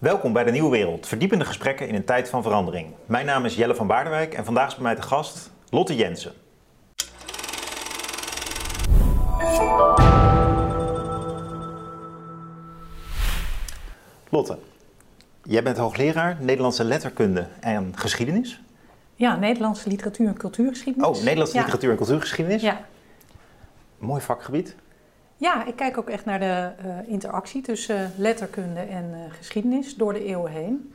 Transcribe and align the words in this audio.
Welkom 0.00 0.32
bij 0.32 0.44
de 0.44 0.50
Nieuwe 0.50 0.70
Wereld, 0.70 1.06
verdiepende 1.06 1.44
gesprekken 1.44 1.88
in 1.88 1.94
een 1.94 2.04
tijd 2.04 2.28
van 2.28 2.42
verandering. 2.42 2.94
Mijn 3.06 3.26
naam 3.26 3.44
is 3.44 3.54
Jelle 3.54 3.74
van 3.74 3.86
Baardenwijk 3.86 4.34
en 4.34 4.44
vandaag 4.44 4.68
is 4.68 4.74
bij 4.74 4.82
mij 4.82 4.94
de 4.94 5.02
gast 5.02 5.50
Lotte 5.70 5.96
Jensen. 5.96 6.32
Lotte, 14.28 14.58
jij 15.42 15.62
bent 15.62 15.76
hoogleraar 15.76 16.36
Nederlandse 16.40 16.84
letterkunde 16.84 17.46
en 17.60 17.92
geschiedenis. 17.96 18.60
Ja, 19.14 19.36
Nederlandse 19.36 19.88
literatuur 19.88 20.26
en 20.28 20.36
cultuurgeschiedenis. 20.36 21.08
Oh, 21.08 21.16
Nederlandse 21.22 21.54
Ja. 21.54 21.60
literatuur 21.60 21.90
en 21.90 21.96
cultuurgeschiedenis. 21.96 22.62
Ja. 22.62 22.80
Mooi 23.98 24.20
vakgebied. 24.20 24.74
Ja, 25.40 25.66
ik 25.66 25.76
kijk 25.76 25.98
ook 25.98 26.08
echt 26.08 26.24
naar 26.24 26.38
de 26.38 26.70
eh, 26.76 27.12
interactie 27.12 27.62
tussen 27.62 27.96
eh, 27.96 28.08
letterkunde 28.16 28.80
en 28.80 29.10
eh, 29.12 29.32
geschiedenis 29.36 29.94
door 29.94 30.12
de 30.12 30.24
eeuwen 30.24 30.50
heen. 30.50 30.94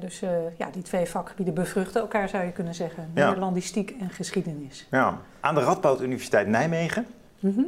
Dus 0.00 0.22
ja, 0.58 0.70
die 0.72 0.82
twee 0.82 1.06
vakgebieden 1.06 1.54
bevruchten 1.54 2.00
elkaar, 2.00 2.28
zou 2.28 2.44
je 2.44 2.52
kunnen 2.52 2.74
zeggen. 2.74 3.10
Ja. 3.14 3.24
Nederlandistiek 3.24 3.94
en 4.00 4.10
geschiedenis. 4.10 4.86
Ja. 4.90 5.18
Aan 5.40 5.54
de 5.54 5.60
Radboud 5.60 6.00
Universiteit 6.00 6.46
Nijmegen. 6.46 7.06
Mhm. 7.38 7.60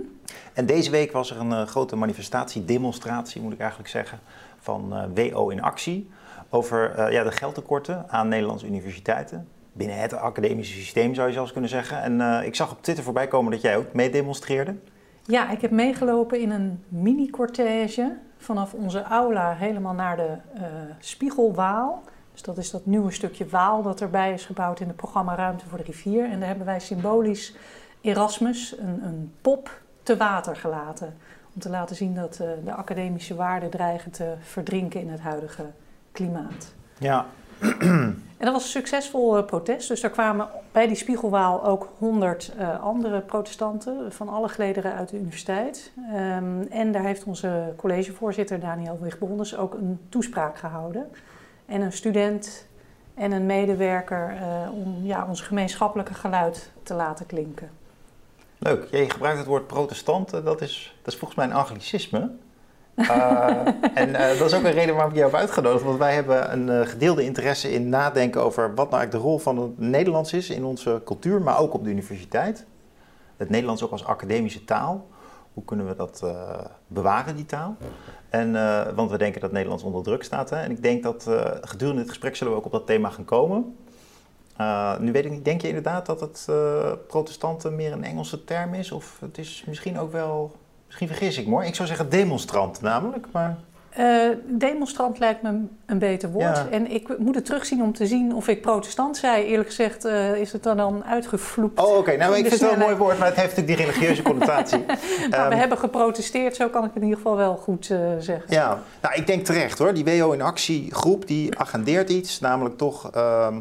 En 0.53 0.67
deze 0.67 0.91
week 0.91 1.13
was 1.13 1.31
er 1.31 1.41
een 1.41 1.67
grote 1.67 1.97
manifestatie, 1.97 2.65
demonstratie 2.65 3.43
moet 3.43 3.53
ik 3.53 3.59
eigenlijk 3.59 3.91
zeggen, 3.91 4.19
van 4.59 5.15
WO 5.15 5.49
in 5.49 5.63
actie 5.63 6.11
over 6.49 7.13
ja, 7.13 7.23
de 7.23 7.33
geldtekorten 7.33 8.11
aan 8.11 8.29
Nederlandse 8.29 8.67
universiteiten. 8.67 9.49
Binnen 9.73 10.01
het 10.01 10.13
academische 10.13 10.75
systeem 10.75 11.15
zou 11.15 11.29
je 11.29 11.35
zelfs 11.35 11.53
kunnen 11.53 11.71
zeggen. 11.71 12.03
En 12.03 12.45
ik 12.45 12.55
zag 12.55 12.73
op 12.73 12.83
Twitter 12.83 13.05
voorbij 13.05 13.29
komen 13.29 13.53
dat 13.53 13.61
jij 13.61 13.77
ook 13.77 13.93
meedemonstreerde. 13.93 14.75
Ja, 15.27 15.51
ik 15.51 15.61
heb 15.61 15.71
meegelopen 15.71 16.41
in 16.41 16.51
een 16.51 16.85
mini-cortège 16.89 18.17
vanaf 18.37 18.75
onze 18.75 19.03
aula 19.03 19.55
helemaal 19.55 19.95
naar 19.95 20.17
de 20.17 20.37
eh, 20.55 20.63
Spiegelwaal. 20.99 22.03
Dus 22.33 22.43
dat 22.43 22.59
is 22.59 22.71
dat 22.71 22.87
nieuwe 22.87 23.13
stukje 23.13 23.47
waal 23.47 23.83
dat 23.83 24.01
erbij 24.01 24.33
is 24.33 24.45
gebouwd 24.45 24.81
in 24.81 24.87
het 24.87 24.97
programma 24.97 25.35
Ruimte 25.35 25.67
voor 25.69 25.79
de 25.79 25.85
Rivier. 25.85 26.31
En 26.31 26.39
daar 26.39 26.49
hebben 26.49 26.67
wij 26.67 26.81
symbolisch 26.81 27.57
Erasmus, 28.01 28.79
een, 28.79 29.05
een 29.05 29.33
pop, 29.41 29.83
te 30.03 30.17
water 30.17 30.57
gelaten. 30.57 31.17
Om 31.55 31.61
te 31.61 31.69
laten 31.69 31.97
zien 31.97 32.15
dat 32.15 32.39
eh, 32.41 32.49
de 32.65 32.73
academische 32.73 33.35
waarden 33.35 33.71
dreigen 33.71 34.11
te 34.11 34.35
verdrinken 34.41 35.01
in 35.01 35.11
het 35.11 35.21
huidige 35.21 35.65
klimaat. 36.13 36.75
Ja, 36.99 37.27
En 38.45 38.51
dat 38.51 38.59
was 38.59 38.75
een 38.75 38.81
succesvol 38.83 39.37
eh, 39.37 39.45
protest. 39.45 39.89
Dus 39.89 40.01
daar 40.01 40.11
kwamen 40.11 40.49
bij 40.73 40.87
die 40.87 40.97
Spiegelwaal 40.97 41.65
ook 41.65 41.89
honderd 41.99 42.53
eh, 42.59 42.83
andere 42.83 43.21
protestanten 43.21 44.13
van 44.13 44.29
alle 44.29 44.49
gelederen 44.49 44.95
uit 44.95 45.09
de 45.09 45.17
universiteit. 45.17 45.93
Ehm, 46.13 46.61
en 46.71 46.93
daar 46.93 47.05
heeft 47.05 47.25
onze 47.25 47.73
collegevoorzitter 47.77 48.61
Daniel 48.61 48.99
Wigbondes 49.01 49.57
ook 49.57 49.75
een 49.75 50.01
toespraak 50.09 50.59
gehouden. 50.59 51.11
En 51.67 51.81
een 51.81 51.93
student 51.93 52.67
en 53.15 53.33
een 53.33 53.47
medewerker 53.47 54.37
eh, 54.37 54.71
om 54.73 54.99
ja, 55.03 55.27
ons 55.29 55.41
gemeenschappelijke 55.41 56.15
geluid 56.15 56.71
te 56.83 56.95
laten 56.95 57.27
klinken. 57.27 57.71
leuk. 58.59 58.87
Jij 58.91 59.09
gebruikt 59.09 59.39
het 59.39 59.47
woord 59.47 59.67
protestanten, 59.67 60.45
dat 60.45 60.61
is, 60.61 60.97
dat 61.03 61.13
is 61.13 61.19
volgens 61.19 61.39
mij 61.39 61.49
een 61.49 61.57
anglicisme. 61.63 62.31
Eh, 62.95 63.67
en 63.95 64.15
eh, 64.15 64.39
dat 64.39 64.51
is 64.51 64.55
ook 64.55 64.65
een 64.65 64.73
reden 64.73 64.95
waarom 64.95 65.13
ik 65.13 65.19
jou 65.19 65.31
heb 65.31 65.41
uitgenodigd. 65.41 65.85
Want 65.85 65.99
wij 65.99 66.15
hebben 66.15 66.53
een 66.53 66.69
eh, 66.69 66.87
gedeelde 66.87 67.25
interesse 67.25 67.73
in 67.73 67.89
nadenken 67.89 68.43
over 68.43 68.75
wat 68.75 68.91
nou 68.91 69.01
eigenlijk 69.01 69.11
de 69.25 69.31
rol 69.31 69.39
van 69.39 69.59
het 69.59 69.79
Nederlands 69.79 70.33
is 70.33 70.51
in 70.51 70.65
onze 70.65 71.01
cultuur, 71.05 71.43
maar 71.43 71.59
ook 71.59 71.75
op 71.75 71.85
de 71.85 71.91
universiteit. 71.91 72.67
Het 73.37 73.51
Nederlands 73.51 73.83
ook 73.83 73.91
als 73.91 74.05
academische 74.05 74.65
taal. 74.65 75.07
Hoe 75.53 75.65
kunnen 75.65 75.87
we 75.87 75.97
dat 75.97 76.25
bewaren, 76.87 77.37
die 77.37 77.47
taal? 77.47 77.77
En, 78.29 78.53
want 78.95 79.11
we 79.11 79.19
denken 79.19 79.41
dat 79.41 79.53
Nederlands 79.53 79.83
onder 79.83 80.03
druk 80.03 80.23
staat. 80.23 80.51
Hè? 80.51 80.57
En 80.57 80.71
ik 80.71 80.83
denk 80.83 81.03
dat 81.03 81.31
gedurende 81.61 82.01
dit 82.01 82.11
gesprek 82.11 82.37
zullen 82.37 82.53
we 82.53 82.59
ook 82.59 82.65
op 82.65 82.73
dat 82.73 82.87
thema 82.87 83.11
gaan 83.11 83.25
komen. 83.25 83.77
Nu 85.01 85.13
weet 85.13 85.25
ik 85.25 85.31
niet, 85.31 85.45
denk 85.45 85.61
je 85.61 85.69
inderdaad 85.69 86.07
dat 86.07 86.21
het 86.21 86.49
protestanten 87.07 87.75
meer 87.75 87.93
een 87.93 88.05
Engelse 88.05 88.45
term 88.45 88.75
is? 88.75 88.93
Of 88.93 89.17
het 89.21 89.39
is 89.39 89.65
misschien 89.67 89.99
ook 89.99 90.13
wel, 90.13 90.53
misschien 90.95 91.17
vergis 91.19 91.39
ik 91.39 91.47
me 91.47 91.53
hoor. 91.53 91.65
Ik 91.65 91.75
zou 91.75 91.89
zeggen 91.89 92.09
demonstrant 92.09 92.81
namelijk, 92.81 93.27
maar... 93.33 93.57
Uh, 93.99 94.29
demonstrant 94.45 95.19
lijkt 95.19 95.43
me 95.43 95.61
een 95.87 95.99
beter 95.99 96.31
woord. 96.31 96.57
Ja. 96.57 96.69
En 96.71 96.91
ik 96.91 97.19
moet 97.19 97.35
het 97.35 97.45
terugzien 97.45 97.83
om 97.83 97.93
te 97.93 98.07
zien 98.07 98.35
of 98.35 98.49
ik 98.49 98.61
protestant 98.61 99.17
zei. 99.17 99.45
Eerlijk 99.45 99.69
gezegd 99.69 100.05
uh, 100.05 100.37
is 100.37 100.53
het 100.53 100.67
er 100.67 100.77
dan 100.77 101.05
uitgevloept. 101.05 101.81
Oh, 101.81 101.89
oké. 101.89 101.99
Okay. 101.99 102.17
Nou, 102.17 102.37
ik 102.37 102.41
vind 102.41 102.53
het 102.53 102.61
wel 102.61 102.73
een 102.73 102.79
mooi 102.79 102.95
woord, 102.95 103.19
maar 103.19 103.27
het 103.27 103.37
heeft 103.37 103.57
natuurlijk 103.57 103.79
die 103.79 103.87
religieuze 103.87 104.23
connotatie. 104.31 104.85
maar 104.87 104.99
Ehm, 105.31 105.49
we 105.49 105.55
hebben 105.55 105.79
geprotesteerd, 105.79 106.57
zo 106.57 106.69
kan 106.69 106.85
ik 106.85 106.91
het 106.95 106.97
in 106.97 107.03
ieder 107.03 107.17
geval 107.17 107.37
wel 107.37 107.57
goed 107.57 107.89
uh, 107.91 107.99
zeggen. 108.19 108.45
Ja, 108.49 108.83
nou 109.03 109.15
ik 109.15 109.27
denk 109.27 109.45
terecht 109.45 109.79
hoor. 109.79 109.95
Die 109.95 110.05
WO 110.05 110.33
in 110.33 110.43
actie 110.43 110.95
groep 110.95 111.27
die 111.27 111.59
agendeert 111.59 112.11
iets, 112.11 112.41
namelijk 112.41 112.77
toch... 112.77 113.11
ehm, 113.11 113.61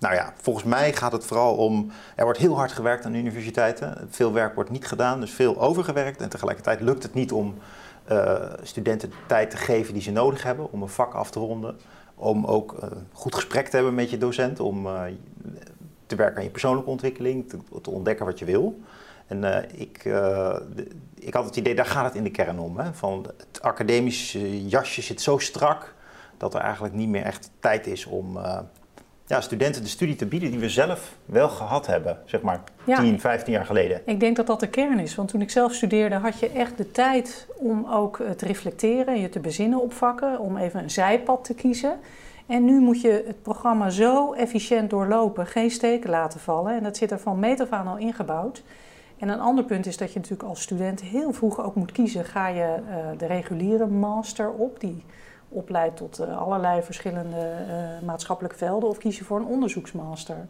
nou 0.00 0.14
ja, 0.14 0.32
volgens 0.36 0.64
mij 0.64 0.92
gaat 0.92 1.12
het 1.12 1.24
vooral 1.24 1.56
om. 1.56 1.90
Er 2.16 2.24
wordt 2.24 2.38
heel 2.38 2.56
hard 2.56 2.72
gewerkt 2.72 3.04
aan 3.04 3.14
universiteiten. 3.14 4.08
Veel 4.10 4.32
werk 4.32 4.54
wordt 4.54 4.70
niet 4.70 4.86
gedaan, 4.86 5.20
dus 5.20 5.30
veel 5.30 5.60
overgewerkt. 5.60 6.20
En 6.20 6.28
tegelijkertijd 6.28 6.80
lukt 6.80 7.02
het 7.02 7.14
niet 7.14 7.32
om 7.32 7.54
uh, 8.10 8.34
studenten 8.62 9.10
de 9.10 9.16
tijd 9.26 9.50
te 9.50 9.56
geven 9.56 9.92
die 9.94 10.02
ze 10.02 10.10
nodig 10.10 10.42
hebben 10.42 10.72
om 10.72 10.82
een 10.82 10.88
vak 10.88 11.14
af 11.14 11.30
te 11.30 11.38
ronden. 11.38 11.76
Om 12.14 12.44
ook 12.44 12.76
een 12.80 13.06
goed 13.12 13.34
gesprek 13.34 13.68
te 13.68 13.76
hebben 13.76 13.94
met 13.94 14.10
je 14.10 14.18
docent. 14.18 14.60
Om 14.60 14.86
uh, 14.86 15.02
te 16.06 16.16
werken 16.16 16.36
aan 16.36 16.44
je 16.44 16.50
persoonlijke 16.50 16.90
ontwikkeling, 16.90 17.48
te, 17.48 17.58
te 17.82 17.90
ontdekken 17.90 18.26
wat 18.26 18.38
je 18.38 18.44
wil. 18.44 18.80
En 19.26 19.68
ik, 19.74 20.04
ik 21.14 21.34
had 21.34 21.44
het 21.44 21.56
idee, 21.56 21.74
daar 21.74 21.86
gaat 21.86 22.04
het 22.04 22.14
in 22.14 22.24
de 22.24 22.30
kern 22.30 22.58
om. 22.58 22.78
Hè? 22.78 22.94
Van 22.94 23.26
het 23.36 23.62
academische 23.62 24.66
jasje 24.68 25.02
zit 25.02 25.20
zo 25.20 25.38
strak 25.38 25.94
dat 26.36 26.54
er 26.54 26.60
eigenlijk 26.60 26.94
niet 26.94 27.08
meer 27.08 27.22
echt 27.22 27.50
tijd 27.60 27.86
is 27.86 28.06
om 28.06 28.38
ja, 29.30 29.40
studenten 29.40 29.82
de 29.82 29.88
studie 29.88 30.16
te 30.16 30.26
bieden 30.26 30.50
die 30.50 30.60
we 30.60 30.68
zelf 30.68 31.16
wel 31.24 31.48
gehad 31.48 31.86
hebben, 31.86 32.18
zeg 32.24 32.42
maar 32.42 32.60
Ja. 32.84 33.00
10, 33.00 33.20
15 33.20 33.52
jaar 33.52 33.64
geleden. 33.64 34.02
Ik 34.04 34.20
denk 34.20 34.36
dat 34.36 34.46
dat 34.46 34.60
de 34.60 34.68
kern 34.68 34.98
is. 34.98 35.14
Want 35.14 35.28
toen 35.28 35.40
ik 35.40 35.50
zelf 35.50 35.74
studeerde, 35.74 36.14
had 36.14 36.38
je 36.38 36.50
echt 36.50 36.76
de 36.76 36.90
tijd 36.90 37.46
om 37.56 37.86
ook 37.90 38.18
eh, 38.18 38.30
te 38.30 38.46
reflecteren, 38.46 39.20
je 39.20 39.28
te 39.28 39.40
bezinnen 39.40 39.80
op 39.80 39.92
vakken, 39.92 40.38
om 40.38 40.56
even 40.56 40.82
een 40.82 40.90
zijpad 40.90 41.44
te 41.44 41.54
kiezen. 41.54 41.98
En 42.46 42.64
nu 42.64 42.80
moet 42.80 43.00
je 43.00 43.24
het 43.26 43.42
programma 43.42 43.90
zo 43.90 44.32
efficiënt 44.32 44.90
doorlopen, 44.90 45.46
geen 45.46 45.70
steken 45.70 46.10
laten 46.10 46.40
vallen. 46.40 46.76
En 46.76 46.82
dat 46.82 46.96
zit 46.96 47.10
er 47.10 47.20
van 47.20 47.38
meet 47.38 47.60
af 47.60 47.70
aan 47.70 47.86
al 47.86 47.98
ingebouwd. 47.98 48.62
En 49.18 49.28
een 49.28 49.40
ander 49.40 49.64
punt 49.64 49.86
is 49.86 49.96
dat 49.96 50.12
je 50.12 50.18
natuurlijk 50.18 50.48
als 50.48 50.62
student 50.62 51.00
heel 51.00 51.32
vroeg 51.32 51.62
ook 51.62 51.74
moet 51.74 51.92
kiezen. 51.92 52.24
Ga 52.24 52.48
je 52.48 52.76
uh, 52.88 53.18
de 53.18 53.26
reguliere 53.26 53.86
master 53.86 54.50
op, 54.50 54.80
die 54.80 55.04
opleidt 55.50 55.96
tot 55.96 56.20
uh, 56.20 56.38
allerlei 56.38 56.82
verschillende 56.82 57.36
uh, 57.36 58.06
maatschappelijke 58.06 58.58
velden, 58.58 58.88
of 58.88 58.98
kies 58.98 59.18
je 59.18 59.24
voor 59.24 59.38
een 59.38 59.46
onderzoeksmaster. 59.46 60.46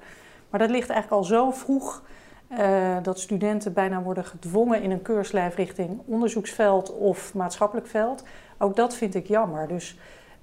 Maar 0.51 0.61
dat 0.61 0.71
ligt 0.71 0.91
eigenlijk 0.91 1.23
al 1.23 1.29
zo 1.29 1.51
vroeg 1.51 2.03
uh, 2.51 2.97
dat 3.03 3.21
studenten 3.21 3.73
bijna 3.73 4.03
worden 4.03 4.25
gedwongen 4.25 4.83
in 4.83 4.91
een 4.91 5.03
keurslijf 5.03 5.55
richting 5.55 6.01
onderzoeksveld 6.07 6.97
of 6.97 7.35
maatschappelijk 7.35 7.87
veld. 7.87 8.25
Ook 8.59 8.77
dat 8.77 8.95
vind 8.95 9.15
ik 9.15 9.27
jammer. 9.27 9.69
Dus 9.69 9.99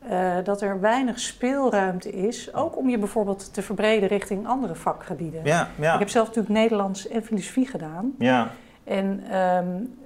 uh, 0.09 0.35
dat 0.43 0.61
er 0.61 0.79
weinig 0.79 1.19
speelruimte 1.19 2.11
is, 2.11 2.53
ook 2.53 2.77
om 2.77 2.89
je 2.89 2.97
bijvoorbeeld 2.97 3.53
te 3.53 3.61
verbreden 3.61 4.07
richting 4.07 4.47
andere 4.47 4.75
vakgebieden. 4.75 5.41
Ja, 5.43 5.67
ja. 5.79 5.93
Ik 5.93 5.99
heb 5.99 6.09
zelf 6.09 6.27
natuurlijk 6.27 6.55
Nederlands 6.55 7.07
en 7.07 7.23
filosofie 7.23 7.67
gedaan. 7.67 8.13
Ja, 8.17 8.51
En 8.83 9.35
um, 9.37 9.97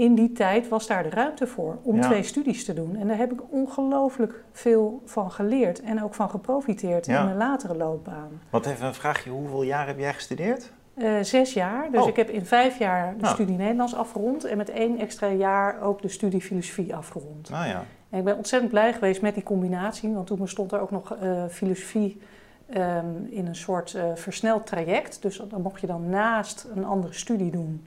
in 0.00 0.14
die 0.14 0.32
tijd 0.32 0.68
was 0.68 0.86
daar 0.86 1.02
de 1.02 1.08
ruimte 1.10 1.46
voor 1.46 1.78
om 1.82 1.96
Ja. 1.96 2.02
twee 2.02 2.22
studies 2.22 2.64
te 2.64 2.72
doen. 2.74 2.96
En 2.96 3.08
daar 3.08 3.16
heb 3.16 3.32
ik 3.32 3.40
ongelooflijk 3.52 4.44
veel 4.52 5.02
van 5.04 5.30
geleerd 5.30 5.80
en 5.80 6.02
ook 6.02 6.14
van 6.14 6.30
geprofiteerd 6.30 7.06
Ja. 7.06 7.18
in 7.18 7.24
mijn 7.24 7.36
latere 7.36 7.76
loopbaan. 7.76 8.40
wat 8.50 8.66
even 8.66 8.86
een 8.86 8.94
vraagje, 8.94 9.30
hoeveel 9.30 9.62
jaar 9.62 9.86
heb 9.86 9.98
jij 9.98 10.12
gestudeerd? 10.14 10.72
Eh, 10.94 11.12
zes 11.22 11.52
jaar, 11.52 11.90
dus 11.90 12.02
Oh. 12.02 12.08
ik 12.08 12.16
heb 12.16 12.28
in 12.28 12.46
vijf 12.46 12.78
jaar 12.78 13.14
de 13.16 13.20
Nou. 13.22 13.34
studie 13.34 13.56
Nederlands 13.56 13.94
afgerond 13.94 14.44
en 14.44 14.56
met 14.56 14.70
één 14.70 14.98
extra 14.98 15.28
jaar 15.28 15.80
ook 15.82 16.02
de 16.02 16.08
studie 16.08 16.40
filosofie 16.40 16.94
afgerond. 16.96 17.50
Nou 17.50 17.66
ja, 17.68 17.84
En 18.10 18.18
ik 18.18 18.24
ben 18.24 18.36
ontzettend 18.36 18.70
blij 18.72 18.92
geweest 18.92 19.22
met 19.22 19.34
die 19.34 19.42
combinatie, 19.42 20.10
want 20.14 20.26
toen 20.26 20.38
bestond 20.38 20.72
er 20.72 20.80
ook 20.80 20.90
nog 20.90 21.14
eh, 21.14 21.44
filosofie 21.48 22.20
ehm, 22.66 23.06
in 23.28 23.46
een 23.46 23.56
soort 23.56 23.94
eh, 23.94 24.04
versneld 24.14 24.66
traject. 24.66 25.22
Dus 25.22 25.42
dan 25.48 25.62
mocht 25.62 25.80
je 25.80 25.86
dan 25.86 26.08
naast 26.08 26.66
een 26.74 26.84
andere 26.84 27.12
studie 27.12 27.50
doen 27.50 27.86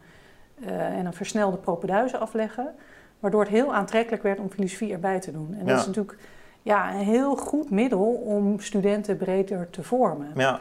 en 0.68 1.06
een 1.06 1.13
versnelde 1.13 1.57
propeduize 1.57 2.18
afleggen, 2.18 2.75
waardoor 3.19 3.42
het 3.42 3.50
heel 3.50 3.74
aantrekkelijk 3.74 4.24
werd 4.24 4.39
om 4.39 4.50
filosofie 4.50 4.94
erbij 4.94 5.19
te 5.19 5.31
doen. 5.31 5.56
En 5.60 5.65
Ja. 5.65 5.71
dat 5.71 5.80
is 5.80 5.86
natuurlijk 5.86 6.18
ja, 6.62 6.94
een 6.94 7.00
heel 7.06 7.36
goed 7.36 7.69
middel 7.69 8.06
om 8.25 8.60
studenten 8.60 9.18
breder 9.18 9.69
te 9.69 9.83
vormen. 9.83 10.31
ja, 10.36 10.60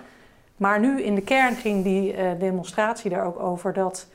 Maar 0.56 0.80
nu 0.80 1.02
in 1.02 1.14
de 1.14 1.22
kern 1.22 1.54
ging 1.54 1.84
die 1.84 2.12
eh, 2.12 2.30
demonstratie 2.38 3.10
daar 3.10 3.24
ook 3.24 3.38
over 3.38 3.72
dat 3.72 4.06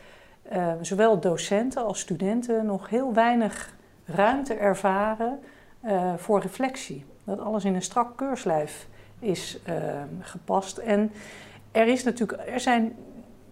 eh, 0.49 0.71
zowel 0.81 1.19
docenten 1.19 1.85
als 1.85 1.99
studenten 1.99 2.65
nog 2.65 2.89
heel 2.89 3.13
weinig 3.13 3.75
ruimte 4.05 4.53
ervaren 4.53 5.39
eh, 5.81 6.13
voor 6.17 6.41
reflectie. 6.41 7.05
Dat 7.23 7.39
alles 7.39 7.65
in 7.65 7.75
een 7.75 7.81
strak 7.81 8.17
keurslijf 8.17 8.87
is 9.19 9.59
eh, 9.63 9.73
gepast. 10.19 10.77
En 10.77 11.11
er 11.71 11.87
is 11.87 12.03
natuurlijk, 12.03 12.41
er 12.49 12.59
zijn 12.59 12.95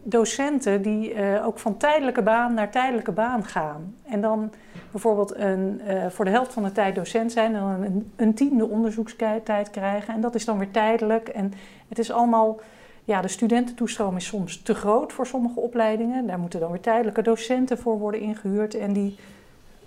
docenten 0.07 0.81
die 0.81 1.13
eh, 1.13 1.45
ook 1.45 1.59
van 1.59 1.77
tijdelijke 1.77 2.21
baan 2.21 2.53
naar 2.53 2.71
tijdelijke 2.71 3.11
baan 3.11 3.43
gaan. 3.43 3.95
En 4.03 4.21
dan 4.21 4.51
bijvoorbeeld 4.91 5.35
een, 5.35 5.81
uh, 5.87 6.05
voor 6.09 6.25
de 6.25 6.31
helft 6.31 6.53
van 6.53 6.63
de 6.63 6.71
tijd 6.71 6.95
docent 6.95 7.31
zijn 7.31 7.55
en 7.55 7.61
dan 7.61 7.83
een, 7.83 8.11
een 8.15 8.33
tiende 8.33 8.67
onderzoekstijd 8.67 9.69
krijgen. 9.71 10.13
En 10.13 10.21
dat 10.21 10.35
is 10.35 10.45
dan 10.45 10.57
weer 10.57 10.71
tijdelijk. 10.71 11.27
En 11.27 11.53
het 11.89 11.99
is 11.99 12.11
allemaal, 12.11 12.59
ja, 13.03 13.21
de 13.21 13.27
studententoestroom 13.27 14.15
is 14.15 14.25
soms 14.25 14.61
te 14.61 14.73
groot 14.73 15.13
voor 15.13 15.27
sommige 15.27 15.59
opleidingen. 15.59 16.27
Daar 16.27 16.39
moeten 16.39 16.59
dan 16.59 16.71
weer 16.71 16.81
tijdelijke 16.81 17.21
docenten 17.21 17.77
voor 17.77 17.99
worden 17.99 18.21
ingehuurd. 18.21 18.75
En 18.75 18.93
die 18.93 19.15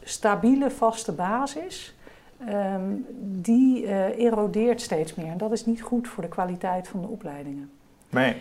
stabiele 0.02 0.70
vaste 0.70 1.12
basis, 1.12 1.94
um, 2.48 3.06
die 3.20 3.82
uh, 3.82 4.18
erodeert 4.18 4.80
steeds 4.80 5.14
meer. 5.14 5.30
En 5.30 5.38
dat 5.38 5.52
is 5.52 5.66
niet 5.66 5.82
goed 5.82 6.08
voor 6.08 6.22
de 6.22 6.28
kwaliteit 6.28 6.88
van 6.88 7.00
de 7.00 7.06
opleidingen. 7.06 7.70
Nee. 8.08 8.36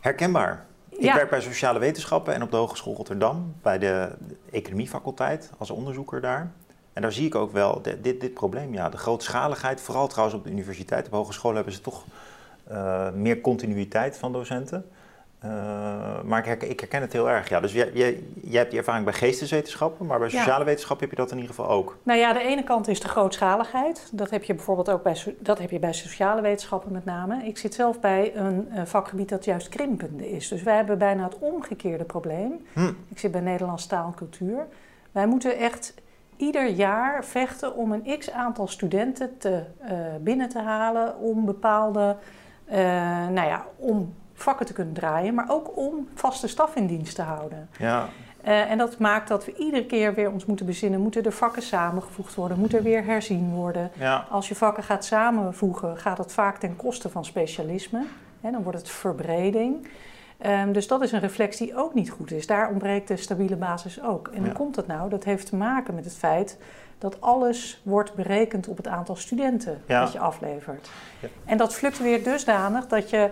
Herkenbaar. 0.00 0.66
Ik 0.88 1.12
werk 1.12 1.30
bij 1.30 1.40
sociale 1.40 1.78
wetenschappen 1.78 2.34
en 2.34 2.42
op 2.42 2.50
de 2.50 2.56
Hogeschool 2.56 2.94
Rotterdam 2.94 3.54
bij 3.62 3.78
de 3.78 4.10
economiefaculteit 4.50 5.50
als 5.58 5.70
onderzoeker 5.70 6.20
daar. 6.20 6.50
En 6.92 7.02
daar 7.02 7.12
zie 7.12 7.26
ik 7.26 7.34
ook 7.34 7.52
wel 7.52 7.82
dit, 7.82 8.04
dit, 8.04 8.20
dit 8.20 8.34
probleem, 8.34 8.72
ja, 8.74 8.88
de 8.88 8.96
grootschaligheid. 8.96 9.80
Vooral 9.80 10.06
trouwens 10.06 10.38
op 10.38 10.44
de 10.44 10.50
universiteit, 10.50 11.06
op 11.06 11.12
hogescholen 11.12 11.56
hebben 11.56 11.74
ze 11.74 11.80
toch 11.80 12.04
uh, 12.70 13.10
meer 13.10 13.40
continuïteit 13.40 14.18
van 14.18 14.32
docenten. 14.32 14.90
Uh, 15.44 15.50
maar 16.24 16.38
ik 16.38 16.44
herken, 16.44 16.70
ik 16.70 16.80
herken, 16.80 17.00
het 17.00 17.12
heel 17.12 17.30
erg. 17.30 17.48
Ja. 17.48 17.60
Dus 17.60 17.72
jij, 17.72 17.90
jij, 17.92 18.22
jij, 18.42 18.58
hebt 18.58 18.70
die 18.70 18.78
ervaring 18.78 19.04
bij 19.04 19.14
geesteswetenschappen, 19.14 20.06
maar 20.06 20.18
bij 20.18 20.28
sociale 20.28 20.58
ja. 20.58 20.64
wetenschappen 20.64 21.08
heb 21.08 21.16
je 21.16 21.22
dat 21.22 21.30
in 21.30 21.38
ieder 21.38 21.54
geval 21.54 21.70
ook. 21.70 21.96
Nou 22.02 22.18
ja, 22.18 22.32
de 22.32 22.40
ene 22.40 22.64
kant 22.64 22.88
is 22.88 23.00
de 23.00 23.08
grootschaligheid. 23.08 24.08
Dat 24.12 24.30
heb 24.30 24.44
je 24.44 24.54
bijvoorbeeld 24.54 24.90
ook 24.90 25.02
bij, 25.02 25.16
dat 25.38 25.58
heb 25.58 25.70
je 25.70 25.78
bij 25.78 25.92
sociale 25.92 26.40
wetenschappen 26.40 26.92
met 26.92 27.04
name. 27.04 27.44
Ik 27.44 27.58
zit 27.58 27.74
zelf 27.74 28.00
bij 28.00 28.36
een, 28.36 28.68
een 28.72 28.86
vakgebied 28.86 29.28
dat 29.28 29.44
juist 29.44 29.68
krimpende 29.68 30.30
is. 30.30 30.48
Dus 30.48 30.62
wij 30.62 30.76
hebben 30.76 30.98
bijna 30.98 31.24
het 31.24 31.38
omgekeerde 31.38 32.04
probleem. 32.04 32.66
Hm. 32.72 32.92
Ik 33.08 33.18
zit 33.18 33.32
bij 33.32 33.40
Nederlands 33.40 33.86
taal 33.86 34.06
en 34.06 34.14
cultuur. 34.14 34.66
Wij 35.12 35.26
moeten 35.26 35.56
echt 35.56 35.94
ieder 36.36 36.68
jaar 36.68 37.24
vechten 37.24 37.74
om 37.74 37.92
een 37.92 38.18
x 38.18 38.30
aantal 38.30 38.68
studenten 38.68 39.38
te, 39.38 39.62
uh, 39.82 39.90
binnen 40.20 40.48
te 40.48 40.60
halen 40.60 41.18
om 41.18 41.44
bepaalde, 41.44 42.16
uh, 42.70 42.76
nou 43.28 43.48
ja, 43.48 43.66
om 43.76 44.14
vakken 44.42 44.66
te 44.66 44.72
kunnen 44.72 44.94
draaien, 44.94 45.34
maar 45.34 45.46
ook 45.48 45.76
om 45.76 46.08
vaste 46.14 46.48
staf 46.48 46.76
in 46.76 46.86
dienst 46.86 47.14
te 47.14 47.22
houden. 47.22 47.68
Ja. 47.78 48.08
Uh, 48.44 48.70
en 48.70 48.78
dat 48.78 48.98
maakt 48.98 49.28
dat 49.28 49.44
we 49.44 49.54
iedere 49.54 49.86
keer 49.86 50.14
weer 50.14 50.30
ons 50.30 50.44
moeten 50.44 50.66
bezinnen: 50.66 51.00
moeten 51.00 51.24
er 51.24 51.32
vakken 51.32 51.62
samengevoegd 51.62 52.34
worden? 52.34 52.58
Moet 52.58 52.74
er 52.74 52.82
weer 52.82 53.04
herzien 53.04 53.50
worden? 53.50 53.90
Ja. 53.98 54.26
Als 54.30 54.48
je 54.48 54.54
vakken 54.54 54.82
gaat 54.82 55.04
samenvoegen, 55.04 55.96
gaat 55.96 56.16
dat 56.16 56.32
vaak 56.32 56.58
ten 56.58 56.76
koste 56.76 57.08
van 57.08 57.24
specialisme. 57.24 58.04
Hè, 58.40 58.50
dan 58.50 58.62
wordt 58.62 58.78
het 58.78 58.88
verbreding. 58.88 59.88
Um, 60.46 60.72
dus 60.72 60.86
dat 60.86 61.02
is 61.02 61.12
een 61.12 61.20
reflex 61.20 61.56
die 61.56 61.76
ook 61.76 61.94
niet 61.94 62.10
goed 62.10 62.30
is. 62.30 62.46
Daar 62.46 62.68
ontbreekt 62.68 63.08
de 63.08 63.16
stabiele 63.16 63.56
basis 63.56 64.02
ook. 64.02 64.28
En 64.28 64.44
hoe 64.44 64.52
komt 64.52 64.74
dat 64.74 64.86
nou? 64.86 65.10
Dat 65.10 65.24
heeft 65.24 65.46
te 65.46 65.56
maken 65.56 65.94
met 65.94 66.04
het 66.04 66.14
feit 66.14 66.58
dat 66.98 67.20
alles 67.20 67.80
wordt 67.82 68.14
berekend 68.14 68.68
op 68.68 68.76
het 68.76 68.86
aantal 68.86 69.16
studenten 69.16 69.82
ja. 69.86 70.00
dat 70.00 70.12
je 70.12 70.18
aflevert. 70.18 70.90
Ja. 71.20 71.28
En 71.44 71.56
dat 71.56 71.74
fluctueert 71.74 72.24
dusdanig 72.24 72.86
dat 72.86 73.10
je 73.10 73.30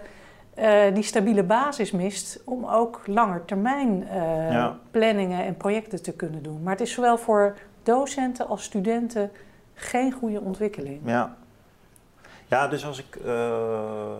uh, 0.58 0.94
die 0.94 1.02
stabiele 1.02 1.42
basis 1.42 1.90
mist 1.90 2.40
om 2.44 2.66
ook 2.66 3.00
langetermijn 3.06 4.02
uh, 4.02 4.50
ja. 4.50 4.78
planningen 4.90 5.44
en 5.44 5.56
projecten 5.56 6.02
te 6.02 6.12
kunnen 6.12 6.42
doen. 6.42 6.62
Maar 6.62 6.72
het 6.72 6.80
is 6.80 6.92
zowel 6.92 7.18
voor 7.18 7.56
docenten 7.82 8.48
als 8.48 8.62
studenten 8.62 9.30
geen 9.74 10.12
goede 10.12 10.40
ontwikkeling. 10.40 11.00
Ja, 11.04 11.36
ja 12.46 12.68
dus 12.68 12.86
als 12.86 12.98
ik. 12.98 13.18
Uh, 13.24 14.10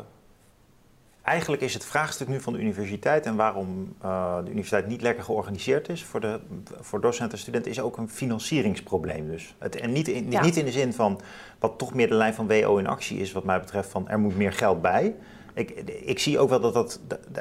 eigenlijk 1.23 1.63
is 1.63 1.75
het 1.75 1.85
vraagstuk 1.85 2.29
nu 2.29 2.41
van 2.41 2.53
de 2.53 2.59
universiteit 2.59 3.27
en 3.27 3.37
waarom 3.37 3.97
de 4.45 4.51
universiteit 4.51 4.87
niet 4.87 5.03
lekker 5.03 5.25
georganiseerd 5.25 5.89
is 5.89 6.05
voor, 6.05 6.21
de, 6.21 6.41
voor 6.81 7.01
docenten 7.01 7.33
en 7.33 7.39
studenten, 7.39 7.71
is 7.71 7.81
ook 7.81 7.97
een 7.97 8.09
financieringsprobleem. 8.09 9.29
Dus. 9.29 9.55
Het, 9.59 9.77
en 9.77 9.93
niet 9.93 10.09
in, 10.09 10.31
ja. 10.31 10.43
niet 10.43 10.57
in 10.57 10.65
de 10.65 10.71
zin 10.71 10.93
van 10.93 11.21
wat 11.59 11.79
toch 11.79 11.95
meer 11.95 12.09
de 12.09 12.15
lijn 12.15 12.35
van 12.35 12.47
WO 12.47 12.77
in 12.77 12.87
actie 12.87 13.19
is, 13.19 13.33
wat 13.33 13.45
mij 13.45 13.61
betreft, 13.61 13.91
van 13.91 14.09
er 14.09 14.19
moet 14.19 14.37
meer 14.37 14.53
geld 14.53 14.83
bij. 14.83 15.15
Ik, 15.57 15.71
ik 16.05 16.19
zie 16.19 16.39
ook 16.39 16.49
wel 16.49 16.61
dat, 16.61 16.75
dat 16.75 17.01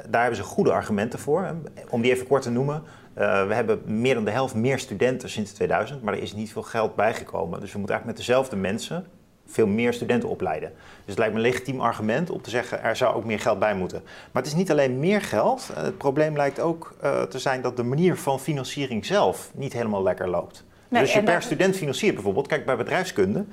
daar 0.10 0.22
hebben 0.22 0.36
ze 0.36 0.44
goede 0.44 0.72
argumenten 0.72 1.20
voor. 1.20 1.56
Om 1.90 2.02
die 2.02 2.12
even 2.12 2.28
kort 2.28 2.42
te 2.42 2.50
noemen. 2.50 2.84
Uh, 3.18 3.48
we 3.48 3.54
hebben 3.54 3.82
meer 3.86 4.14
dan 4.14 4.26
de 4.26 4.32
helft 4.32 4.56
meer 4.56 4.80
studenten 4.80 5.30
sinds 5.30 5.52
2000, 5.52 6.02
maar 6.02 6.14
er 6.14 6.22
is 6.22 6.34
niet 6.34 6.52
veel 6.52 6.64
geld 6.64 6.96
bijgekomen. 6.96 7.60
Dus 7.60 7.72
we 7.72 7.78
moeten 7.78 7.96
eigenlijk 7.96 8.06
met 8.06 8.28
dezelfde 8.28 8.56
mensen 8.56 9.06
veel 9.46 9.68
meer 9.68 9.94
studenten 9.94 10.30
opleiden. 10.30 10.70
Dus 10.70 11.06
het 11.06 11.18
lijkt 11.18 11.34
me 11.34 11.40
een 11.40 11.46
legitiem 11.46 11.82
argument 11.82 12.30
om 12.30 12.42
te 12.42 12.50
zeggen 12.50 12.84
er 12.84 12.96
zou 12.96 13.16
ook 13.16 13.26
meer 13.26 13.40
geld 13.40 13.60
bij 13.60 13.76
moeten. 13.76 14.02
Maar 14.04 14.44
het 14.44 14.52
is 14.52 14.58
niet 14.58 14.72
alleen 14.72 15.00
meer 15.00 15.22
geld. 15.22 15.70
Uh, 15.72 15.84
het 15.84 15.98
probleem 15.98 16.36
lijkt 16.36 16.60
ook 16.60 16.96
uh, 17.04 17.22
te 17.22 17.40
zijn 17.40 17.62
dat 17.62 17.78
de 17.78 17.84
manier 17.84 18.18
van 18.18 18.40
financiering 18.40 19.06
zelf 19.06 19.52
niet 19.54 19.74
helemaal 19.74 20.04
lekker 20.04 20.30
loopt. 20.30 20.64
Nee, 20.88 21.02
dus 21.02 21.14
je 21.14 21.24
per 21.24 21.42
student 21.42 21.76
financiert 21.76 22.14
bijvoorbeeld, 22.14 22.48
kijk 22.48 22.66
bij 22.66 22.76
bedrijfskunde, 22.76 23.46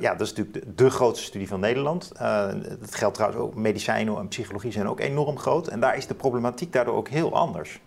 ja, 0.00 0.14
dat 0.14 0.20
is 0.20 0.32
natuurlijk 0.34 0.78
de, 0.78 0.90
grootste 0.90 1.24
studie 1.24 1.48
van 1.48 1.60
Nederland. 1.60 2.12
Uh, 2.14 2.48
dat 2.80 2.94
geldt 2.94 3.14
trouwens 3.14 3.42
ook, 3.42 3.54
medicijnen 3.54 4.18
en 4.18 4.28
psychologie 4.28 4.72
zijn 4.72 4.88
ook 4.88 5.00
enorm 5.00 5.38
groot. 5.38 5.66
En 5.66 5.80
daar 5.80 5.96
is 5.96 6.06
de 6.06 6.14
problematiek 6.14 6.72
daardoor 6.72 6.94
ook 6.94 7.08
heel 7.08 7.34
anders. 7.34 7.80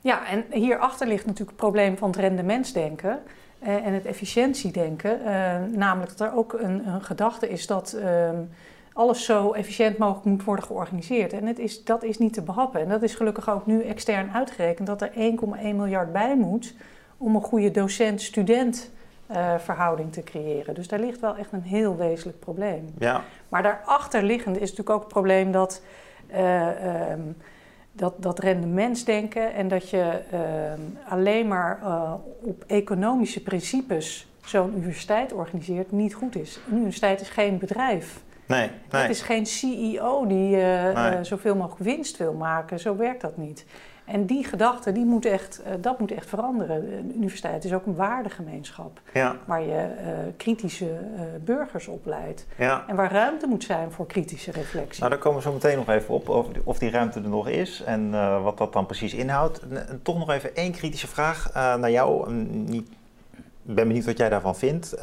Ja, 0.00 0.26
en 0.28 0.44
hierachter 0.50 1.06
ligt 1.06 1.26
natuurlijk 1.26 1.50
het 1.50 1.58
probleem 1.58 1.96
van 1.96 2.10
het 2.10 2.18
rendementsdenken 2.18 3.18
uh, 3.62 3.86
en 3.86 3.92
het 3.92 4.04
efficiëntiedenken. 4.04 5.20
namelijk 5.74 6.16
dat 6.16 6.28
er 6.28 6.36
ook 6.36 6.52
een, 6.52 6.86
een 6.86 7.02
gedachte 7.02 7.48
is 7.48 7.66
dat 7.66 7.92
ehm, 7.92 8.36
alles 8.92 9.24
zo 9.24 9.52
efficiënt 9.52 9.98
mogelijk 9.98 10.26
moet 10.26 10.44
worden 10.44 10.64
georganiseerd. 10.64 11.32
En 11.32 11.46
het 11.46 11.58
is, 11.58 11.84
dat 11.84 12.02
is 12.02 12.18
niet 12.18 12.32
te 12.32 12.42
behappen. 12.42 12.80
En 12.80 12.88
dat 12.88 13.02
is 13.02 13.14
gelukkig 13.14 13.50
ook 13.50 13.66
nu 13.66 13.82
extern 13.82 14.30
uitgerekend 14.32 14.86
dat 14.86 15.02
er 15.02 15.10
1,1 15.10 15.16
miljard 15.60 16.12
bij 16.12 16.36
moet 16.36 16.74
om 17.16 17.34
een 17.34 17.42
goede 17.42 17.70
docent-student 17.70 18.90
uh, 19.30 19.54
verhouding 19.58 20.12
te 20.12 20.22
creëren. 20.22 20.74
Dus 20.74 20.88
daar 20.88 20.98
ligt 20.98 21.20
wel 21.20 21.36
echt 21.36 21.52
een 21.52 21.62
heel 21.62 21.96
wezenlijk 21.96 22.40
probleem. 22.40 22.94
Ja. 22.98 23.22
Maar 23.48 23.62
daarachter 23.62 24.22
liggend 24.22 24.56
is 24.56 24.60
natuurlijk 24.60 24.90
ook 24.90 25.00
het 25.00 25.12
probleem 25.12 25.52
dat, 25.52 25.82
uh, 26.32 27.10
um, 27.10 27.36
dat, 27.92 28.14
dat 28.22 28.38
rendementsdenken 28.38 29.54
en 29.54 29.68
dat 29.68 29.90
je 29.90 30.20
uh, 30.32 31.12
alleen 31.12 31.48
maar 31.48 31.80
uh, 31.82 32.12
op 32.40 32.64
economische 32.66 33.42
principes 33.42 34.28
zo'n 34.44 34.76
universiteit 34.76 35.32
organiseert 35.32 35.92
niet 35.92 36.14
goed 36.14 36.36
is. 36.36 36.60
Een 36.70 36.76
universiteit 36.76 37.20
is 37.20 37.28
geen 37.28 37.58
bedrijf. 37.58 38.22
Nee, 38.46 38.70
nee. 38.90 39.02
Het 39.02 39.10
is 39.10 39.22
geen 39.22 39.46
CEO 39.46 40.26
die 40.26 40.56
nee. 40.56 41.24
zoveel 41.24 41.56
mogelijk 41.56 41.82
winst 41.82 42.16
wil 42.16 42.32
maken. 42.32 42.80
Zo 42.80 42.96
werkt 42.96 43.20
dat 43.20 43.36
niet. 43.36 43.64
En 44.10 44.26
die 44.26 44.44
gedachte, 44.44 44.92
die 44.92 45.04
moet 45.04 45.24
echt, 45.24 45.60
uh, 45.66 45.72
dat 45.80 45.98
moet 45.98 46.12
echt 46.12 46.26
veranderen. 46.28 46.80
De 47.08 47.14
universiteit 47.14 47.64
is 47.64 47.72
ook 47.72 47.86
een 47.86 47.94
waardegemeenschap. 47.94 49.00
Ja. 49.12 49.36
Waar 49.44 49.62
je 49.62 49.88
uh, 50.00 50.08
kritische 50.36 50.84
uh, 50.84 51.20
burgers 51.44 51.86
opleidt. 51.86 52.46
Ja. 52.56 52.84
En 52.86 52.96
waar 52.96 53.12
ruimte 53.12 53.46
moet 53.46 53.64
zijn 53.64 53.90
voor 53.90 54.06
kritische 54.06 54.50
reflectie. 54.50 54.98
Nou, 54.98 55.12
daar 55.12 55.20
komen 55.20 55.38
we 55.38 55.44
zo 55.44 55.52
meteen 55.52 55.76
nog 55.76 55.88
even 55.88 56.14
op, 56.14 56.28
of 56.28 56.48
die, 56.48 56.62
of 56.64 56.78
die 56.78 56.90
ruimte 56.90 57.20
er 57.20 57.28
nog 57.28 57.48
is 57.48 57.82
en 57.82 58.10
wat 58.42 58.58
dat 58.58 58.72
dan 58.72 58.86
precies 58.86 59.14
inhoudt. 59.14 59.60
En, 59.60 60.00
toch 60.02 60.18
nog 60.18 60.30
even 60.30 60.56
één 60.56 60.72
kritische 60.72 61.06
vraag 61.06 61.52
naar 61.54 61.90
jou. 61.90 62.34
Ik 62.72 62.84
ben 63.62 63.86
benieuwd 63.86 64.04
wat 64.04 64.18
jij 64.18 64.28
daarvan 64.28 64.56
vindt. 64.56 64.96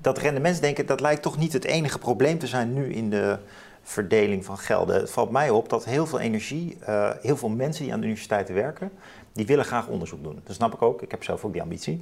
dat 0.00 0.18
rendementsdenken, 0.18 0.86
dat 0.86 1.00
lijkt 1.00 1.22
toch 1.22 1.38
niet 1.38 1.52
het 1.52 1.64
enige 1.64 1.98
probleem 1.98 2.38
te 2.38 2.46
zijn 2.46 2.72
nu 2.72 2.92
in 2.92 3.10
de 3.10 3.38
verdeling 3.84 4.44
van 4.44 4.58
gelden. 4.58 4.96
Het 4.96 5.10
valt 5.10 5.30
mij 5.30 5.50
op 5.50 5.68
dat 5.68 5.84
heel 5.84 6.06
veel 6.06 6.20
energie, 6.20 6.78
uh, 6.88 7.10
heel 7.20 7.36
veel 7.36 7.48
mensen 7.48 7.84
die 7.84 7.92
aan 7.92 7.98
de 7.98 8.06
universiteiten 8.06 8.54
werken, 8.54 8.90
die 9.32 9.46
willen 9.46 9.64
graag 9.64 9.86
onderzoek 9.86 10.22
doen. 10.22 10.40
Dat 10.44 10.56
snap 10.56 10.74
ik 10.74 10.82
ook, 10.82 11.02
ik 11.02 11.10
heb 11.10 11.24
zelf 11.24 11.44
ook 11.44 11.52
die 11.52 11.62
ambitie. 11.62 12.00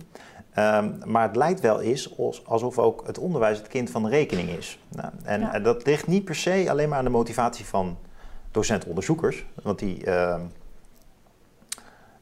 Um, 0.58 0.98
maar 1.04 1.26
het 1.26 1.36
lijkt 1.36 1.60
wel 1.60 1.80
eens 1.80 2.16
alsof 2.44 2.78
ook 2.78 3.06
het 3.06 3.18
onderwijs 3.18 3.58
het 3.58 3.68
kind 3.68 3.90
van 3.90 4.02
de 4.02 4.08
rekening 4.08 4.48
is. 4.48 4.78
Nou, 4.88 5.12
en 5.22 5.40
ja. 5.40 5.58
dat 5.58 5.86
ligt 5.86 6.06
niet 6.06 6.24
per 6.24 6.34
se 6.34 6.66
alleen 6.68 6.88
maar 6.88 6.98
aan 6.98 7.04
de 7.04 7.10
motivatie 7.10 7.64
van 7.64 7.98
docenten-onderzoekers, 8.50 9.44
want 9.62 9.78
die, 9.78 10.06
uh, 10.06 10.40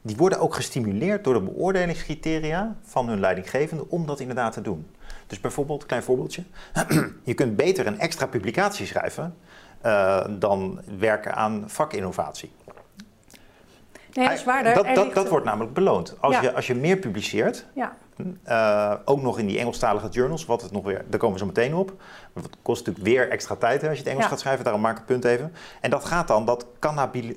die 0.01 0.15
worden 0.15 0.39
ook 0.39 0.55
gestimuleerd 0.55 1.23
door 1.23 1.33
de 1.33 1.41
beoordelingscriteria 1.41 2.75
van 2.81 3.07
hun 3.07 3.19
leidinggevende 3.19 3.89
om 3.89 4.05
dat 4.05 4.19
inderdaad 4.19 4.53
te 4.53 4.61
doen. 4.61 4.87
Dus 5.27 5.39
bijvoorbeeld, 5.39 5.85
klein 5.85 6.03
voorbeeldje, 6.03 6.43
je 7.23 7.33
kunt 7.33 7.55
beter 7.55 7.87
een 7.87 7.99
extra 7.99 8.25
publicatie 8.25 8.85
schrijven 8.85 9.35
uh, 9.85 10.25
dan 10.29 10.81
werken 10.97 11.35
aan 11.35 11.63
vakinnovatie. 11.67 12.51
Nee, 14.13 14.27
dat 14.27 14.37
is 14.37 14.43
waar. 14.43 14.73
Dat, 14.73 14.95
dat, 14.95 15.13
dat 15.13 15.29
wordt 15.29 15.45
namelijk 15.45 15.73
beloond. 15.73 16.15
Als, 16.19 16.35
ja. 16.35 16.41
je, 16.41 16.53
als 16.53 16.67
je 16.67 16.75
meer 16.75 16.97
publiceert, 16.97 17.65
ja. 17.73 17.95
uh, 18.47 18.93
ook 19.05 19.21
nog 19.21 19.39
in 19.39 19.47
die 19.47 19.59
Engelstalige 19.59 20.09
journals, 20.09 20.45
wat 20.45 20.61
het 20.61 20.71
nog 20.71 20.83
weer, 20.83 21.05
daar 21.07 21.19
komen 21.19 21.33
we 21.33 21.39
zo 21.39 21.45
meteen 21.45 21.75
op. 21.75 21.93
Het 22.33 22.49
kost 22.61 22.85
natuurlijk 22.85 23.15
weer 23.15 23.29
extra 23.29 23.55
tijd 23.55 23.81
hè, 23.81 23.87
als 23.87 23.97
je 23.97 24.03
het 24.03 24.11
Engels 24.11 24.25
ja. 24.25 24.31
gaat 24.31 24.39
schrijven, 24.39 24.63
daarom 24.63 24.81
maak 24.81 24.91
ik 24.91 24.97
het 24.97 25.07
punt 25.07 25.25
even. 25.25 25.53
En 25.81 25.89
dat 25.89 26.05
gaat 26.05 26.27
dan, 26.27 26.45
dat 26.45 26.65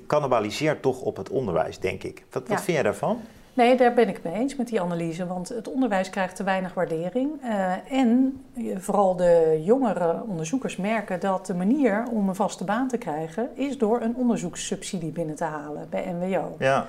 cannibaliseert 0.06 0.82
toch 0.82 1.00
op 1.00 1.16
het 1.16 1.30
onderwijs, 1.30 1.78
denk 1.78 2.02
ik. 2.02 2.24
Wat, 2.30 2.48
wat 2.48 2.62
vind 2.62 2.76
jij 2.76 2.82
daarvan? 2.82 3.22
Nee, 3.54 3.76
daar 3.76 3.94
ben 3.94 4.08
ik 4.08 4.22
mee 4.22 4.34
eens 4.34 4.56
met 4.56 4.68
die 4.68 4.80
analyse. 4.80 5.26
Want 5.26 5.48
het 5.48 5.68
onderwijs 5.68 6.10
krijgt 6.10 6.36
te 6.36 6.44
weinig 6.44 6.74
waardering. 6.74 7.30
Uh, 7.44 7.92
en 7.92 8.40
vooral 8.76 9.16
de 9.16 9.60
jongere 9.64 10.22
onderzoekers 10.26 10.76
merken 10.76 11.20
dat 11.20 11.46
de 11.46 11.54
manier 11.54 12.04
om 12.10 12.28
een 12.28 12.34
vaste 12.34 12.64
baan 12.64 12.88
te 12.88 12.98
krijgen... 12.98 13.48
is 13.54 13.78
door 13.78 14.00
een 14.00 14.16
onderzoekssubsidie 14.16 15.12
binnen 15.12 15.34
te 15.34 15.44
halen 15.44 15.86
bij 15.90 16.12
NWO. 16.12 16.56
Ja. 16.58 16.86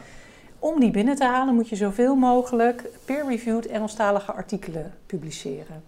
Om 0.59 0.79
die 0.79 0.91
binnen 0.91 1.15
te 1.15 1.25
halen 1.25 1.55
moet 1.55 1.69
je 1.69 1.75
zoveel 1.75 2.15
mogelijk 2.15 2.83
peer-reviewed 3.05 3.67
Engelstalige 3.67 4.31
artikelen 4.31 4.93
publiceren. 5.05 5.83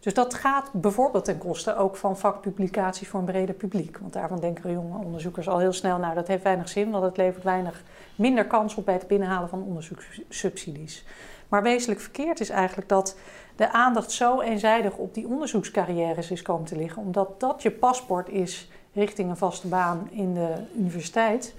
Dus 0.00 0.14
dat 0.14 0.34
gaat 0.34 0.72
bijvoorbeeld 0.72 1.24
ten 1.24 1.38
koste 1.38 1.76
ook 1.76 1.96
van 1.96 2.18
vakpublicaties 2.18 3.08
voor 3.08 3.20
een 3.20 3.26
breder 3.26 3.54
publiek. 3.54 3.98
Want 3.98 4.12
daarvan 4.12 4.40
denken 4.40 4.72
jonge 4.72 5.04
onderzoekers 5.04 5.48
al 5.48 5.58
heel 5.58 5.72
snel, 5.72 5.98
nou 5.98 6.14
dat 6.14 6.28
heeft 6.28 6.42
weinig 6.42 6.68
zin, 6.68 6.90
want 6.90 7.04
het 7.04 7.16
levert 7.16 7.44
weinig 7.44 7.82
minder 8.14 8.46
kans 8.46 8.74
op 8.74 8.84
bij 8.84 8.94
het 8.94 9.06
binnenhalen 9.06 9.48
van 9.48 9.62
onderzoekssubsidies. 9.62 11.04
Maar 11.48 11.62
wezenlijk 11.62 12.00
verkeerd 12.00 12.40
is 12.40 12.48
eigenlijk 12.50 12.88
dat 12.88 13.16
de 13.56 13.72
aandacht 13.72 14.10
zo 14.10 14.40
eenzijdig 14.40 14.96
op 14.96 15.14
die 15.14 15.26
onderzoekscarrières 15.26 16.30
is 16.30 16.42
komen 16.42 16.66
te 16.66 16.76
liggen, 16.76 17.02
omdat 17.02 17.40
dat 17.40 17.62
je 17.62 17.70
paspoort 17.70 18.28
is 18.28 18.70
richting 18.92 19.30
een 19.30 19.36
vaste 19.36 19.68
baan 19.68 20.08
in 20.10 20.34
de 20.34 20.54
universiteit. 20.76 21.54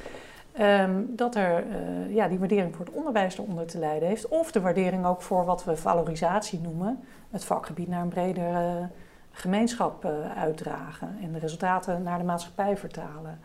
Um, 0.59 1.13
dat 1.15 1.35
er 1.35 1.63
uh, 1.65 2.15
ja, 2.15 2.27
die 2.27 2.39
waardering 2.39 2.75
voor 2.75 2.85
het 2.85 2.95
onderwijs 2.95 3.37
eronder 3.37 3.65
te 3.65 3.77
lijden 3.77 4.07
heeft. 4.07 4.27
Of 4.27 4.51
de 4.51 4.61
waardering 4.61 5.05
ook 5.05 5.21
voor 5.21 5.45
wat 5.45 5.63
we 5.63 5.77
valorisatie 5.77 6.59
noemen. 6.59 7.03
Het 7.29 7.45
vakgebied 7.45 7.87
naar 7.87 8.01
een 8.01 8.09
bredere 8.09 8.87
gemeenschap 9.31 10.05
uh, 10.05 10.11
uitdragen. 10.37 11.17
En 11.21 11.31
de 11.31 11.39
resultaten 11.39 12.03
naar 12.03 12.17
de 12.17 12.23
maatschappij 12.23 12.77
vertalen. 12.77 13.39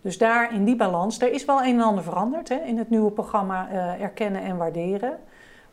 Dus 0.00 0.18
daar 0.18 0.54
in 0.54 0.64
die 0.64 0.76
balans, 0.76 1.20
er 1.20 1.32
is 1.32 1.44
wel 1.44 1.62
een 1.62 1.74
en 1.74 1.84
ander 1.84 2.04
veranderd 2.04 2.48
hè, 2.48 2.56
in 2.56 2.78
het 2.78 2.90
nieuwe 2.90 3.10
programma 3.10 3.68
uh, 3.72 4.02
Erkennen 4.02 4.42
en 4.42 4.56
Waarderen. 4.56 5.18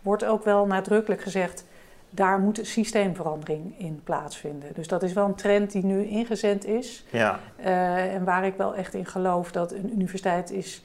Wordt 0.01 0.25
ook 0.25 0.43
wel 0.43 0.65
nadrukkelijk 0.65 1.21
gezegd, 1.21 1.65
daar 2.09 2.39
moet 2.39 2.59
systeemverandering 2.61 3.79
in 3.79 4.01
plaatsvinden. 4.03 4.73
Dus 4.73 4.87
dat 4.87 5.03
is 5.03 5.13
wel 5.13 5.25
een 5.25 5.35
trend 5.35 5.71
die 5.71 5.85
nu 5.85 6.03
ingezet 6.05 6.65
is. 6.65 7.05
Ja. 7.11 7.39
Uh, 7.59 8.13
en 8.13 8.23
waar 8.23 8.45
ik 8.45 8.55
wel 8.57 8.75
echt 8.75 8.93
in 8.93 9.05
geloof 9.05 9.51
dat 9.51 9.71
een 9.71 9.91
universiteit 9.91 10.51
is 10.51 10.83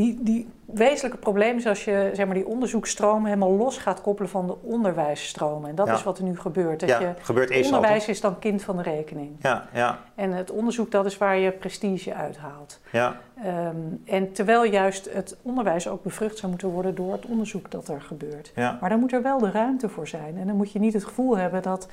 die, 0.00 0.18
die 0.22 0.48
wezenlijke 0.64 1.18
probleem 1.18 1.56
is 1.56 1.66
als 1.66 1.84
je 1.84 2.10
zeg 2.14 2.26
maar, 2.26 2.34
die 2.34 2.46
onderzoeksstromen 2.46 3.24
helemaal 3.24 3.52
los 3.52 3.78
gaat 3.78 4.00
koppelen 4.00 4.30
van 4.30 4.46
de 4.46 4.56
onderwijsstromen. 4.62 5.68
En 5.68 5.74
dat 5.74 5.88
is 5.88 6.02
wat 6.02 6.18
er 6.18 6.24
nu 6.24 6.38
gebeurt. 6.38 6.80
Dat 6.80 6.88
ja, 6.88 7.00
je, 7.00 7.12
gebeurt 7.20 7.50
eerst 7.50 7.64
onderwijs 7.64 7.92
altijd. 7.92 8.16
is 8.16 8.20
dan 8.20 8.38
kind 8.38 8.62
van 8.62 8.76
de 8.76 8.82
rekening. 8.82 9.36
Ja, 9.40 9.68
ja. 9.72 9.98
En 10.14 10.32
het 10.32 10.50
onderzoek, 10.50 10.90
dat 10.90 11.06
is 11.06 11.18
waar 11.18 11.38
je 11.38 11.50
prestige 11.50 12.14
uithaalt. 12.14 12.80
Ja. 12.92 13.20
Um, 13.46 14.02
en 14.04 14.32
terwijl 14.32 14.64
juist 14.64 15.12
het 15.12 15.36
onderwijs 15.42 15.88
ook 15.88 16.02
bevrucht 16.02 16.38
zou 16.38 16.50
moeten 16.50 16.68
worden 16.68 16.94
door 16.94 17.12
het 17.12 17.26
onderzoek 17.26 17.70
dat 17.70 17.88
er 17.88 18.00
gebeurt. 18.00 18.52
Ja. 18.54 18.78
Maar 18.80 18.90
dan 18.90 19.00
moet 19.00 19.12
er 19.12 19.22
wel 19.22 19.38
de 19.38 19.50
ruimte 19.50 19.88
voor 19.88 20.08
zijn. 20.08 20.38
En 20.38 20.46
dan 20.46 20.56
moet 20.56 20.72
je 20.72 20.78
niet 20.78 20.92
het 20.92 21.04
gevoel 21.04 21.36
hebben 21.36 21.62
dat 21.62 21.88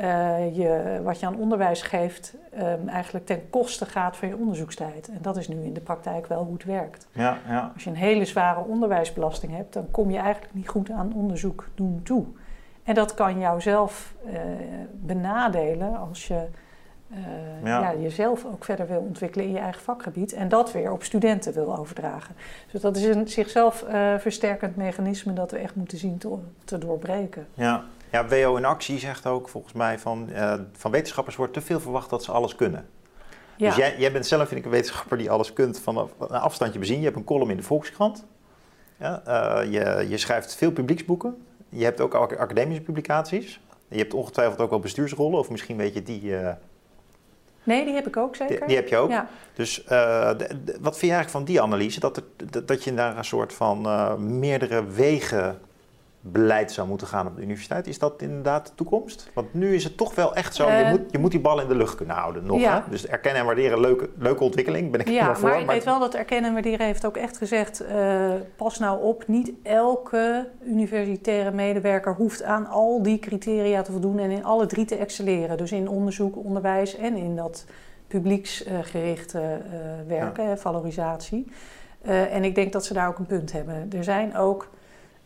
uh, 0.00 0.56
je, 0.56 1.00
wat 1.02 1.20
je 1.20 1.26
aan 1.26 1.36
onderwijs 1.36 1.82
geeft 1.82 2.34
um, 2.58 2.88
eigenlijk 2.88 3.26
ten 3.26 3.50
koste 3.50 3.86
gaat 3.86 4.16
van 4.16 4.28
je 4.28 4.36
onderzoekstijd. 4.36 5.08
En 5.08 5.18
dat 5.22 5.36
is 5.36 5.48
nu 5.48 5.64
in 5.64 5.72
de 5.72 5.80
praktijk 5.80 6.26
wel 6.26 6.44
hoe 6.44 6.52
het 6.52 6.64
werkt. 6.64 7.06
Ja, 7.12 7.38
ja. 7.48 7.70
Als 7.74 7.84
je 7.84 7.90
een 7.90 7.96
hele 7.96 8.24
zware 8.24 8.60
onderwijsbelasting 8.60 9.56
hebt, 9.56 9.72
dan 9.72 9.90
kom 9.90 10.10
je 10.10 10.18
eigenlijk 10.18 10.54
niet 10.54 10.68
goed 10.68 10.90
aan 10.90 11.12
onderzoek 11.14 11.68
doen 11.74 12.00
toe. 12.02 12.24
En 12.82 12.94
dat 12.94 13.14
kan 13.14 13.38
jou 13.38 13.60
zelf 13.60 14.14
uh, 14.26 14.32
benadelen 14.92 15.96
als 15.96 16.26
je 16.26 16.46
uh, 17.10 17.18
ja. 17.64 17.80
ja. 17.80 17.94
jezelf 18.00 18.44
ook 18.44 18.64
verder 18.64 18.86
wil 18.86 19.00
ontwikkelen 19.00 19.46
in 19.46 19.52
je 19.52 19.58
eigen 19.58 19.82
vakgebied 19.82 20.32
en 20.32 20.48
dat 20.48 20.72
weer 20.72 20.92
op 20.92 21.02
studenten 21.02 21.52
wil 21.52 21.76
overdragen. 21.78 22.34
Dus 22.72 22.80
dat 22.80 22.96
is 22.96 23.04
een 23.04 23.28
zichzelf 23.28 23.84
versterkend 24.18 24.76
mechanisme 24.76 25.32
dat 25.32 25.50
we 25.50 25.58
echt 25.58 25.74
moeten 25.74 25.98
zien 25.98 26.18
te, 26.18 26.36
te 26.64 26.78
doorbreken. 26.78 27.46
Ja. 27.54 27.84
Ja, 28.10 28.28
WO 28.28 28.56
in 28.56 28.64
actie 28.64 28.98
zegt 28.98 29.26
ook 29.26 29.48
volgens 29.48 29.72
mij 29.72 29.98
van, 29.98 30.28
uh, 30.32 30.54
van 30.72 30.90
wetenschappers 30.90 31.36
wordt 31.36 31.52
te 31.52 31.60
veel 31.60 31.80
verwacht 31.80 32.10
dat 32.10 32.24
ze 32.24 32.32
alles 32.32 32.54
kunnen. 32.54 32.86
Ja. 33.56 33.66
Dus 33.66 33.76
jij, 33.76 33.98
jij, 33.98 34.12
bent 34.12 34.26
zelf, 34.26 34.48
vind 34.48 34.60
ik, 34.60 34.66
een 34.66 34.72
wetenschapper 34.72 35.18
die 35.18 35.30
alles 35.30 35.52
kunt 35.52 35.78
vanaf 35.78 36.10
een 36.18 36.28
afstandje 36.28 36.78
bezien. 36.78 36.98
Je 36.98 37.04
hebt 37.04 37.16
een 37.16 37.24
column 37.24 37.50
in 37.50 37.56
de 37.56 37.62
Volkskrant. 37.62 38.24
Ja, 38.96 39.22
je, 39.60 40.06
je 40.08 40.18
schrijft 40.18 40.54
veel 40.54 40.72
publieksboeken. 40.72 41.42
Je 41.68 41.84
hebt 41.84 42.00
ook 42.00 42.14
academische 42.14 42.82
publicaties. 42.82 43.60
Je 43.88 43.98
hebt 43.98 44.14
ongetwijfeld 44.14 44.60
ook 44.60 44.70
wel 44.70 44.78
bestuursrollen, 44.78 45.38
of 45.38 45.50
misschien 45.50 45.76
weet 45.76 45.94
je 45.94 46.02
die. 46.02 46.22
Uh, 46.22 46.50
nee, 47.68 47.84
die 47.84 47.94
heb 47.94 48.06
ik 48.06 48.16
ook 48.16 48.36
zeker. 48.36 48.58
Die, 48.58 48.66
die 48.66 48.76
heb 48.76 48.88
je 48.88 48.96
ook. 48.96 49.10
Ja. 49.10 49.28
Dus 49.54 49.84
de, 49.84 50.34
de, 50.64 50.76
wat 50.80 50.98
vind 50.98 51.10
je 51.12 51.16
eigenlijk 51.16 51.30
van 51.30 51.44
die 51.44 51.62
analyse? 51.62 52.00
Dat, 52.00 52.16
er, 52.16 52.24
dat 52.66 52.84
je 52.84 52.92
naar 52.92 53.16
een 53.16 53.24
soort 53.24 53.52
van 53.52 53.86
meerdere 54.38 54.86
wegen 54.86 55.58
beleid 56.20 56.72
zou 56.72 56.88
moeten 56.88 57.06
gaan 57.06 57.26
op 57.26 57.36
de 57.36 57.42
universiteit. 57.42 57.86
Is 57.86 57.98
dat 57.98 58.22
inderdaad 58.22 58.66
de 58.66 58.74
toekomst? 58.74 59.30
Want 59.34 59.54
nu 59.54 59.74
is 59.74 59.84
het 59.84 59.96
toch 59.96 60.14
wel 60.14 60.34
echt 60.34 60.54
zo, 60.54 60.68
uh, 60.68 60.78
je, 60.78 60.90
moet, 60.90 61.10
je 61.10 61.18
moet 61.18 61.30
die 61.30 61.40
bal 61.40 61.60
in 61.60 61.68
de 61.68 61.74
lucht 61.74 61.94
kunnen 61.94 62.16
houden 62.16 62.46
nog. 62.46 62.60
Ja. 62.60 62.82
Hè? 62.84 62.90
Dus 62.90 63.06
erkennen 63.06 63.40
en 63.40 63.46
waarderen, 63.46 63.80
leuke, 63.80 64.08
leuke 64.18 64.44
ontwikkeling, 64.44 64.90
ben 64.90 65.00
ik 65.00 65.06
ja, 65.06 65.12
helemaal 65.12 65.34
voor. 65.34 65.48
maar 65.48 65.60
ik 65.60 65.66
weet 65.66 65.84
wel 65.84 65.98
dat 65.98 66.14
erkennen 66.14 66.48
en 66.48 66.52
waarderen 66.52 66.86
heeft 66.86 67.06
ook 67.06 67.16
echt 67.16 67.36
gezegd... 67.36 67.82
Uh, 67.82 68.30
pas 68.56 68.78
nou 68.78 69.02
op, 69.02 69.24
niet 69.26 69.52
elke 69.62 70.48
universitaire 70.64 71.50
medewerker 71.50 72.14
hoeft 72.14 72.42
aan 72.42 72.66
al 72.66 73.02
die 73.02 73.18
criteria 73.18 73.82
te 73.82 73.92
voldoen... 73.92 74.18
en 74.18 74.30
in 74.30 74.44
alle 74.44 74.66
drie 74.66 74.84
te 74.84 74.96
excelleren. 74.96 75.56
Dus 75.56 75.72
in 75.72 75.88
onderzoek, 75.88 76.36
onderwijs 76.36 76.96
en 76.96 77.16
in 77.16 77.36
dat 77.36 77.64
publieksgerichte 78.06 79.38
uh, 79.38 79.80
werken, 80.06 80.48
ja. 80.48 80.56
valorisatie. 80.56 81.46
en 82.02 82.44
ik 82.44 82.54
denk 82.54 82.72
dat 82.72 82.84
ze 82.84 82.94
daar 82.94 83.08
ook 83.08 83.18
een 83.18 83.26
punt 83.26 83.52
hebben. 83.52 83.90
Er 83.92 84.04
zijn 84.04 84.36
ook... 84.36 84.68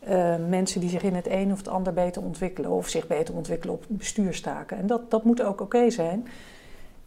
Uh, 0.09 0.35
mensen 0.49 0.81
die 0.81 0.91
zich 0.91 1.03
in 1.03 1.15
het 1.15 1.27
een 1.29 1.53
of 1.53 1.59
het 1.59 1.69
ander 1.69 1.93
beter 1.93 2.23
ontwikkelen 2.23 2.71
of 2.71 2.89
zich 2.89 3.07
beter 3.07 3.35
ontwikkelen 3.35 3.75
op 3.75 3.85
bestuurstaken. 3.89 4.77
En 4.79 4.87
dat, 4.87 5.11
dat 5.11 5.25
moet 5.25 5.43
ook 5.43 5.51
oké 5.51 5.63
okay 5.63 5.91
zijn. 5.91 6.29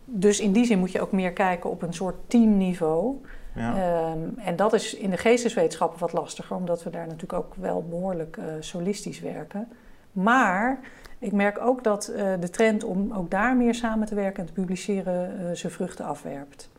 Dus 0.05 0.39
in 0.39 0.51
die 0.51 0.65
zin 0.65 0.79
moet 0.79 0.91
je 0.91 1.01
ook 1.01 1.11
meer 1.11 1.33
kijken 1.33 1.69
op 1.69 1.81
een 1.81 1.93
soort 1.93 2.15
teamniveau. 2.27 3.15
Ja. 3.55 4.11
Um, 4.11 4.33
en 4.37 4.55
dat 4.55 4.73
is 4.73 4.95
in 4.95 5.09
de 5.09 5.17
geesteswetenschappen 5.17 5.99
wat 5.99 6.13
lastiger, 6.13 6.55
omdat 6.55 6.83
we 6.83 6.89
daar 6.89 7.07
natuurlijk 7.07 7.33
ook 7.33 7.53
wel 7.55 7.85
behoorlijk 7.89 8.37
uh, 8.37 8.45
solistisch 8.59 9.19
werken. 9.19 9.67
Maar 10.11 10.79
ik 11.19 11.31
merk 11.31 11.59
ook 11.61 11.83
dat 11.83 12.11
uh, 12.15 12.33
de 12.39 12.49
trend 12.49 12.83
om 12.83 13.13
ook 13.13 13.31
daar 13.31 13.55
meer 13.55 13.75
samen 13.75 14.07
te 14.07 14.15
werken 14.15 14.39
en 14.39 14.45
te 14.45 14.53
publiceren 14.53 15.57
zijn 15.57 15.71
vruchten 15.71 16.05
afwerpt. 16.05 16.69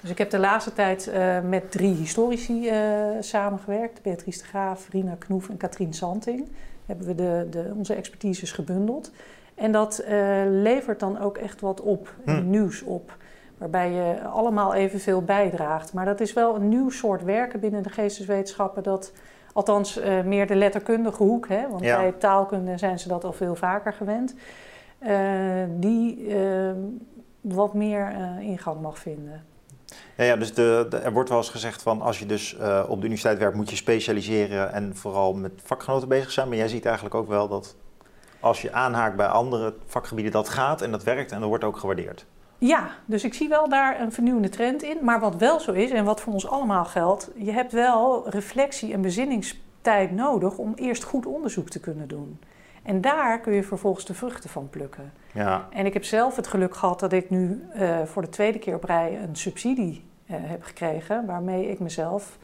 Dus 0.00 0.10
ik 0.10 0.18
heb 0.18 0.30
de 0.30 0.38
laatste 0.38 0.72
tijd 0.72 1.10
uh, 1.14 1.40
met 1.40 1.70
drie 1.70 1.94
historici 1.94 2.70
uh, 2.70 2.74
samengewerkt. 3.20 4.02
Beatrice 4.02 4.38
de 4.38 4.44
Graaf, 4.44 4.88
Rina 4.90 5.14
Knoef 5.18 5.48
en 5.48 5.56
Katrien 5.56 5.92
Santing. 5.92 6.48
Hebben 6.86 7.06
we 7.06 7.14
de, 7.14 7.46
de, 7.50 7.72
onze 7.76 7.94
expertises 7.94 8.52
gebundeld. 8.52 9.10
En 9.54 9.72
dat 9.72 10.02
uh, 10.02 10.08
levert 10.44 11.00
dan 11.00 11.18
ook 11.20 11.38
echt 11.38 11.60
wat 11.60 11.80
op, 11.80 12.14
Hm. 12.24 12.50
nieuws 12.50 12.82
op. 12.82 13.16
Waarbij 13.58 13.90
je 13.90 14.22
allemaal 14.22 14.74
evenveel 14.74 15.22
bijdraagt. 15.22 15.92
Maar 15.92 16.04
dat 16.04 16.20
is 16.20 16.32
wel 16.32 16.54
een 16.54 16.68
nieuw 16.68 16.90
soort 16.90 17.24
werken 17.24 17.60
binnen 17.60 17.82
de 17.82 17.88
geesteswetenschappen. 17.90 18.82
Dat, 18.82 19.12
althans, 19.52 20.00
meer 20.24 20.46
de 20.46 20.54
letterkundige 20.54 21.22
hoek. 21.22 21.48
Hè? 21.48 21.68
Want 21.68 21.82
Ja. 21.84 21.96
bij 21.96 22.12
taalkunde 22.12 22.78
zijn 22.78 22.98
ze 22.98 23.08
dat 23.08 23.24
al 23.24 23.32
veel 23.32 23.54
vaker 23.54 23.92
gewend. 23.92 24.34
Die 25.80 26.28
wat 27.40 27.74
meer 27.74 28.12
ingang 28.40 28.80
mag 28.80 28.98
vinden. 28.98 29.44
Ja, 30.16 30.24
ja 30.24 30.36
dus 30.36 30.56
er 30.56 31.12
wordt 31.12 31.28
wel 31.28 31.38
eens 31.38 31.50
gezegd 31.50 31.82
van 31.82 32.02
als 32.02 32.18
je 32.18 32.26
dus 32.26 32.56
eh, 32.56 32.84
op 32.88 32.96
de 32.96 33.04
universiteit 33.04 33.38
werkt, 33.38 33.56
moet 33.56 33.70
je 33.70 33.76
specialiseren 33.76 34.72
en 34.72 34.96
vooral 34.96 35.34
met 35.34 35.52
vakgenoten 35.64 36.08
bezig 36.08 36.30
zijn. 36.30 36.48
Maar 36.48 36.56
jij 36.56 36.68
ziet 36.68 36.84
eigenlijk 36.84 37.14
ook 37.14 37.28
wel 37.28 37.48
dat 37.48 37.76
als 38.40 38.62
je 38.62 38.72
aanhaakt 38.72 39.16
bij 39.16 39.26
andere 39.26 39.74
vakgebieden, 39.86 40.32
dat 40.32 40.48
gaat 40.48 40.82
en 40.82 40.90
dat 40.90 41.02
werkt 41.02 41.32
en 41.32 41.40
dat 41.40 41.48
wordt 41.48 41.64
ook 41.64 41.76
gewaardeerd. 41.76 42.26
Ja, 42.58 42.90
dus 43.06 43.24
ik 43.24 43.34
zie 43.34 43.48
wel 43.48 43.68
daar 43.68 44.00
een 44.00 44.12
vernieuwende 44.12 44.48
trend 44.48 44.82
in. 44.82 44.98
Maar 45.02 45.20
wat 45.20 45.36
wel 45.36 45.60
zo 45.60 45.72
is 45.72 45.90
en 45.90 46.04
wat 46.04 46.20
voor 46.20 46.32
ons 46.32 46.48
allemaal 46.48 46.84
geldt, 46.84 47.30
je 47.36 47.52
hebt 47.52 47.72
wel 47.72 48.30
reflectie 48.30 48.92
en 48.92 49.00
bezinningstijd 49.00 50.10
nodig 50.10 50.58
om 50.58 50.72
eerst 50.74 51.02
goed 51.02 51.26
onderzoek 51.26 51.68
te 51.68 51.80
kunnen 51.80 52.08
doen. 52.08 52.38
En 52.82 53.00
daar 53.00 53.40
kun 53.40 53.52
je 53.52 53.62
vervolgens 53.62 54.04
de 54.04 54.14
vruchten 54.14 54.50
van 54.50 54.70
plukken. 54.70 55.12
Ja, 55.32 55.66
En 55.70 55.86
ik 55.86 55.92
heb 55.92 56.04
zelf 56.04 56.36
het 56.36 56.46
geluk 56.46 56.76
gehad 56.76 57.00
dat 57.00 57.12
ik 57.12 57.30
nu 57.30 57.64
eh, 57.72 58.02
voor 58.04 58.22
de 58.22 58.28
tweede 58.28 58.58
keer 58.58 58.74
op 58.74 58.84
rij 58.84 59.18
een 59.22 59.36
subsidie 59.36 60.04
eh, 60.26 60.36
heb 60.40 60.62
gekregen, 60.62 61.26
waarmee 61.26 61.70
ik 61.70 61.78
mezelf 61.78 62.38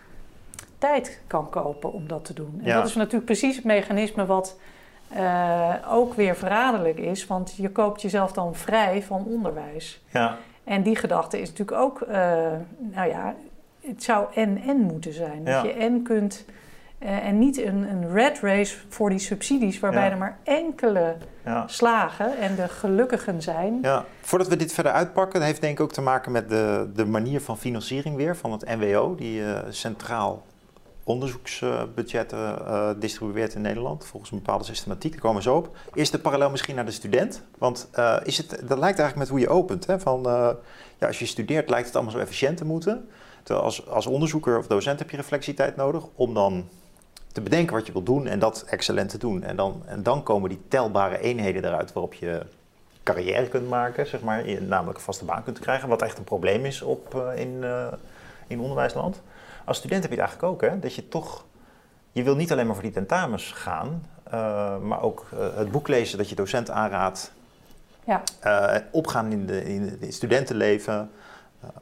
tijd 0.78 1.20
kan 1.26 1.50
kopen 1.50 1.92
om 1.92 2.08
dat 2.08 2.24
te 2.24 2.34
doen. 2.34 2.58
En 2.62 2.66
Ja. 2.66 2.76
dat 2.76 2.86
is 2.88 2.94
natuurlijk 2.94 3.24
precies 3.24 3.56
het 3.56 3.64
mechanisme 3.64 4.26
wat 4.26 4.58
eh, 5.08 5.74
ook 5.90 6.14
weer 6.14 6.36
verraderlijk 6.36 6.98
is, 6.98 7.26
want 7.26 7.54
je 7.56 7.70
koopt 7.70 8.02
jezelf 8.02 8.32
dan 8.32 8.54
vrij 8.54 9.02
van 9.02 9.24
onderwijs. 9.24 10.02
ja, 10.10 10.36
En 10.64 10.82
die 10.82 10.96
gedachte 10.96 11.40
is 11.40 11.48
natuurlijk 11.48 11.78
ook, 11.78 12.06
nou 12.78 13.08
ja, 13.08 13.34
het 13.86 14.02
zou 14.02 14.26
en-en 14.34 14.80
moeten 14.80 15.12
zijn. 15.12 15.44
Dat 15.44 15.62
je 15.62 15.72
en 15.72 16.02
kunt, 16.02 16.44
eh, 17.04 17.26
en 17.26 17.38
niet 17.38 17.58
een, 17.58 17.90
een 17.90 18.12
red 18.12 18.40
race 18.40 18.76
voor 18.88 19.10
die 19.10 19.18
subsidies, 19.18 19.80
waarbij 19.80 20.04
Ja. 20.04 20.10
er 20.10 20.18
maar 20.18 20.38
enkele 20.42 21.16
ja. 21.44 21.66
slagen 21.66 22.38
en 22.38 22.54
de 22.54 22.68
gelukkigen 22.68 23.42
zijn. 23.42 23.78
Ja, 23.82 24.04
voordat 24.20 24.48
we 24.48 24.56
dit 24.56 24.72
verder 24.72 24.92
uitpakken, 24.92 25.38
dat 25.38 25.48
heeft 25.48 25.60
denk 25.60 25.78
ik 25.78 25.84
ook 25.84 25.92
te 25.92 26.00
maken 26.00 26.32
met 26.32 26.48
de, 26.48 26.90
de 26.94 27.04
manier 27.04 27.40
van 27.40 27.58
financiering 27.58 28.16
weer 28.16 28.36
van 28.36 28.52
het 28.52 28.64
NWO, 28.78 29.14
die 29.14 29.44
eh, 29.44 29.58
centraal 29.68 30.42
onderzoeksbudgetten 31.02 32.38
uh, 32.38 32.90
distribueert 32.98 33.54
in 33.54 33.60
Nederland, 33.60 34.06
volgens 34.06 34.32
een 34.32 34.38
bepaalde 34.38 34.64
systematiek. 34.64 35.12
Daar 35.12 35.20
komen 35.20 35.36
we 35.36 35.42
zo 35.42 35.56
op. 35.56 35.76
Is 35.94 36.10
de 36.10 36.18
parallel 36.18 36.50
misschien 36.50 36.74
naar 36.74 36.84
de 36.84 36.90
student? 36.90 37.42
Want 37.58 37.88
is 38.22 38.36
het, 38.36 38.48
dat 38.50 38.78
lijkt 38.78 38.98
eigenlijk 38.98 39.16
met 39.16 39.28
hoe 39.28 39.40
je 39.40 39.48
opent. 39.48 39.86
Hè? 39.86 40.00
Van, 40.00 40.20
ja, 40.98 41.06
als 41.06 41.18
je 41.18 41.26
studeert 41.26 41.70
lijkt 41.70 41.86
het 41.86 41.94
allemaal 41.94 42.12
zo 42.14 42.18
efficiënt 42.18 42.56
te 42.56 42.64
moeten. 42.64 43.08
Terwijl 43.42 43.66
als, 43.66 43.88
als 43.88 44.06
onderzoeker 44.06 44.58
of 44.58 44.66
docent 44.66 44.98
heb 44.98 45.10
je 45.10 45.16
reflectietijd 45.16 45.76
nodig 45.76 46.04
om 46.14 46.34
dan 46.34 46.68
te 47.34 47.40
bedenken 47.40 47.74
wat 47.74 47.86
je 47.86 47.92
wilt 47.92 48.06
doen 48.06 48.26
en 48.26 48.38
dat 48.38 48.64
excellent 48.68 49.10
te 49.10 49.18
doen. 49.18 49.42
En 49.42 49.56
dan, 49.56 49.82
en 49.86 50.02
dan 50.02 50.22
komen 50.22 50.48
die 50.48 50.62
telbare 50.68 51.18
eenheden 51.18 51.64
eruit 51.64 51.92
waarop 51.92 52.14
je 52.14 52.42
carrière 53.02 53.48
kunt 53.48 53.68
maken, 53.68 54.06
zeg 54.06 54.20
maar, 54.20 54.44
namelijk 54.60 54.98
een 54.98 55.04
vaste 55.04 55.24
baan 55.24 55.42
kunt 55.42 55.58
krijgen, 55.58 55.88
wat 55.88 56.02
echt 56.02 56.18
een 56.18 56.24
probleem 56.24 56.64
is 56.64 56.82
op, 56.82 57.14
uh, 57.14 57.40
in, 57.40 57.58
uh, 57.60 57.86
in 58.46 58.60
onderwijsland. 58.60 59.20
Als 59.64 59.78
student 59.78 60.02
heb 60.02 60.12
je 60.12 60.20
het 60.20 60.28
eigenlijk 60.28 60.52
ook, 60.52 60.70
hè, 60.70 60.78
dat 60.78 60.94
je 60.94 61.08
toch, 61.08 61.44
je 62.12 62.22
wil 62.22 62.36
niet 62.36 62.52
alleen 62.52 62.66
maar 62.66 62.74
voor 62.74 62.84
die 62.84 62.92
tentamens 62.92 63.52
gaan, 63.52 64.06
uh, 64.26 64.78
maar 64.78 65.02
ook 65.02 65.26
het 65.54 65.70
boek 65.70 65.88
lezen 65.88 66.18
dat 66.18 66.28
je 66.28 66.34
docent 66.34 66.70
aanraadt, 66.70 67.32
ja. 68.04 68.22
opgaan 68.90 69.32
in, 69.32 69.46
de, 69.46 69.64
in 69.64 69.98
het 70.00 70.14
studentenleven, 70.14 71.10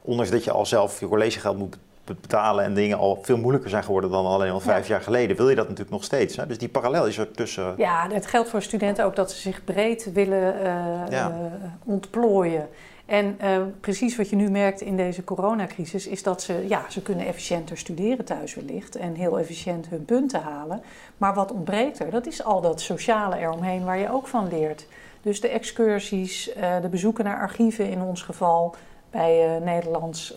ondanks 0.01 0.31
dat 0.31 0.43
je 0.43 0.51
al 0.51 0.65
zelf 0.65 0.99
je 0.99 1.07
collegegeld 1.07 1.57
moet 1.57 1.77
betalen 2.05 2.63
en 2.63 2.73
dingen 2.73 2.97
al 2.97 3.19
veel 3.21 3.37
moeilijker 3.37 3.69
zijn 3.69 3.83
geworden 3.83 4.09
dan 4.09 4.25
alleen 4.25 4.51
al 4.51 4.59
vijf 4.59 4.87
ja. 4.87 4.93
jaar 4.93 5.03
geleden, 5.03 5.35
wil 5.37 5.49
je 5.49 5.55
dat 5.55 5.65
natuurlijk 5.65 5.95
nog 5.95 6.03
steeds. 6.03 6.35
Hè? 6.35 6.47
Dus 6.47 6.57
die 6.57 6.69
parallel 6.69 7.07
is 7.07 7.17
er 7.17 7.31
tussen. 7.31 7.73
Ja, 7.77 8.07
het 8.11 8.25
geldt 8.25 8.49
voor 8.49 8.61
studenten 8.61 9.05
ook 9.05 9.15
dat 9.15 9.31
ze 9.31 9.37
zich 9.37 9.63
breed 9.63 10.11
willen 10.13 10.55
uh, 10.55 10.61
ja. 11.09 11.29
uh, 11.29 11.35
ontplooien. 11.83 12.69
En 13.05 13.37
uh, 13.43 13.57
precies 13.79 14.15
wat 14.17 14.29
je 14.29 14.35
nu 14.35 14.49
merkt 14.49 14.81
in 14.81 14.97
deze 14.97 15.23
coronacrisis 15.23 16.07
is 16.07 16.23
dat 16.23 16.41
ze, 16.41 16.65
ja, 16.67 16.85
ze 16.89 17.01
kunnen 17.01 17.25
efficiënter 17.25 17.77
studeren 17.77 18.25
thuis 18.25 18.55
wellicht 18.55 18.95
en 18.95 19.13
heel 19.13 19.39
efficiënt 19.39 19.87
hun 19.89 20.05
punten 20.05 20.41
halen. 20.41 20.81
Maar 21.17 21.33
wat 21.33 21.51
ontbreekt 21.51 21.99
er? 21.99 22.11
Dat 22.11 22.27
is 22.27 22.43
al 22.43 22.61
dat 22.61 22.81
sociale 22.81 23.37
eromheen 23.37 23.83
waar 23.83 23.97
je 23.97 24.11
ook 24.11 24.27
van 24.27 24.47
leert. 24.47 24.87
Dus 25.21 25.41
de 25.41 25.47
excursies, 25.47 26.51
de 26.81 26.87
bezoeken 26.89 27.23
naar 27.23 27.39
archieven 27.39 27.89
in 27.89 28.01
ons 28.01 28.21
geval 28.21 28.75
bij 29.11 29.59
Nederlands. 29.59 30.35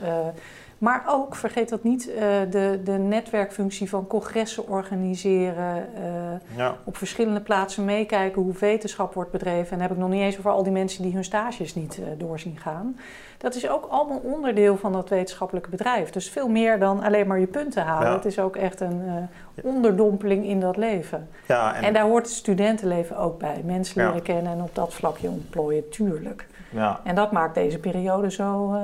Maar 0.78 1.04
ook, 1.08 1.34
vergeet 1.34 1.68
dat 1.68 1.82
niet, 1.82 2.08
uh, 2.08 2.16
de, 2.50 2.80
de 2.84 2.92
netwerkfunctie 2.92 3.88
van 3.88 4.06
congressen 4.06 4.68
organiseren. 4.68 5.88
Uh, 5.94 6.56
ja. 6.56 6.76
Op 6.84 6.96
verschillende 6.96 7.40
plaatsen 7.40 7.84
meekijken 7.84 8.42
hoe 8.42 8.52
wetenschap 8.60 9.14
wordt 9.14 9.30
bedreven. 9.30 9.72
En 9.72 9.80
heb 9.80 9.90
ik 9.90 9.96
nog 9.96 10.08
niet 10.08 10.22
eens 10.22 10.38
over 10.38 10.50
al 10.50 10.62
die 10.62 10.72
mensen 10.72 11.02
die 11.02 11.12
hun 11.12 11.24
stages 11.24 11.74
niet 11.74 11.98
uh, 11.98 12.06
doorzien 12.18 12.58
gaan. 12.58 12.98
Dat 13.38 13.54
is 13.54 13.68
ook 13.68 13.86
allemaal 13.90 14.20
onderdeel 14.22 14.76
van 14.76 14.92
dat 14.92 15.08
wetenschappelijke 15.08 15.70
bedrijf. 15.70 16.10
Dus 16.10 16.30
veel 16.30 16.48
meer 16.48 16.78
dan 16.78 17.02
alleen 17.02 17.26
maar 17.26 17.40
je 17.40 17.46
punten 17.46 17.82
halen. 17.82 18.08
Ja. 18.08 18.14
Het 18.14 18.24
is 18.24 18.38
ook 18.38 18.56
echt 18.56 18.80
een 18.80 19.28
onderdompeling 19.62 20.46
in 20.46 20.60
dat 20.60 20.76
leven. 20.76 21.28
Ja, 21.46 21.74
en... 21.74 21.82
en... 21.82 21.92
daar 21.92 22.04
hoort 22.04 22.26
het 22.26 22.34
studentenleven 22.34 23.16
ook 23.16 23.38
bij. 23.38 23.60
Mensen 23.64 24.06
leren 24.06 24.22
kennen 24.22 24.52
en 24.52 24.62
op 24.62 24.74
dat 24.74 24.94
vlakje 24.94 25.28
ontplooien, 25.28 25.88
tuurlijk. 25.88 26.46
Ja. 26.70 27.00
En 27.04 27.14
dat 27.14 27.32
maakt 27.32 27.54
deze 27.54 27.78
periode 27.78 28.30
zo... 28.30 28.78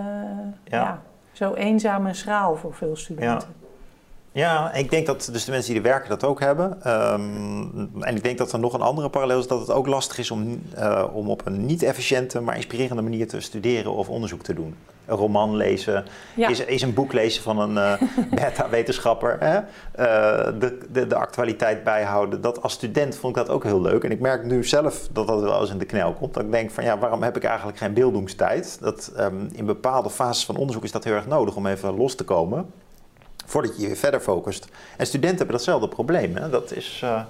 ja 0.64 1.02
zo 1.42 1.54
eenzaam 1.54 2.06
en 2.06 2.14
schraal 2.14 2.56
voor 2.56 2.74
veel 2.74 2.96
studenten. 2.96 3.48
Ja. 4.32 4.72
Ik 4.72 4.90
denk 4.90 5.06
dat 5.06 5.28
dus 5.32 5.44
de 5.44 5.50
mensen 5.50 5.72
die 5.72 5.82
er 5.82 5.88
werken 5.88 6.08
dat 6.08 6.24
ook 6.24 6.40
hebben. 6.40 6.90
Um, 6.90 7.90
en 8.00 8.16
ik 8.16 8.22
denk 8.22 8.38
dat 8.38 8.52
er 8.52 8.58
nog 8.58 8.72
een 8.72 8.80
andere 8.80 9.08
parallel 9.08 9.38
is 9.38 9.46
dat 9.46 9.60
het 9.60 9.70
ook 9.70 9.86
lastig 9.86 10.18
is 10.18 10.30
om, 10.30 10.62
uh, 10.78 11.04
om 11.12 11.30
op 11.30 11.46
een 11.46 11.66
niet-efficiënte, 11.66 12.40
maar 12.40 12.56
inspirerende 12.56 13.02
manier 13.02 13.28
te 13.28 13.40
studeren 13.40 13.92
of 13.92 14.08
onderzoek 14.08 14.42
te 14.42 14.54
doen. 14.54 14.74
Een 15.06 15.16
roman 15.16 15.56
lezen, 15.56 16.04
ja. 16.36 16.48
is, 16.48 16.64
is 16.64 16.82
een 16.82 16.94
boek 16.94 17.12
lezen 17.12 17.42
van 17.42 17.58
een 17.58 17.76
uh, 18.00 18.08
beta-wetenschapper, 18.30 19.38
uh, 19.42 19.58
de, 20.58 20.78
de, 20.90 21.06
de, 21.06 21.16
actualiteit 21.16 21.84
bijhouden. 21.84 22.40
Dat 22.40 22.62
als 22.62 22.72
student 22.72 23.16
vond 23.16 23.36
ik 23.36 23.46
dat 23.46 23.54
ook 23.54 23.64
heel 23.64 23.80
leuk. 23.80 24.04
En 24.04 24.10
ik 24.10 24.20
merk 24.20 24.44
nu 24.44 24.64
zelf 24.64 25.08
dat 25.12 25.26
dat 25.26 25.40
wel 25.40 25.60
eens 25.60 25.70
in 25.70 25.78
de 25.78 25.84
knel 25.84 26.12
komt. 26.12 26.34
Dat 26.34 26.42
ik 26.42 26.52
denk 26.52 26.70
van 26.70 26.84
ja, 26.84 26.98
waarom 26.98 27.22
heb 27.22 27.36
ik 27.36 27.44
eigenlijk 27.44 27.78
geen 27.78 27.94
beeldingstijd? 27.94 28.78
Dat 28.80 29.12
um, 29.18 29.48
in 29.52 29.66
bepaalde 29.66 30.10
fases 30.10 30.44
van 30.44 30.56
onderzoek 30.56 30.84
is 30.84 30.92
dat 30.92 31.04
heel 31.04 31.14
erg 31.14 31.26
nodig 31.26 31.56
om 31.56 31.66
even 31.66 31.96
los 31.96 32.14
te 32.14 32.24
komen 32.24 32.72
voordat 33.46 33.76
je 33.76 33.80
je 33.80 33.86
weer 33.86 33.96
verder 33.96 34.20
focust. 34.20 34.68
En 34.96 35.06
studenten 35.06 35.38
hebben 35.38 35.56
datzelfde 35.56 35.88
probleem. 35.88 36.36
Hè? 36.36 36.50
Dat 36.50 36.72
is 36.72 37.00
uh, 37.04 37.22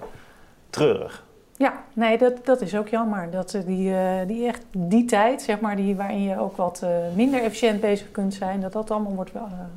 treurig. 0.71 1.25
Ja, 1.57 1.85
nee, 1.93 2.19
dat, 2.19 2.47
dat 2.47 2.61
is 2.61 2.77
ook 2.77 2.89
jammer. 2.89 3.31
Dat 3.31 3.57
die, 3.67 3.91
uh, 3.91 4.21
die, 4.27 4.47
echt, 4.47 4.63
die 4.73 5.05
tijd, 5.05 5.43
zeg 5.43 5.61
maar, 5.61 5.77
die, 5.77 5.97
waarin 5.97 6.23
je 6.23 6.39
ook 6.39 6.57
wat 6.57 6.81
uh, 6.85 6.91
minder 7.15 7.43
efficiënt 7.43 7.81
bezig 7.81 8.11
kunt 8.11 8.35
zijn, 8.35 8.61
dat 8.61 8.73
dat 8.73 8.91
allemaal 8.91 9.15
wordt 9.15 9.31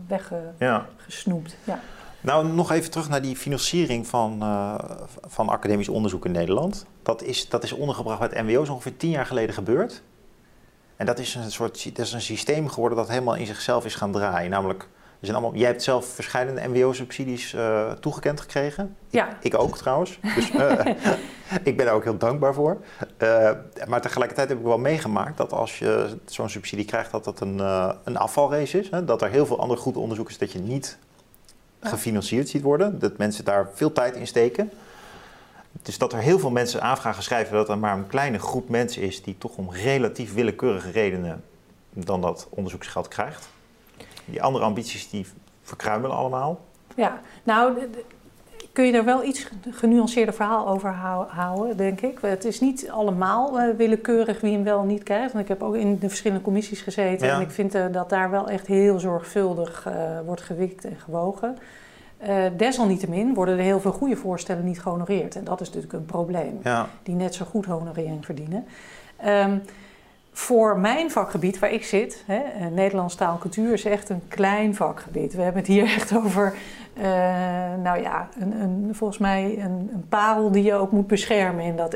weggesnoept. 0.07 1.55
Ja. 1.63 1.73
ja. 1.73 1.79
Nou, 2.21 2.47
nog 2.47 2.71
even 2.71 2.91
terug 2.91 3.09
naar 3.09 3.21
die 3.21 3.35
financiering 3.35 4.07
van, 4.07 4.43
van 5.25 5.49
academisch 5.49 5.89
onderzoek 5.89 6.25
in 6.25 6.31
Nederland. 6.31 6.85
Dat 7.03 7.23
is, 7.23 7.49
dat 7.49 7.63
is 7.63 7.71
ondergebracht 7.71 8.19
bij 8.19 8.29
het 8.29 8.47
MWO, 8.47 8.65
zo 8.65 8.71
ongeveer 8.71 8.97
tien 8.97 9.09
jaar 9.09 9.25
geleden 9.25 9.55
gebeurd. 9.55 10.01
En 10.95 11.05
dat 11.05 11.19
is 11.19 11.35
een 11.35 11.51
soort 11.51 11.95
dat 11.95 12.05
is 12.05 12.13
een 12.13 12.21
systeem 12.21 12.69
geworden 12.69 12.97
dat 12.97 13.09
helemaal 13.09 13.35
in 13.35 13.45
zichzelf 13.45 13.85
is 13.85 13.95
gaan 13.95 14.11
draaien. 14.11 14.49
Namelijk 14.49 14.87
zijn 15.25 15.37
allemaal, 15.37 15.59
jij 15.59 15.67
hebt 15.67 15.83
zelf 15.83 16.05
verschillende 16.05 16.67
MWO-subsidies 16.67 17.53
uh, 17.53 17.91
toegekend 17.91 18.41
gekregen. 18.41 18.95
Ja. 19.09 19.29
Ik, 19.29 19.35
ik 19.53 19.59
ook 19.59 19.77
trouwens. 19.77 20.19
Dus 20.35 20.51
uh, 20.51 20.85
ik 21.69 21.77
ben 21.77 21.85
daar 21.85 21.95
ook 21.95 22.03
heel 22.03 22.17
dankbaar 22.17 22.53
voor. 22.53 22.77
Uh, 23.17 23.51
maar 23.87 24.01
tegelijkertijd 24.01 24.49
heb 24.49 24.57
ik 24.57 24.63
wel 24.63 24.77
meegemaakt 24.77 25.37
dat 25.37 25.53
als 25.53 25.79
je 25.79 26.17
zo'n 26.25 26.49
subsidie 26.49 26.85
krijgt, 26.85 27.11
dat 27.11 27.23
dat 27.23 27.39
een, 27.39 27.59
een 28.03 28.17
afvalrace 28.17 28.79
is. 28.79 28.89
Hè? 28.89 29.05
Dat 29.05 29.21
er 29.21 29.29
heel 29.29 29.45
veel 29.45 29.59
andere 29.59 29.79
goed 29.79 29.97
onderzoek 29.97 30.29
is 30.29 30.37
dat 30.37 30.51
je 30.51 30.59
niet 30.59 30.97
gefinancierd 31.79 32.49
ziet 32.49 32.61
worden. 32.61 32.99
Dat 32.99 33.17
mensen 33.17 33.45
daar 33.45 33.69
veel 33.73 33.91
tijd 33.91 34.15
in 34.15 34.27
steken. 34.27 34.71
Dus 35.81 35.97
dat 35.97 36.13
er 36.13 36.19
heel 36.19 36.39
veel 36.39 36.49
mensen 36.49 36.81
aanvragen 36.81 37.23
schrijven 37.23 37.53
dat 37.53 37.69
er 37.69 37.77
maar 37.77 37.97
een 37.97 38.07
kleine 38.07 38.39
groep 38.39 38.69
mensen 38.69 39.01
is 39.01 39.23
die 39.23 39.37
toch 39.37 39.55
om 39.55 39.71
relatief 39.71 40.33
willekeurige 40.33 40.91
redenen 40.91 41.43
dan 41.93 42.21
dat 42.21 42.47
onderzoeksgeld 42.49 43.07
krijgt. 43.07 43.47
Die 44.25 44.41
andere 44.41 44.65
ambities 44.65 45.09
die 45.09 45.25
verkruimelen 45.61 46.17
allemaal. 46.17 46.59
Ja, 46.95 47.19
nou 47.43 47.77
kun 48.75 48.85
je 48.85 48.93
er 48.93 49.05
wel 49.05 49.23
iets 49.23 49.47
genuanceerder 49.69 50.33
verhaal 50.33 50.67
over 50.67 50.89
houden, 51.27 51.77
denk 51.77 52.01
ik. 52.01 52.19
Het 52.21 52.45
is 52.45 52.59
niet 52.59 52.89
allemaal 52.89 53.59
uh, 53.59 53.75
willekeurig 53.75 54.41
wie 54.41 54.53
hem 54.53 54.63
wel 54.63 54.83
niet 54.83 55.03
krijgt. 55.03 55.31
Want 55.33 55.43
ik 55.43 55.49
heb 55.49 55.63
ook 55.63 55.75
in 55.75 55.97
de 55.99 56.07
verschillende 56.07 56.43
commissies 56.43 56.81
gezeten. 56.81 57.27
Ja. 57.27 57.35
En 57.35 57.41
ik 57.41 57.51
vind 57.51 57.75
uh, 57.75 57.85
dat 57.91 58.09
daar 58.09 58.31
wel 58.31 58.49
echt 58.49 58.67
heel 58.67 58.99
zorgvuldig 58.99 59.87
uh, 59.87 59.93
wordt 60.25 60.41
gewikt 60.41 60.85
en 60.85 60.97
gewogen. 61.03 61.57
desalniettemin 62.57 63.33
worden 63.33 63.57
er 63.57 63.63
heel 63.63 63.79
veel 63.79 63.91
goede 63.91 64.15
voorstellen 64.15 64.65
niet 64.65 64.81
gehonoreerd. 64.81 65.35
En 65.35 65.43
dat 65.43 65.61
is 65.61 65.67
natuurlijk 65.67 65.93
een 65.93 66.05
probleem. 66.05 66.59
Ja. 66.63 66.89
Die 67.03 67.15
net 67.15 67.35
zo 67.35 67.45
goed 67.45 67.65
honorering 67.65 68.25
verdienen. 68.25 68.65
Um, 69.25 69.61
voor 70.37 70.79
mijn 70.79 71.11
vakgebied 71.11 71.59
waar 71.59 71.71
ik 71.71 71.85
zit, 71.85 72.23
hè, 72.25 72.37
eh, 72.37 72.65
Nederlands 72.65 73.15
taal 73.15 73.33
en 73.33 73.39
cultuur 73.39 73.73
is 73.73 73.85
echt 73.85 74.09
een 74.09 74.21
klein 74.27 74.75
vakgebied. 74.75 75.33
We 75.33 75.41
hebben 75.41 75.61
het 75.61 75.71
hier 75.71 75.83
echt 75.97 76.15
over, 76.15 76.53
uh, 76.97 77.03
nou 77.83 78.01
ja, 78.01 78.27
een, 78.39 78.61
een, 78.61 78.89
volgens 78.91 79.19
mij 79.19 79.57
een, 79.59 79.89
een, 79.93 80.05
parel 80.09 80.51
die 80.51 80.63
je 80.63 80.73
ook 80.73 80.91
moet 80.91 81.07
beschermen 81.07 81.63
in 81.63 81.75
dat, 81.75 81.93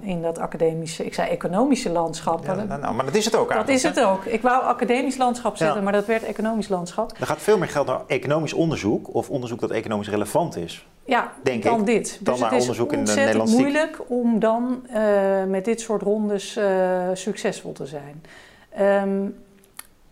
in 0.00 0.22
dat 0.22 0.38
academische, 0.38 1.04
ik 1.04 1.14
zei 1.14 1.28
economische 1.28 1.90
landschap. 1.90 2.44
Ja, 2.44 2.54
nou, 2.54 2.80
nou, 2.80 2.94
maar 2.94 3.04
dat 3.04 3.14
is 3.14 3.24
het 3.24 3.36
ook 3.36 3.52
Dat 3.52 3.68
is 3.68 3.82
het 3.82 4.00
ook. 4.00 4.24
Ik 4.24 4.42
wou 4.42 4.62
academisch 4.62 5.16
landschap 5.16 5.56
zetten, 5.56 5.76
ja. 5.76 5.82
maar 5.82 5.92
dat 5.92 6.06
werd 6.06 6.22
economisch 6.22 6.68
landschap. 6.68 7.12
Er 7.20 7.26
gaat 7.26 7.40
veel 7.40 7.58
meer 7.58 7.68
geld 7.68 7.86
naar 7.86 8.00
economisch 8.06 8.52
onderzoek 8.52 9.14
of 9.14 9.30
onderzoek 9.30 9.60
dat 9.60 9.70
economisch 9.70 10.08
relevant 10.08 10.56
is. 10.56 10.86
Ja, 11.04 11.32
denk 11.42 11.62
dan 11.62 11.80
ik. 11.80 11.86
dit. 11.86 12.18
Dan 12.20 12.34
dus 12.34 12.42
naar 12.42 12.52
het 12.52 12.60
onderzoek 12.60 12.92
is 12.92 12.98
in 12.98 13.04
de 13.04 13.10
ontzettend 13.10 13.50
moeilijk 13.50 14.00
om 14.06 14.38
dan 14.38 14.86
uh, 14.94 15.44
met 15.48 15.64
dit 15.64 15.80
soort 15.80 16.02
rondes 16.02 16.56
uh, 16.56 17.08
succesvol 17.12 17.72
te 17.72 17.86
zijn. 17.86 18.22
Um, 18.80 19.34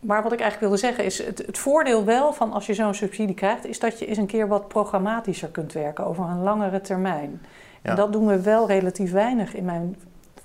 maar 0.01 0.23
wat 0.23 0.33
ik 0.33 0.41
eigenlijk 0.41 0.71
wilde 0.71 0.87
zeggen 0.87 1.05
is, 1.05 1.25
het, 1.25 1.39
het 1.47 1.59
voordeel 1.59 2.05
wel 2.05 2.33
van 2.33 2.53
als 2.53 2.67
je 2.67 2.75
zo'n 2.75 2.95
subsidie 2.95 3.35
krijgt, 3.35 3.67
is 3.67 3.79
dat 3.79 3.99
je 3.99 4.07
eens 4.07 4.19
een 4.19 4.27
keer 4.27 4.49
wat 4.49 4.69
programmatischer 4.69 5.49
kunt 5.49 5.73
werken 5.73 6.07
over 6.07 6.25
een 6.25 6.43
langere 6.43 6.81
termijn. 6.81 7.41
Ja. 7.83 7.91
En 7.91 7.97
dat 7.97 8.13
doen 8.13 8.27
we 8.27 8.43
wel 8.43 8.67
relatief 8.67 9.13
weinig 9.13 9.55
in 9.55 9.65
mijn 9.65 9.97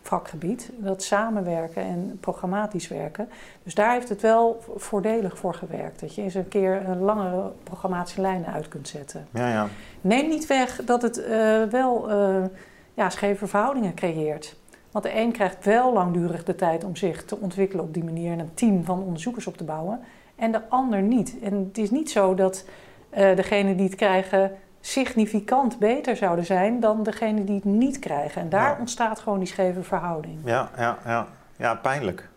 vakgebied, 0.01 0.69
dat 0.77 1.03
samenwerken 1.03 1.83
en 1.83 2.17
programmatisch 2.19 2.87
werken. 2.87 3.29
Dus 3.63 3.73
daar 3.73 3.93
heeft 3.93 4.09
het 4.09 4.21
wel 4.21 4.63
voordelig 4.75 5.37
voor 5.37 5.53
gewerkt. 5.53 5.99
Dat 5.99 6.15
je 6.15 6.21
eens 6.21 6.33
een 6.33 6.47
keer 6.47 6.89
een 6.89 6.99
langere 6.99 7.51
programmatische 7.63 8.21
lijnen 8.21 8.53
uit 8.53 8.67
kunt 8.67 8.87
zetten. 8.87 9.27
Ja, 9.31 9.47
ja. 9.47 9.67
Neem 10.01 10.27
niet 10.29 10.47
weg 10.47 10.81
dat 10.85 11.01
het 11.01 11.17
uh, 11.17 11.63
wel 11.63 12.11
uh, 12.11 12.43
ja, 12.93 13.09
scheve 13.09 13.47
verhoudingen 13.47 13.93
creëert. 13.93 14.55
Want 14.93 15.06
de 15.06 15.15
een 15.15 15.32
krijgt 15.32 15.65
wel 15.65 15.93
langdurig 15.93 16.43
de 16.43 16.56
tijd 16.56 16.84
om 16.84 16.95
zich 16.95 17.25
te 17.25 17.38
ontwikkelen 17.38 17.86
op 17.86 17.93
die 17.93 18.03
manier 18.03 18.32
en 18.32 18.39
een 18.39 18.53
team 18.53 18.84
van 18.84 19.03
onderzoekers 19.03 19.47
op 19.47 19.58
te 19.58 19.63
bouwen. 19.63 19.99
En 20.36 20.51
de 20.51 20.69
ander 20.69 21.01
niet. 21.01 21.39
En 21.41 21.53
het 21.53 21.77
is 21.77 21.91
niet 21.91 22.12
zo 22.12 22.36
dat 22.36 22.65
uh, 23.12 23.36
degene 23.36 23.75
die 23.75 23.86
het 23.86 23.95
krijgen 23.95 24.51
significant 24.82 25.79
beter 25.79 26.15
zouden 26.15 26.45
zijn 26.45 26.79
dan 26.79 27.03
degene 27.03 27.43
die 27.43 27.56
het 27.56 27.63
niet 27.63 27.99
krijgen. 27.99 28.41
En 28.41 28.49
daar 28.49 28.71
ja. 28.71 28.79
ontstaat 28.79 29.19
gewoon 29.19 29.39
die 29.39 29.47
scheve 29.47 29.84
verhouding. 29.84 30.39
Ja, 30.43 30.69
ja, 30.77 30.97
ja. 31.06 31.27
ja 31.58 31.75
pijnlijk. 31.75 32.29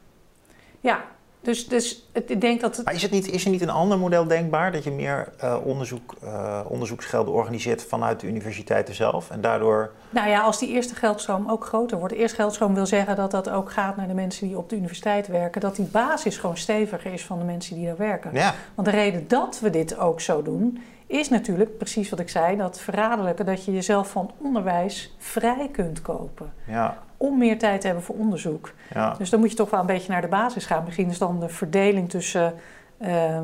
Ja, 0.81 1.01
Dus, 1.47 1.69
dus 1.69 2.09
het, 2.13 2.31
ik 2.31 2.41
denk 2.41 2.61
dat... 2.61 2.77
Het... 2.77 2.85
Maar 2.85 2.95
is, 2.95 3.03
het 3.03 3.11
niet, 3.11 3.31
is 3.31 3.45
er 3.45 3.51
niet 3.51 3.61
een 3.63 3.71
ander 3.71 3.99
model 3.99 4.27
denkbaar? 4.27 4.73
Dat 4.73 4.85
je 4.85 4.91
meer 4.91 5.33
uh, 5.45 5.57
onderzoek, 5.65 6.15
uh, 6.25 6.61
onderzoeksgelden 6.69 7.33
organiseert 7.33 7.85
vanuit 7.85 8.21
de 8.21 8.27
universiteiten 8.27 8.95
zelf 8.95 9.31
en 9.31 9.41
daardoor... 9.41 9.93
Nou 10.11 10.29
ja, 10.29 10.41
als 10.41 10.59
die 10.59 10.69
eerste 10.69 10.95
geldstroom 10.95 11.51
ook 11.51 11.65
groter 11.65 11.99
wordt. 11.99 12.15
De 12.15 12.21
eerste 12.21 12.37
geldstroom 12.37 12.75
wil 12.75 12.87
zeggen 12.87 13.17
dat 13.17 13.31
dat 13.31 13.49
ook 13.49 13.71
gaat 13.71 13.97
naar 13.97 14.09
de 14.09 14.15
mensen 14.15 14.47
die 14.47 14.59
op 14.59 14.69
de 14.69 14.77
universiteit 14.77 15.27
werken. 15.27 15.61
Dat 15.61 15.77
die 15.77 15.87
basis 15.87 16.37
gewoon 16.37 16.57
steviger 16.57 17.13
is 17.13 17.25
van 17.25 17.39
de 17.39 17.45
mensen 17.45 17.77
die 17.77 17.87
daar 17.87 17.97
werken. 17.97 18.31
Ja. 18.33 18.55
Want 18.75 18.89
de 18.89 18.95
reden 18.95 19.29
dat 19.29 19.61
we 19.61 19.71
dit 19.71 19.99
ook 19.99 20.21
zo 20.21 20.43
doen, 20.43 20.83
is 21.07 21.29
natuurlijk 21.29 21.79
precies 21.79 22.11
wat 22.11 22.19
ik 22.19 22.29
zei, 22.29 22.57
dat 22.57 22.81
verraderlijke 22.81 23.45
dat 23.45 23.65
je 23.65 23.73
jezelf 23.73 24.11
van 24.11 24.31
onderwijs 24.39 25.15
vrij 25.19 25.69
kunt 25.73 26.03
kopen. 26.03 26.53
Ja. 26.67 27.05
Om 27.17 27.39
meer 27.39 27.59
tijd 27.59 27.81
te 27.81 27.87
hebben 27.87 28.05
voor 28.05 28.17
onderzoek. 28.17 28.73
Ja. 28.95 29.15
Dus 29.19 29.31
dan 29.31 29.41
moet 29.41 29.51
je 29.51 29.57
toch 29.57 29.71
wel 29.71 29.81
een 29.81 29.87
beetje 29.87 30.13
naar 30.13 30.21
de 30.21 30.29
basis 30.29 30.67
gaan. 30.67 30.85
Misschien 30.85 31.11
is 31.11 31.19
dan 31.19 31.41
de 31.41 31.49
verdeling 31.49 32.11
tussen 32.11 32.55
uh, 32.99 33.41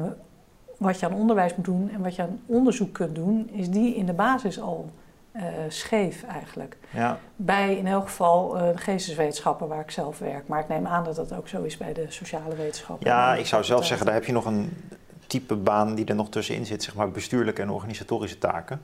wat 0.78 1.00
je 1.00 1.06
aan 1.06 1.14
onderwijs 1.14 1.56
moet 1.56 1.64
doen 1.64 1.90
en 1.94 2.02
wat 2.02 2.14
je 2.14 2.22
aan 2.22 2.40
onderzoek 2.46 2.92
kunt 2.92 3.14
doen, 3.14 3.50
is 3.52 3.68
die 3.68 3.94
in 3.94 4.06
de 4.06 4.12
basis 4.12 4.60
al 4.60 4.90
uh, 5.36 5.42
scheef 5.68 6.22
eigenlijk. 6.22 6.76
Ja. 6.90 7.18
Bij 7.36 7.76
in 7.76 7.86
elk 7.86 8.04
geval 8.04 8.56
uh, 8.56 8.62
de 8.72 8.78
geesteswetenschappen 8.78 9.68
waar 9.68 9.80
ik 9.80 9.90
zelf 9.90 10.18
werk. 10.18 10.48
Maar 10.48 10.60
ik 10.60 10.68
neem 10.68 10.86
aan 10.86 11.04
dat 11.04 11.16
dat 11.16 11.34
ook 11.34 11.48
zo 11.48 11.62
is 11.62 11.76
bij 11.76 11.92
de 11.92 12.06
sociale 12.08 12.54
wetenschappen. 12.54 13.08
Ja, 13.08 13.34
ik 13.34 13.46
zou 13.46 13.64
zelf 13.64 13.86
zeggen, 13.86 14.06
daar 14.06 14.14
heb 14.14 14.24
je 14.24 14.32
nog 14.32 14.44
een 14.44 14.70
type 15.26 15.56
baan 15.56 15.94
die 15.94 16.04
er 16.04 16.14
nog 16.14 16.28
tussenin 16.28 16.66
zit, 16.66 16.82
zeg 16.82 16.94
maar 16.94 17.10
bestuurlijke 17.10 17.62
en 17.62 17.70
organisatorische 17.70 18.38
taken. 18.38 18.80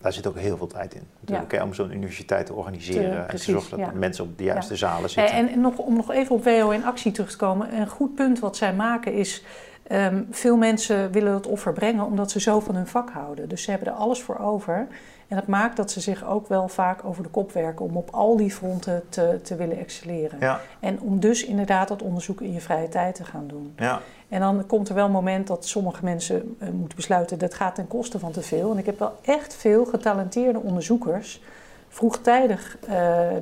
Daar 0.00 0.12
zit 0.12 0.26
ook 0.26 0.38
heel 0.38 0.56
veel 0.56 0.66
tijd 0.66 0.94
in. 0.94 1.02
Natuurlijk, 1.20 1.52
ja. 1.52 1.64
om 1.64 1.74
zo'n 1.74 1.92
universiteit 1.92 2.46
te 2.46 2.52
organiseren 2.52 3.10
te, 3.10 3.32
en 3.32 3.36
te 3.36 3.52
zorgen 3.52 3.78
dat 3.78 3.88
ja. 3.88 3.92
mensen 3.94 4.24
op 4.24 4.38
de 4.38 4.44
juiste 4.44 4.72
ja. 4.72 4.78
zalen 4.78 5.10
zitten. 5.10 5.34
En, 5.34 5.48
en 5.48 5.60
nog, 5.60 5.78
om 5.78 5.96
nog 5.96 6.12
even 6.12 6.34
op 6.34 6.44
WO 6.44 6.70
in 6.70 6.84
actie 6.84 7.12
terug 7.12 7.30
te 7.30 7.36
komen, 7.36 7.74
een 7.74 7.88
goed 7.88 8.14
punt 8.14 8.38
wat 8.38 8.56
zij 8.56 8.74
maken 8.74 9.12
is. 9.12 9.44
Um, 9.92 10.26
veel 10.30 10.56
mensen 10.56 11.12
willen 11.12 11.34
het 11.34 11.46
offer 11.46 11.72
brengen 11.72 12.04
omdat 12.04 12.30
ze 12.30 12.40
zo 12.40 12.60
van 12.60 12.74
hun 12.74 12.86
vak 12.86 13.10
houden. 13.10 13.48
Dus 13.48 13.62
ze 13.62 13.70
hebben 13.70 13.88
er 13.88 13.94
alles 13.94 14.22
voor 14.22 14.38
over. 14.38 14.86
En 15.28 15.36
dat 15.36 15.46
maakt 15.46 15.76
dat 15.76 15.90
ze 15.90 16.00
zich 16.00 16.24
ook 16.24 16.48
wel 16.48 16.68
vaak 16.68 17.04
over 17.04 17.22
de 17.22 17.28
kop 17.28 17.52
werken 17.52 17.84
om 17.84 17.96
op 17.96 18.10
al 18.10 18.36
die 18.36 18.50
fronten 18.50 19.02
te, 19.08 19.40
te 19.42 19.56
willen 19.56 19.78
excelleren. 19.78 20.38
Ja. 20.40 20.60
En 20.80 21.00
om 21.00 21.20
dus 21.20 21.44
inderdaad 21.44 21.88
dat 21.88 22.02
onderzoek 22.02 22.40
in 22.40 22.52
je 22.52 22.60
vrije 22.60 22.88
tijd 22.88 23.14
te 23.14 23.24
gaan 23.24 23.46
doen. 23.46 23.72
Ja. 23.76 24.00
En 24.28 24.40
dan 24.40 24.66
komt 24.66 24.88
er 24.88 24.94
wel 24.94 25.04
een 25.04 25.10
moment 25.10 25.46
dat 25.46 25.66
sommige 25.66 26.04
mensen 26.04 26.56
uh, 26.62 26.68
moeten 26.68 26.96
besluiten 26.96 27.38
dat 27.38 27.54
gaat 27.54 27.74
ten 27.74 27.88
koste 27.88 28.18
van 28.18 28.32
te 28.32 28.42
veel. 28.42 28.72
En 28.72 28.78
ik 28.78 28.86
heb 28.86 28.98
wel 28.98 29.18
echt 29.22 29.54
veel 29.54 29.84
getalenteerde 29.84 30.60
onderzoekers 30.60 31.42
vroegtijdig 31.88 32.78
uh, 32.82 32.88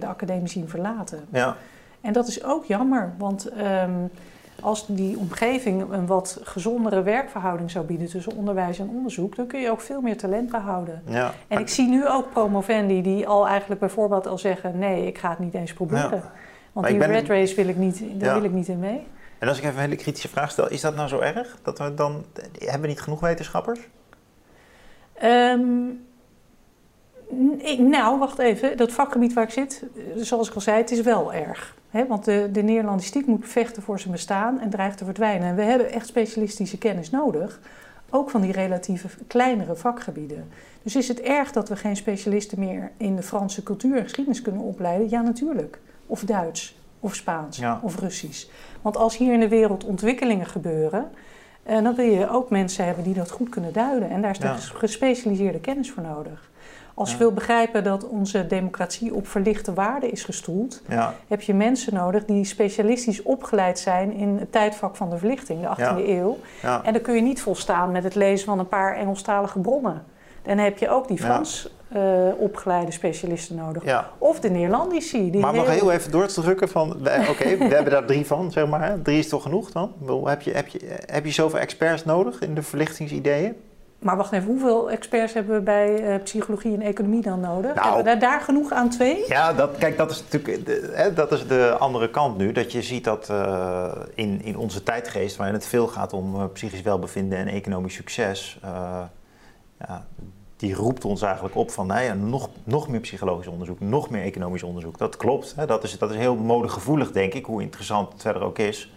de 0.01 0.07
academie 0.07 0.49
zien 0.49 0.69
verlaten. 0.69 1.25
Ja. 1.29 1.57
En 2.01 2.13
dat 2.13 2.29
is 2.29 2.45
ook 2.45 2.65
jammer, 2.65 3.13
want 3.19 3.51
um, 3.59 4.11
als 4.61 4.87
die 4.87 5.19
omgeving 5.19 5.93
een 5.93 6.07
wat 6.07 6.41
gezondere 6.43 7.03
werkverhouding 7.03 7.71
zou 7.71 7.85
bieden 7.85 8.09
tussen 8.09 8.37
onderwijs 8.37 8.79
en 8.79 8.89
onderzoek, 8.89 9.37
dan 9.37 9.47
kun 9.47 9.61
je 9.61 9.71
ook 9.71 9.81
veel 9.81 10.01
meer 10.01 10.17
talent 10.17 10.51
behouden. 10.51 11.03
Ja. 11.07 11.33
En 11.49 11.61
ik 11.61 11.69
zie 11.69 11.89
nu 11.89 12.09
ook 12.09 12.31
promovendi 12.31 13.03
die 13.03 13.29
al 13.29 13.49
eigenlijk 13.49 13.81
bijvoorbeeld 13.81 14.27
al 14.27 14.39
zeggen: 14.39 14.79
nee, 14.79 15.07
ik 15.07 15.19
ga 15.19 15.31
het 15.31 15.39
niet 15.39 15.55
eens 15.55 15.73
proberen. 15.73 16.11
Ja. 16.11 16.33
Want 16.73 16.87
die 16.87 17.05
red 17.05 17.29
race 17.29 17.55
wil 17.55 17.69
ik 17.69 17.77
niet, 17.77 18.03
daar 18.15 18.35
wil 18.35 18.45
ik 18.45 18.53
niet 18.53 18.69
in 18.69 18.79
mee. 18.79 19.07
En 19.39 19.49
als 19.49 19.59
ik 19.59 19.65
even 19.65 19.77
een 19.77 19.83
hele 19.83 19.97
kritische 19.97 20.29
vraag 20.29 20.51
stel, 20.51 20.71
is 20.71 20.81
dat 20.81 20.97
nou 20.97 21.09
zo 21.09 21.19
erg? 21.19 21.59
Dat 21.63 21.79
we 21.79 21.95
dan, 21.95 22.25
hebben 22.59 22.81
we 22.81 22.87
niet 22.87 23.01
genoeg 23.01 23.21
wetenschappers? 23.21 23.81
Ehm, 25.13 25.89
ik- 27.59 27.79
nou, 27.79 28.19
wacht 28.19 28.39
even. 28.39 28.77
Dat 28.77 28.93
vakgebied 28.93 29.33
waar 29.33 29.45
ik 29.45 29.51
zit, 29.51 29.85
eh, 29.97 30.03
zoals 30.17 30.49
ik 30.49 30.55
al 30.55 30.61
zei, 30.61 30.77
het 30.77 30.91
is 30.91 31.01
wel 31.01 31.33
erg. 31.35 31.75
Want 32.09 32.25
de, 32.25 32.49
de 32.53 32.63
Nederlandistiek 32.63 33.27
moet 33.27 33.49
vechten 33.49 33.83
voor 33.83 33.99
zijn 34.01 34.13
bestaan 34.13 34.61
en 34.61 34.71
dreigt 34.71 34.99
te 34.99 35.05
verdwijnen. 35.05 35.49
En 35.49 35.55
we 35.57 35.63
hebben 35.63 35.91
echt 35.93 36.07
specialistische 36.07 36.79
kennis 36.79 37.11
nodig. 37.11 37.61
Ook 38.11 38.31
van 38.31 38.41
die 38.41 38.53
relatieve 38.53 39.09
kleinere 39.27 39.77
vakgebieden. 39.77 40.49
Dus 40.83 40.97
is 40.97 41.09
het 41.09 41.21
erg 41.21 41.53
dat 41.53 41.69
we 41.69 41.77
geen 41.77 41.97
specialisten 41.97 42.59
meer 42.59 42.91
in 42.97 43.17
de 43.17 43.23
Franse 43.23 43.63
cultuur 43.63 43.97
en 43.97 44.03
geschiedenis 44.03 44.43
kunnen 44.43 44.63
opleiden? 44.63 45.09
Ja, 45.11 45.21
natuurlijk. 45.21 45.79
Of 46.07 46.21
Duits, 46.21 46.76
of 47.01 47.15
Spaans, 47.15 47.57
Ja. 47.59 47.81
of 47.83 47.99
Russisch. 47.99 48.47
Want 48.83 48.97
als 48.97 49.17
hier 49.17 49.33
in 49.33 49.41
de 49.41 49.49
wereld 49.49 49.85
ontwikkelingen 49.85 50.47
gebeuren, 50.47 51.11
eh, 51.63 51.83
dan 51.83 51.95
wil 51.95 52.07
je 52.07 52.31
ook 52.31 52.51
mensen 52.51 52.85
hebben 52.85 53.05
die 53.05 53.15
dat 53.15 53.31
goed 53.31 53.49
kunnen 53.49 53.73
duiden. 53.73 54.11
En 54.11 54.23
daar 54.23 54.31
is 54.31 54.39
Ja. 54.39 54.53
er 54.53 54.59
gespecialiseerde 54.75 55.61
kennis 55.61 55.91
voor 55.91 56.03
nodig. 56.03 56.51
Als 56.95 57.11
je 57.13 57.17
wil 57.19 57.33
begrijpen 57.33 57.85
dat 57.85 58.09
onze 58.09 58.47
democratie 58.47 59.15
op 59.15 59.27
verlichte 59.29 59.75
waarden 59.75 60.13
is 60.13 60.25
gestoeld, 60.25 60.83
heb 61.29 61.41
je 61.41 61.55
mensen 61.55 61.95
nodig 61.95 62.25
die 62.25 62.45
specialistisch 62.45 63.23
opgeleid 63.23 63.79
zijn 63.79 64.13
in 64.13 64.37
het 64.39 64.53
tijdvak 64.53 64.97
van 64.97 65.11
de 65.11 65.19
verlichting, 65.19 65.61
de 65.61 65.67
18e 65.69 66.09
eeuw. 66.09 66.39
En 66.83 66.93
dan 66.93 67.03
kun 67.03 67.15
je 67.15 67.21
niet 67.23 67.41
volstaan 67.43 67.93
met 67.93 68.05
het 68.05 68.15
lezen 68.15 68.47
van 68.47 68.59
een 68.59 68.69
paar 68.69 68.97
Engelstalige 68.97 69.59
bronnen. 69.59 70.05
Dan 70.43 70.59
heb 70.59 70.79
je 70.79 70.89
ook 70.89 71.09
die. 71.09 71.19
Frans 71.19 71.76
eh, 71.89 72.29
opgeleide 72.37 72.93
specialisten 72.93 73.57
nodig. 73.57 73.85
ja. 73.85 74.11
Of 74.19 74.41
de 74.41 74.51
Neerlandici. 74.51 75.31
Die 75.31 75.41
Maar 75.41 75.51
om 75.51 75.57
nog 75.57 75.69
heel 75.69 75.93
even 75.93 76.11
door 76.11 76.27
te 76.27 76.41
drukken 76.41 76.69
van, 76.69 76.91
oké, 77.31 77.57
we 77.57 77.65
hebben 77.75 77.93
daar 77.93 78.05
drie 78.05 78.27
van, 78.27 78.53
zeg 78.53 78.67
maar. 78.67 79.03
Drie 79.03 79.19
is 79.19 79.29
toch 79.29 79.43
genoeg 79.43 79.71
dan? 79.71 79.93
Heb 80.25 80.43
je, 80.43 80.51
heb, 80.53 80.67
je, 80.67 80.81
heb 81.07 81.25
je 81.25 81.33
zoveel 81.33 81.59
experts 81.59 82.05
nodig 82.05 82.41
in 82.41 82.55
de 82.55 82.63
verlichtingsideeën? 82.63 83.55
Maar 83.99 84.17
wacht 84.17 84.33
even, 84.33 84.47
hoeveel 84.47 84.91
experts 84.91 85.33
hebben 85.33 85.55
we 85.55 85.63
bij 85.63 86.03
eh, 86.03 86.23
psychologie 86.23 86.75
en 86.75 86.83
economie 86.83 87.23
dan 87.23 87.41
nodig? 87.41 87.75
Nou. 87.75 87.87
hebben 87.87 88.05
we 88.15 88.19
daar, 88.19 88.31
daar 88.31 88.41
genoeg 88.41 88.73
aan 88.73 88.91
twee? 88.91 89.25
Ja, 89.29 89.53
dat, 89.53 89.77
kijk, 89.79 89.97
dat 89.97 90.11
is 90.11 90.23
natuurlijk 90.23 90.67
de, 90.67 90.91
hè, 90.95 91.13
dat 91.13 91.33
is 91.33 91.47
de 91.47 91.77
andere 91.79 92.11
kant 92.11 92.39
nu. 92.39 92.53
Dat 92.53 92.73
je 92.73 92.83
ziet 92.83 93.05
dat 93.05 93.31
eh, 93.31 93.93
in, 94.15 94.43
in 94.43 94.57
onze 94.57 94.83
tijdgeest, 94.83 95.37
waarin 95.37 95.55
het 95.55 95.67
veel 95.67 95.87
gaat 95.87 96.13
om 96.13 96.35
eh, 96.35 96.45
psychisch 96.53 96.83
welbevinden 96.83 97.39
en 97.39 97.49
economisch 97.49 97.95
succes, 97.95 98.59
eh, 98.63 99.03
ja, 99.79 100.07
die 100.57 100.75
roept 100.75 101.05
ons 101.05 101.23
eigenlijk 101.23 101.55
op 101.55 101.71
van 101.71 101.87
nou 101.87 102.03
ja, 102.03 102.15
nog, 102.15 102.49
nog 102.65 102.89
meer 102.89 103.01
psychologisch 103.01 103.47
onderzoek, 103.47 103.81
nog 103.81 104.11
meer 104.11 104.23
economisch 104.23 104.63
onderzoek. 104.63 104.99
Dat 104.99 105.17
klopt, 105.17 105.55
hè, 105.57 105.67
dat, 105.67 105.85
is, 105.85 105.99
dat 105.99 106.11
is 106.11 106.17
heel 106.17 106.37
modegevoelig, 106.37 107.13
denk 107.13 107.35
ik, 107.35 107.45
hoe 107.45 107.63
interessant 107.63 108.13
het 108.13 108.23
verder 108.23 108.43
ook 108.43 108.59
is. 108.59 108.93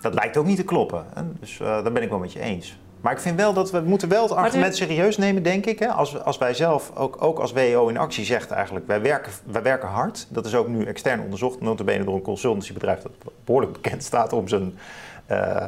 Dat 0.00 0.14
lijkt 0.14 0.36
ook 0.36 0.46
niet 0.46 0.56
te 0.56 0.64
kloppen. 0.64 1.06
Hè? 1.14 1.22
Dus 1.40 1.60
eh, 1.60 1.66
daar 1.66 1.92
ben 1.92 2.02
ik 2.02 2.08
wel 2.08 2.18
met 2.18 2.32
je 2.32 2.40
eens. 2.40 2.78
Maar 3.00 3.12
ik 3.12 3.18
vind 3.18 3.36
wel 3.36 3.52
dat 3.52 3.70
we 3.70 3.80
moeten 3.80 4.08
wel 4.08 4.22
het 4.22 4.32
argument 4.32 4.76
serieus 4.76 5.16
nemen, 5.16 5.42
denk 5.42 5.66
ik. 5.66 5.78
Hè? 5.78 5.88
Als, 5.88 6.22
als 6.22 6.38
wij 6.38 6.54
zelf, 6.54 6.92
ook, 6.94 7.22
ook 7.22 7.38
als 7.38 7.52
WO 7.52 7.88
in 7.88 7.96
actie 7.96 8.24
zegt 8.24 8.50
eigenlijk, 8.50 8.86
wij 8.86 9.02
werken, 9.02 9.32
wij 9.44 9.62
werken 9.62 9.88
hard. 9.88 10.26
Dat 10.30 10.46
is 10.46 10.54
ook 10.54 10.68
nu 10.68 10.84
extern 10.84 11.20
onderzocht, 11.20 11.60
notabene 11.60 12.04
door 12.04 12.14
een 12.14 12.22
consultancybedrijf 12.22 13.02
dat 13.02 13.12
behoorlijk 13.44 13.72
bekend 13.72 14.02
staat 14.02 14.32
om 14.32 14.48
zijn 14.48 14.78
eh 15.26 15.64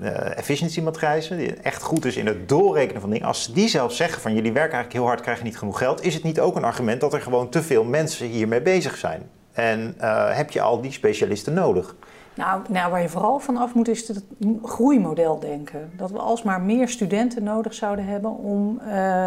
eh, 0.00 0.38
efficiency-matrijzen. 0.38 1.36
Die 1.36 1.54
echt 1.54 1.82
goed 1.82 2.04
is 2.04 2.16
in 2.16 2.26
het 2.26 2.48
doorrekenen 2.48 3.00
van 3.00 3.10
dingen. 3.10 3.26
Als 3.26 3.52
die 3.52 3.68
zelf 3.68 3.92
zeggen 3.92 4.22
van 4.22 4.34
jullie 4.34 4.52
werken 4.52 4.72
eigenlijk 4.72 4.92
heel 4.92 5.06
hard, 5.06 5.20
krijgen 5.20 5.44
niet 5.44 5.58
genoeg 5.58 5.78
geld. 5.78 6.04
Is 6.04 6.14
het 6.14 6.22
niet 6.22 6.40
ook 6.40 6.56
een 6.56 6.64
argument 6.64 7.00
dat 7.00 7.14
er 7.14 7.20
gewoon 7.20 7.48
te 7.48 7.62
veel 7.62 7.84
mensen 7.84 8.26
hiermee 8.26 8.62
bezig 8.62 8.96
zijn? 8.96 9.22
En 9.52 9.94
eh, 9.98 10.36
heb 10.36 10.50
je 10.50 10.60
al 10.60 10.80
die 10.80 10.92
specialisten 10.92 11.54
nodig? 11.54 11.94
Nou, 12.34 12.62
nou, 12.68 12.90
waar 12.90 13.02
je 13.02 13.08
vooral 13.08 13.38
van 13.38 13.56
af 13.56 13.74
moet 13.74 13.88
is 13.88 14.08
het 14.08 14.24
groeimodel 14.62 15.38
denken. 15.38 15.90
Dat 15.96 16.10
we 16.10 16.18
alsmaar 16.18 16.60
meer 16.60 16.88
studenten 16.88 17.42
nodig 17.42 17.74
zouden 17.74 18.04
hebben 18.04 18.30
om 18.30 18.80
eh, 18.80 19.26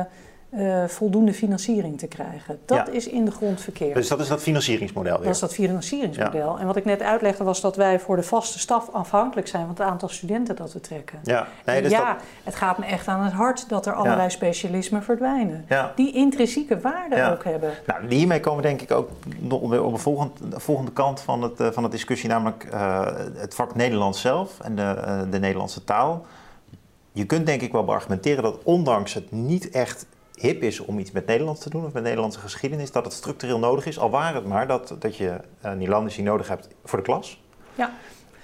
eh, 0.49 0.83
voldoende 0.85 1.33
financiering 1.33 1.97
te 1.99 2.07
krijgen. 2.07 2.59
Dat 2.65 2.77
Ja. 2.77 2.87
is 2.93 3.07
in 3.07 3.25
de 3.25 3.31
grond 3.31 3.61
verkeerd. 3.61 3.93
Dus 3.95 4.07
dat 4.07 4.19
is 4.19 4.27
dat 4.27 4.41
financieringsmodel 4.41 5.15
weer. 5.15 5.23
Dat 5.25 5.33
is 5.33 5.39
dat 5.39 5.53
financieringsmodel. 5.53 6.59
En 6.59 6.65
wat 6.65 6.75
ik 6.75 6.85
net 6.85 7.01
uitlegde 7.01 7.43
was 7.43 7.61
dat 7.61 7.75
wij 7.75 7.99
voor 7.99 8.15
de 8.15 8.23
vaste 8.23 8.59
staf 8.59 8.89
afhankelijk 8.91 9.47
zijn 9.47 9.61
van 9.61 9.71
het 9.75 9.81
aantal 9.81 10.09
studenten 10.09 10.55
dat 10.55 10.73
we 10.73 10.79
trekken. 10.81 11.19
Ja, 11.23 11.47
nee, 11.65 11.81
dus 11.81 11.91
ja, 11.91 12.13
dat, 12.13 12.23
het 12.43 12.55
gaat 12.55 12.77
me 12.77 12.85
echt 12.85 13.07
aan 13.07 13.23
het 13.23 13.33
hart 13.33 13.69
dat 13.69 13.85
er 13.85 13.93
allerlei 13.93 14.29
specialismen 14.29 15.03
verdwijnen. 15.03 15.65
ja. 15.67 15.91
Die 15.95 16.13
intrinsieke 16.13 16.79
waarde 16.79 17.31
ook 17.31 17.43
hebben. 17.43 17.71
Nou, 17.85 18.07
hiermee 18.15 18.39
komen 18.39 18.61
we 18.61 18.67
denk 18.67 18.81
ik 18.81 18.91
ook 18.91 19.09
op 19.49 19.69
de 19.69 19.97
volgende, 19.97 20.31
de 20.49 20.59
volgende 20.59 20.91
kant 20.91 21.21
van, 21.21 21.41
het, 21.41 21.59
eh, 21.59 21.67
van 21.71 21.83
de 21.83 21.89
discussie, 21.89 22.29
namelijk 22.29 22.63
eh, 22.71 23.07
het 23.35 23.55
vak 23.55 23.75
Nederlands 23.75 24.21
zelf 24.21 24.59
en 24.59 24.75
de, 24.75 24.95
de 25.29 25.39
Nederlandse 25.39 25.83
taal. 25.83 26.25
Je 27.11 27.25
kunt 27.25 27.45
denk 27.45 27.61
ik 27.61 27.71
wel 27.71 27.83
beargumenteren 27.85 28.43
dat 28.43 28.57
ondanks 28.63 29.13
het 29.13 29.31
niet 29.31 29.69
echt 29.69 30.05
hip 30.39 30.61
is 30.63 30.79
om 30.79 30.99
iets 30.99 31.11
met 31.11 31.25
Nederlands 31.25 31.61
te 31.61 31.69
doen 31.69 31.85
of 31.85 31.93
met 31.93 32.03
Nederlandse 32.03 32.39
geschiedenis, 32.39 32.91
dat 32.91 33.03
het 33.05 33.13
structureel 33.13 33.59
nodig 33.59 33.85
is, 33.85 33.99
al 33.99 34.09
waren 34.09 34.35
het 34.35 34.45
maar 34.45 34.67
dat, 34.67 34.95
dat 34.99 35.17
je 35.17 35.37
uh, 35.65 35.71
Nederlandici 35.71 36.21
nodig 36.21 36.47
hebt 36.47 36.67
voor 36.83 36.97
de 36.97 37.03
klas. 37.05 37.43
Ja. 37.75 37.91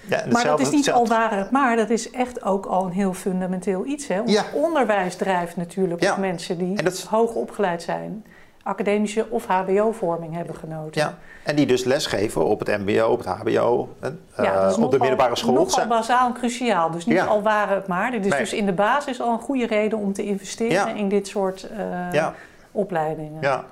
Ja, 0.08 0.24
Maar 0.30 0.44
dat 0.44 0.60
is 0.60 0.70
niet 0.70 0.92
al 0.92 1.06
waren 1.06 1.38
het 1.38 1.50
maar, 1.50 1.76
dat 1.76 1.90
is 1.90 2.10
echt 2.10 2.42
ook 2.44 2.66
al 2.66 2.84
een 2.84 2.92
heel 2.92 3.12
fundamenteel 3.12 3.86
iets. 3.86 4.06
Hè? 4.06 4.20
Ons 4.20 4.32
Ja. 4.32 4.44
onderwijs 4.52 5.16
drijft 5.16 5.56
natuurlijk 5.56 6.02
op 6.10 6.16
mensen 6.18 6.58
die 6.58 6.76
En 6.78 6.84
dat 6.84 6.92
is- 6.92 7.02
hoog 7.04 7.34
opgeleid 7.34 7.82
zijn, 7.82 8.24
academische 8.66 9.26
of 9.30 9.46
HBO-vorming 9.46 10.34
hebben 10.34 10.54
genoten. 10.54 11.00
Ja, 11.00 11.18
en 11.44 11.56
die 11.56 11.66
dus 11.66 11.84
lesgeven 11.84 12.44
op 12.44 12.58
het 12.58 12.68
MBO, 12.86 13.06
op 13.06 13.18
het 13.18 13.26
HBO, 13.26 13.88
en, 14.00 14.20
Ja, 14.36 14.68
eh, 14.68 14.82
op 14.82 14.90
de 14.90 14.98
middelbare 14.98 15.36
school. 15.36 15.52
Nogal 15.54 15.70
Zijn- 15.70 15.88
bazaal 15.88 16.26
en 16.26 16.34
cruciaal. 16.34 16.90
Dus 16.90 17.06
niet 17.06 17.16
Ja. 17.16 17.24
al 17.24 17.42
waren 17.42 17.74
het 17.76 17.86
maar. 17.86 18.10
Dit 18.10 18.24
is 18.24 18.30
Nee. 18.30 18.40
dus 18.40 18.52
in 18.52 18.66
de 18.66 18.72
basis 18.72 19.20
al 19.20 19.32
een 19.32 19.38
goede 19.40 19.66
reden 19.66 19.98
om 19.98 20.12
te 20.12 20.24
investeren 20.24 20.72
Ja. 20.72 20.88
in 20.94 21.08
dit 21.08 21.26
soort 21.28 21.68
eh, 22.12 22.26
opleidingen. 22.72 23.40
Ja. 23.40 23.64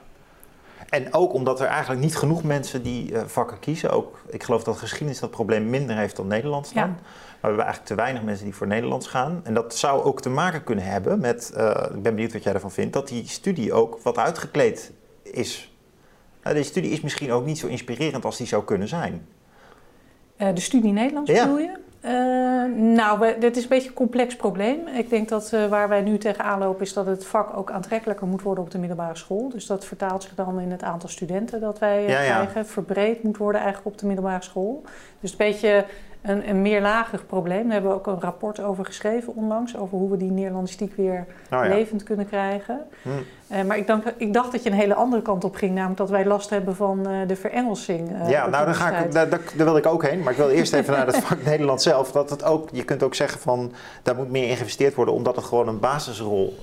En 0.88 1.14
ook 1.14 1.33
omdat 1.33 1.61
er 1.61 1.66
eigenlijk 1.66 2.00
niet 2.00 2.16
genoeg 2.16 2.42
mensen 2.42 2.83
die 2.83 3.12
uh, 3.12 3.20
vakken 3.26 3.59
kiezen. 3.59 3.90
Ook, 3.90 4.18
ik 4.28 4.42
geloof 4.42 4.64
dat 4.64 4.76
geschiedenis 4.76 5.20
dat 5.20 5.30
probleem 5.30 5.70
minder 5.70 5.96
heeft 5.96 6.16
dan 6.16 6.26
Nederlands 6.26 6.72
dan. 6.72 6.96
Maar 7.44 7.52
we 7.52 7.59
hebben 7.59 7.74
eigenlijk 7.74 7.87
te 7.87 8.11
weinig 8.11 8.22
mensen 8.22 8.44
die 8.44 8.54
voor 8.54 8.66
Nederlands 8.66 9.07
gaan. 9.07 9.40
En 9.42 9.54
dat 9.54 9.74
zou 9.74 10.02
ook 10.02 10.20
te 10.20 10.28
maken 10.28 10.64
kunnen 10.64 10.85
hebben 10.85 11.20
met, 11.20 11.52
uh, 11.57 11.70
ik 11.70 12.02
ben 12.02 12.14
benieuwd 12.14 12.33
wat 12.33 12.42
jij 12.42 12.52
ervan 12.52 12.70
vindt, 12.70 12.92
dat 12.92 13.09
die 13.09 13.28
studie 13.28 13.72
ook 13.72 13.98
wat 14.02 14.18
uitgekleed 14.18 14.92
is. 15.22 15.74
Nou, 16.42 16.54
deze 16.54 16.68
studie 16.68 16.90
is 16.90 17.00
misschien 17.00 17.33
ook 17.33 17.44
niet 17.44 17.59
zo 17.59 17.66
inspirerend 17.66 18.24
als 18.24 18.37
die 18.37 18.46
zou 18.46 18.64
kunnen 18.64 18.88
zijn. 18.88 19.26
Uh, 20.38 20.48
de 20.54 20.61
studie 20.61 20.92
Nederlands 20.92 21.30
ja. 21.30 21.42
bedoel 21.44 21.59
je? 21.59 21.83
Uh, 22.04 22.94
nou, 22.94 23.38
dit 23.38 23.57
is 23.57 23.62
een 23.62 23.68
beetje 23.68 23.88
een 23.88 23.94
complex 23.94 24.37
probleem. 24.37 24.88
Ik 24.88 25.11
denk 25.11 25.28
dat 25.28 25.50
uh, 25.54 25.66
waar 25.66 25.88
wij 25.88 26.02
nu 26.02 26.18
tegenaan 26.18 26.59
lopen 26.59 26.83
is 26.83 26.92
dat 26.92 27.07
het 27.07 27.26
vak 27.26 27.57
ook 27.57 27.70
aantrekkelijker 27.70 28.26
moet 28.26 28.42
worden 28.42 28.64
op 28.64 28.70
de 28.70 28.78
middelbare 28.78 29.16
school. 29.16 29.48
Dus 29.48 29.66
dat 29.66 29.85
vertaalt 29.85 30.22
zich 30.22 30.35
dan 30.35 30.61
in 30.61 30.70
het 30.70 30.83
aantal 30.83 31.09
studenten 31.09 31.61
dat 31.61 31.78
wij 31.78 32.02
ja, 32.02 32.22
krijgen. 32.22 32.66
Verbreed 32.66 33.22
moet 33.22 33.37
worden 33.37 33.61
eigenlijk 33.61 33.94
op 33.94 34.00
de 34.00 34.07
middelbare 34.07 34.42
school. 34.42 34.83
Dus 35.20 35.30
een 35.30 35.37
beetje 35.37 35.85
een, 36.24 36.48
een 36.48 36.62
meerlagig 36.62 37.26
probleem. 37.26 37.62
Daar 37.62 37.72
hebben 37.72 37.90
we 37.90 37.96
ook 37.96 38.06
een 38.06 38.20
rapport 38.20 38.60
over 38.60 38.84
geschreven 38.84 39.34
onlangs. 39.37 39.76
Over 39.76 39.98
hoe 39.98 40.10
we 40.10 40.16
die 40.16 40.30
Nederlandistiek 40.30 40.96
weer 40.96 41.26
oh, 41.52 41.64
levend 41.68 42.02
kunnen 42.02 42.28
krijgen. 42.28 42.80
Hm. 43.02 43.08
Uh, 43.52 43.62
maar 43.62 43.76
ik, 43.76 43.87
dank, 43.87 44.04
ik, 44.16 44.32
dacht 44.32 44.52
dat 44.52 44.62
je 44.62 44.70
een 44.70 44.76
hele 44.76 44.94
andere 44.94 45.22
kant 45.22 45.44
op 45.44 45.54
ging. 45.54 45.74
Namelijk 45.74 45.98
dat 45.98 46.10
wij 46.10 46.24
last 46.24 46.50
hebben 46.50 46.76
van 46.76 47.10
uh, 47.10 47.28
de 47.28 47.37
verengelsing. 47.37 48.10
Uh, 48.10 48.28
ja, 48.28 48.46
nou 48.46 48.64
dan 48.64 48.74
ga 48.74 48.98
ik, 48.98 49.12
daar, 49.12 49.28
daar, 49.28 49.40
wil 49.56 49.76
ik 49.76 49.87
ook 49.87 50.06
heen. 50.06 50.22
Maar 50.22 50.32
ik 50.32 50.38
wil 50.38 50.48
eerst 50.48 50.72
even 50.72 50.92
naar 50.92 51.06
het 51.06 51.16
vak 51.16 51.44
Nederland 51.52 51.82
zelf. 51.82 52.12
Dat 52.12 52.30
het 52.30 52.44
ook, 52.44 52.68
je 52.72 52.84
kunt 52.84 53.02
ook 53.02 53.14
zeggen 53.14 53.40
van 53.40 53.72
daar 54.02 54.16
moet 54.16 54.30
meer 54.30 54.48
in 54.48 54.54
geïnvesteerd 54.54 54.94
worden. 54.94 55.14
Omdat 55.14 55.37
het 55.37 55.44
gewoon 55.44 55.68
een 55.68 55.80
basisrol 55.80 56.56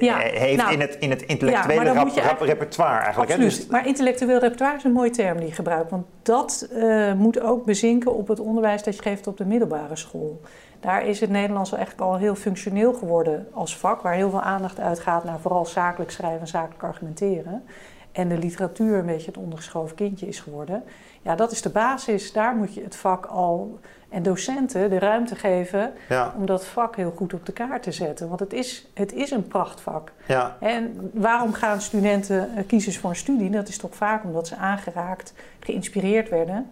ja, 0.00 0.18
heeft 0.18 0.56
nou, 0.56 0.72
in, 0.72 0.80
het, 0.80 0.96
in 1.00 1.10
het 1.10 1.22
intellectuele 1.22 1.84
ja, 1.84 1.92
rap, 1.92 2.16
rap, 2.16 2.40
repertoire 2.40 3.00
eigenlijk. 3.00 3.30
Absoluut. 3.30 3.52
Hè? 3.52 3.58
Dus, 3.58 3.66
maar 3.66 3.86
intellectueel 3.86 4.38
repertoire 4.38 4.76
is 4.76 4.84
een 4.84 4.92
mooie 4.92 5.10
term 5.10 5.38
die 5.38 5.46
je 5.46 5.52
gebruikt. 5.54 5.90
Want 5.90 6.06
dat 6.22 6.68
uh, 6.72 7.12
moet 7.12 7.40
ook 7.40 7.64
bezinken 7.64 8.14
op 8.14 8.28
het 8.28 8.40
onderwijs 8.40 8.82
dat 8.82 8.96
je 8.96 9.02
geeft 9.02 9.26
op 9.26 9.36
de 9.36 9.44
middelbare 9.44 9.96
school. 9.96 10.40
Daar 10.80 11.06
is 11.06 11.20
het 11.20 11.30
Nederlands 11.30 11.72
eigenlijk 11.72 12.02
al 12.02 12.16
heel 12.16 12.34
functioneel 12.34 12.92
geworden 12.92 13.48
als 13.52 13.76
vak, 13.76 14.00
waar 14.00 14.14
heel 14.14 14.30
veel 14.30 14.42
aandacht 14.42 14.80
uitgaat 14.80 15.24
naar 15.24 15.40
vooral 15.40 15.66
zakelijk 15.66 16.10
schrijven 16.10 16.40
en 16.40 16.46
zakelijk 16.46 16.82
argumenteren. 16.82 17.64
En 18.12 18.28
de 18.28 18.38
literatuur 18.38 18.98
een 18.98 19.06
beetje 19.06 19.26
het 19.26 19.36
ondergeschoven 19.36 19.96
kindje 19.96 20.26
is 20.26 20.40
geworden. 20.40 20.82
Ja, 21.22 21.34
dat 21.34 21.52
is 21.52 21.62
de 21.62 21.70
basis. 21.70 22.32
Daar 22.32 22.54
moet 22.54 22.74
je 22.74 22.82
het 22.82 22.96
vak 22.96 23.26
al 23.26 23.78
en 24.08 24.22
docenten 24.22 24.90
de 24.90 24.98
ruimte 24.98 25.34
geven 25.34 25.92
om 26.36 26.46
dat 26.46 26.66
vak 26.66 26.96
heel 26.96 27.12
goed 27.16 27.34
op 27.34 27.46
de 27.46 27.52
kaart 27.52 27.82
te 27.82 27.92
zetten. 27.92 28.28
Want 28.28 28.40
het 28.40 28.52
is, 28.52 28.86
het 28.94 29.12
is 29.12 29.30
een 29.30 29.48
prachtvak. 29.48 30.12
Ja. 30.26 30.56
En 30.60 31.10
waarom 31.12 31.52
gaan 31.52 31.80
studenten 31.80 32.50
uh, 32.56 32.66
kiezen 32.66 32.92
voor 32.92 33.10
een 33.10 33.16
studie? 33.16 33.50
Dat 33.50 33.68
is 33.68 33.78
toch 33.78 33.94
vaak 33.94 34.24
omdat 34.24 34.46
ze 34.46 34.56
aangeraakt, 34.56 35.32
geïnspireerd 35.60 36.28
werden 36.28 36.70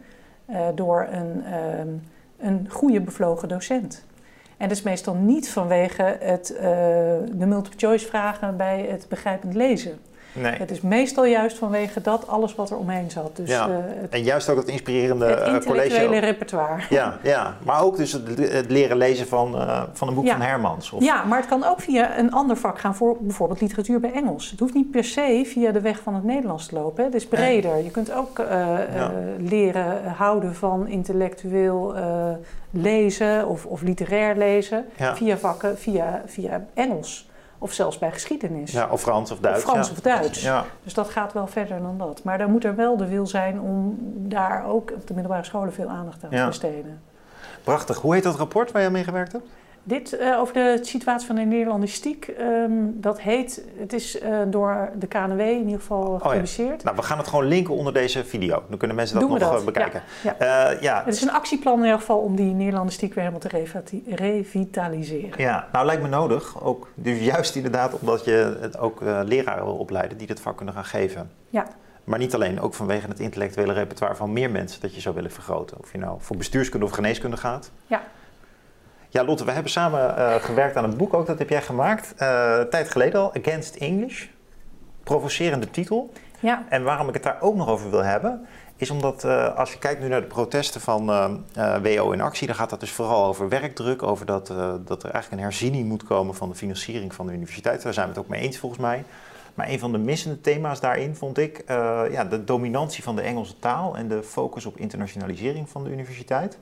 uh, 0.51 0.67
door 0.75 1.09
een, 1.11 1.45
uh, 1.47 2.49
een 2.49 2.67
goede 2.71 3.01
bevlogen 3.01 3.49
docent. 3.49 4.05
En 4.57 4.69
dat 4.69 4.77
is 4.77 4.83
meestal 4.83 5.15
niet 5.15 5.51
vanwege 5.51 6.17
het, 6.21 6.53
uh, 6.53 6.61
de 6.61 7.47
multiple 7.47 7.79
choice 7.79 8.07
vragen 8.07 8.57
bij 8.57 8.87
het 8.91 9.07
begrijpend 9.09 9.55
lezen. 9.55 9.99
Nee. 10.35 10.53
Het 10.53 10.71
is 10.71 10.81
meestal 10.81 11.25
juist 11.25 11.59
vanwege 11.59 12.01
dat 12.01 12.29
alles 12.29 12.55
wat 12.55 12.71
er 12.71 12.77
omheen 12.77 13.11
zat. 13.11 13.37
Dus, 13.37 13.51
ja. 13.51 13.69
Uh, 13.69 13.77
het, 13.79 14.13
en 14.13 14.23
juist 14.23 14.49
ook 14.49 14.57
het 14.57 14.69
inspirerende 14.69 15.25
het 15.25 15.63
uh, 15.63 15.71
college. 15.71 16.19
repertoire. 16.19 16.83
Ja, 16.91 17.19
ja, 17.23 17.57
maar 17.65 17.83
ook 17.83 17.97
dus 17.97 18.13
het, 18.13 18.53
het 18.53 18.71
leren 18.71 18.97
lezen 18.97 19.27
van, 19.27 19.55
uh, 19.55 19.83
van 19.93 20.09
een 20.09 20.15
boek 20.15 20.29
van 20.29 20.41
Hermans. 20.41 20.91
Of... 20.91 21.05
Ja, 21.05 21.25
maar 21.25 21.39
het 21.39 21.49
kan 21.49 21.65
ook 21.65 21.81
via 21.81 22.19
een 22.19 22.33
ander 22.33 22.57
vak 22.57 22.79
gaan, 22.79 22.95
voor 22.95 23.17
bijvoorbeeld 23.21 23.61
literatuur 23.61 24.01
bij 24.01 24.13
Engels. 24.13 24.51
Het 24.51 24.61
hoeft 24.61 24.75
niet 24.75 24.91
per 24.91 25.05
se 25.05 25.43
via 25.47 25.73
de 25.73 25.81
weg 25.81 26.01
van 26.01 26.15
het 26.15 26.25
Nederlands 26.25 26.67
te 26.67 26.75
lopen. 26.75 27.05
Hè. 27.05 27.05
Het 27.05 27.15
is 27.15 27.27
breder. 27.27 27.77
Je 27.85 27.91
kunt 27.91 28.13
ook 28.13 28.39
ja. 28.39 29.13
leren 29.39 30.05
houden 30.05 30.55
van 30.55 30.89
intellectueel 30.89 31.95
lezen 32.71 33.49
of, 33.49 33.67
of 33.67 33.83
literair 33.83 34.37
lezen 34.37 34.85
via 35.15 35.37
vakken, 35.37 35.79
via, 35.79 36.23
via 36.27 36.65
Engels. 36.75 37.29
Of 37.65 37.73
zelfs 37.73 37.99
bij 37.99 38.13
geschiedenis. 38.13 38.73
Ja, 38.73 38.89
of 38.91 39.01
Frans 39.01 39.31
of 39.31 39.39
Duits. 39.39 39.65
Of 39.65 39.71
Frans 39.71 39.91
of 39.91 40.01
Duits. 40.01 40.43
Ja. 40.43 40.65
Dus 40.83 40.95
dat 40.95 41.09
gaat 41.09 41.33
wel 41.33 41.47
verder 41.47 41.83
dan 41.83 41.99
dat. 41.99 42.25
Maar 42.25 42.39
dan 42.39 42.51
moet 42.51 42.65
er 42.65 42.77
wel 42.77 42.97
de 42.97 43.07
wil 43.07 43.27
zijn 43.27 43.61
om 43.61 43.97
daar 44.17 44.65
ook 44.67 44.91
op 44.91 45.07
de 45.07 45.15
middelbare 45.15 45.45
scholen 45.45 45.73
veel 45.73 45.89
aandacht 45.89 46.25
aan 46.25 46.31
te 46.31 46.45
besteden. 46.47 47.01
Prachtig. 47.63 47.97
Hoe 47.99 48.15
heet 48.15 48.23
dat 48.23 48.37
rapport 48.37 48.73
waar 48.73 48.83
je 48.83 48.91
mee 48.91 49.05
gewerkt 49.05 49.33
hebt? 49.33 49.47
Dit 49.87 50.13
uh, 50.21 50.39
over 50.39 50.55
de 50.55 50.79
situatie 50.83 51.27
van 51.27 51.37
de 51.37 51.43
Nederlandistiek, 51.43 52.35
um, 52.41 53.01
dat 53.01 53.21
heet, 53.21 53.65
het 53.79 53.93
is 53.93 54.23
uh, 54.23 54.39
door 54.47 54.91
de 54.99 55.07
KNW 55.07 55.41
in 55.41 55.65
ieder 55.65 55.81
geval 55.81 56.03
oh, 56.03 56.21
gepubliceerd. 56.21 56.83
Ja. 56.83 56.85
Nou, 56.85 56.97
we 56.97 57.03
gaan 57.03 57.19
het 57.19 57.29
gewoon 57.29 57.45
linken 57.45 57.75
onder 57.75 57.93
deze 57.93 58.25
video. 58.25 58.63
Dan 58.69 58.79
kunnen 58.79 58.97
mensen 58.97 59.21
dat 59.21 59.29
Doen 59.29 59.39
nog 59.39 59.49
dat? 59.49 59.59
Eh, 59.59 59.65
bekijken. 59.65 60.03
Ja, 60.23 60.37
ja. 60.39 60.73
Uh, 60.73 60.81
ja. 60.81 61.03
Het 61.05 61.15
is 61.15 61.23
een 61.23 61.31
actieplan 61.31 61.79
in 61.79 61.85
ieder 61.85 61.99
geval 61.99 62.19
om 62.19 62.37
die 62.37 62.55
Nederlandistiek 62.55 63.15
weer 63.15 63.25
helemaal 63.25 63.65
te 63.85 64.03
revitaliseren. 64.07 65.35
Ja, 65.37 65.69
nou 65.73 65.87
lijkt 65.87 66.03
me 66.03 66.09
nodig. 66.09 66.63
Ook, 66.63 66.89
dus 66.95 67.21
juist 67.21 67.55
inderdaad 67.55 67.99
omdat 67.99 68.25
je 68.25 68.59
het 68.61 68.79
ook 68.79 69.01
leraren 69.01 69.65
wil 69.65 69.77
opleiden 69.77 70.19
die 70.19 70.27
dit 70.27 70.41
vak 70.41 70.57
kunnen 70.57 70.75
gaan 70.75 70.85
geven. 70.85 71.31
Ja. 71.49 71.67
Maar 72.05 72.19
niet 72.19 72.35
alleen, 72.35 72.61
ook 72.61 72.75
vanwege 72.75 73.09
het 73.09 73.21
intellectuele 73.21 73.73
repertoire 73.73 74.15
van 74.15 74.33
meer 74.33 74.51
mensen 74.51 74.81
dat 74.81 74.95
je 74.95 75.01
zou 75.01 75.15
willen 75.15 75.31
vergroten. 75.31 75.79
Of 75.81 75.93
je 75.93 75.99
nou 75.99 76.17
voor 76.21 76.37
bestuurskunde 76.37 76.87
of 76.87 76.93
geneeskunde 76.93 77.37
gaat. 77.37 77.71
Ja. 77.87 78.03
Ja, 79.15 79.25
Lotte, 79.25 79.45
we 79.45 79.51
hebben 79.51 79.71
samen 79.71 80.15
uh, 80.19 80.35
gewerkt 80.35 80.77
aan 80.77 80.85
een 80.85 80.97
boek 80.97 81.15
ook, 81.15 81.27
dat 81.27 81.39
heb 81.39 81.49
jij 81.49 81.63
gemaakt. 81.63 82.15
Uh, 82.23 82.61
tijd 82.61 82.91
geleden 82.91 83.21
al, 83.21 83.35
Against 83.35 83.75
English. 83.75 84.27
Provocerende 85.05 85.71
titel. 85.71 86.13
Ja. 86.41 86.65
En 86.69 86.83
waarom 86.83 87.09
ik 87.09 87.15
het 87.15 87.23
daar 87.23 87.37
ook 87.41 87.55
nog 87.55 87.69
over 87.69 87.91
wil 87.91 88.05
hebben, 88.05 88.47
is 88.77 88.91
omdat 88.91 89.25
uh, 89.25 89.57
als 89.57 89.73
je 89.73 89.79
kijkt 89.79 90.01
nu 90.01 90.09
naar 90.09 90.21
de 90.21 90.27
protesten 90.27 90.81
van 90.81 91.07
WO 91.83 92.11
in 92.11 92.21
actie, 92.21 92.47
dan 92.47 92.57
gaat 92.57 92.71
dat 92.71 92.81
dus 92.81 92.91
vooral 92.91 93.25
over 93.25 93.49
werkdruk, 93.49 94.03
over 94.03 94.27
dat, 94.27 94.47
dat 94.85 95.03
er 95.03 95.11
eigenlijk 95.11 95.31
een 95.31 95.49
herziening 95.49 95.89
moet 95.89 96.05
komen 96.05 96.35
van 96.35 96.49
de 96.49 96.55
financiering 96.55 97.15
van 97.15 97.27
de 97.27 97.33
universiteit. 97.33 97.83
Daar 97.83 97.95
zijn 97.95 98.07
we 98.07 98.13
het 98.13 98.23
ook 98.23 98.29
mee 98.29 98.41
eens 98.41 98.59
volgens 98.59 98.81
mij. 98.81 99.05
Maar 99.55 99.69
een 99.69 99.79
van 99.79 99.93
de 99.93 99.99
missende 99.99 100.41
thema's 100.41 100.81
daarin 100.81 101.17
vond 101.17 101.39
ik 101.39 101.65
ja, 102.11 102.25
de 102.25 102.45
dominantie 102.45 103.03
van 103.03 103.17
de 103.17 103.23
Engelse 103.23 103.59
taal 103.59 103.97
en 103.97 104.09
de 104.09 104.23
focus 104.23 104.67
op 104.67 104.77
internationalisering 104.77 105.69
van 105.69 105.85
de 105.85 105.91
universiteit. 105.91 106.59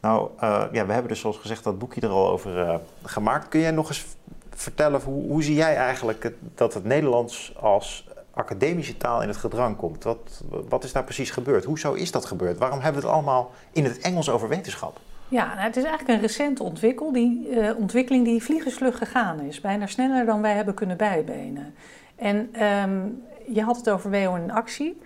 Nou, 0.00 0.30
uh, 0.42 0.64
ja, 0.72 0.86
we 0.86 0.92
hebben 0.92 1.08
dus 1.08 1.20
zoals 1.20 1.38
gezegd 1.38 1.64
dat 1.64 1.78
boekje 1.78 2.00
er 2.00 2.08
al 2.08 2.30
over 2.30 2.58
uh, 2.58 2.74
gemaakt. 3.02 3.48
Kun 3.48 3.60
jij 3.60 3.70
nog 3.70 3.88
eens 3.88 4.06
vertellen, 4.50 5.00
hoe, 5.00 5.28
hoe 5.28 5.42
zie 5.42 5.54
jij 5.54 5.76
eigenlijk 5.76 6.32
dat 6.54 6.74
het 6.74 6.84
Nederlands 6.84 7.52
als 7.60 8.08
academische 8.34 8.96
taal 8.96 9.22
in 9.22 9.28
het 9.28 9.36
gedrang 9.36 9.76
komt? 9.76 10.04
Wat, 10.04 10.42
wat 10.68 10.84
is 10.84 10.92
daar 10.92 11.04
precies 11.04 11.30
gebeurd? 11.30 11.64
Hoezo 11.64 11.92
is 11.92 12.10
dat 12.10 12.24
gebeurd? 12.24 12.58
Waarom 12.58 12.80
hebben 12.80 13.00
we 13.00 13.06
het 13.06 13.16
allemaal 13.16 13.50
in 13.72 13.84
het 13.84 13.98
Engels 13.98 14.30
over 14.30 14.48
wetenschap? 14.48 14.98
Ja, 15.28 15.46
nou, 15.46 15.60
het 15.60 15.76
is 15.76 15.84
eigenlijk 15.84 16.14
een 16.14 16.26
recente 16.26 17.12
die, 17.12 17.48
uh, 17.50 17.76
ontwikkeling 17.76 18.24
die 18.24 18.42
vliegensvlug 18.42 18.98
gegaan 18.98 19.40
is. 19.40 19.60
Bijna 19.60 19.86
sneller 19.86 20.26
dan 20.26 20.42
wij 20.42 20.54
hebben 20.54 20.74
kunnen 20.74 20.96
bijbenen. 20.96 21.74
En 22.16 22.64
um, 22.64 23.22
je 23.46 23.62
had 23.62 23.76
het 23.76 23.90
over 23.90 24.10
WO 24.10 24.34
in 24.34 24.50
actie. 24.50 25.00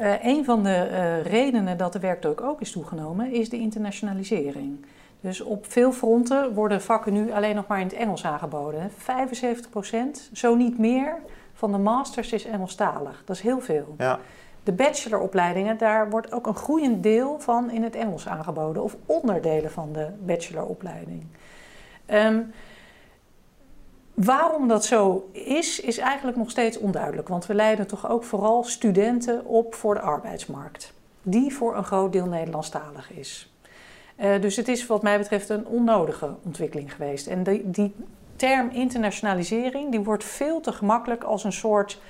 Uh, 0.00 0.24
een 0.24 0.44
van 0.44 0.62
de 0.62 0.88
uh, 0.90 1.22
redenen 1.22 1.76
dat 1.76 1.92
de 1.92 1.98
werkdruk 1.98 2.40
ook 2.40 2.60
is 2.60 2.72
toegenomen, 2.72 3.32
is 3.32 3.48
de 3.48 3.58
internationalisering. 3.58 4.86
Dus 5.20 5.40
op 5.40 5.66
veel 5.66 5.92
fronten 5.92 6.54
worden 6.54 6.82
vakken 6.82 7.12
nu 7.12 7.32
alleen 7.32 7.54
nog 7.54 7.66
maar 7.66 7.80
in 7.80 7.86
het 7.86 7.96
Engels 7.96 8.24
aangeboden. 8.24 8.90
75%, 8.90 8.94
zo 10.32 10.54
niet 10.54 10.78
meer, 10.78 11.16
van 11.52 11.72
de 11.72 11.78
masters 11.78 12.32
is 12.32 12.44
Engelstalig. 12.44 13.22
Dat 13.24 13.36
is 13.36 13.42
heel 13.42 13.60
veel. 13.60 13.94
Ja. 13.98 14.18
De 14.62 14.72
bacheloropleidingen, 14.72 15.78
daar 15.78 16.10
wordt 16.10 16.32
ook 16.32 16.46
een 16.46 16.54
groeiend 16.54 17.02
deel 17.02 17.40
van 17.40 17.70
in 17.70 17.82
het 17.82 17.94
Engels 17.94 18.28
aangeboden. 18.28 18.82
Of 18.82 18.96
onderdelen 19.06 19.70
van 19.70 19.92
de 19.92 20.08
bacheloropleiding. 20.20 21.26
Um, 22.06 22.52
Waarom 24.24 24.68
dat 24.68 24.84
zo 24.84 25.28
is, 25.32 25.80
is 25.80 25.98
eigenlijk 25.98 26.36
nog 26.36 26.50
steeds 26.50 26.78
onduidelijk. 26.78 27.28
Want 27.28 27.46
we 27.46 27.54
leiden 27.54 27.86
toch 27.86 28.08
ook 28.08 28.24
vooral 28.24 28.64
studenten 28.64 29.44
op 29.44 29.74
voor 29.74 29.94
de 29.94 30.00
arbeidsmarkt, 30.00 30.92
die 31.22 31.54
voor 31.54 31.76
een 31.76 31.84
groot 31.84 32.12
deel 32.12 32.26
Nederlandstalig 32.26 33.12
is. 33.12 33.52
Uh, 34.20 34.40
dus 34.40 34.56
het 34.56 34.68
is 34.68 34.86
wat 34.86 35.02
mij 35.02 35.18
betreft 35.18 35.48
een 35.48 35.66
onnodige 35.66 36.34
ontwikkeling 36.44 36.92
geweest. 36.92 37.26
En 37.26 37.42
die, 37.42 37.70
die 37.70 37.94
term 38.36 38.70
internationalisering 38.70 39.90
die 39.90 40.00
wordt 40.00 40.24
veel 40.24 40.60
te 40.60 40.72
gemakkelijk 40.72 41.24
als 41.24 41.44
een 41.44 41.52
soort 41.52 42.00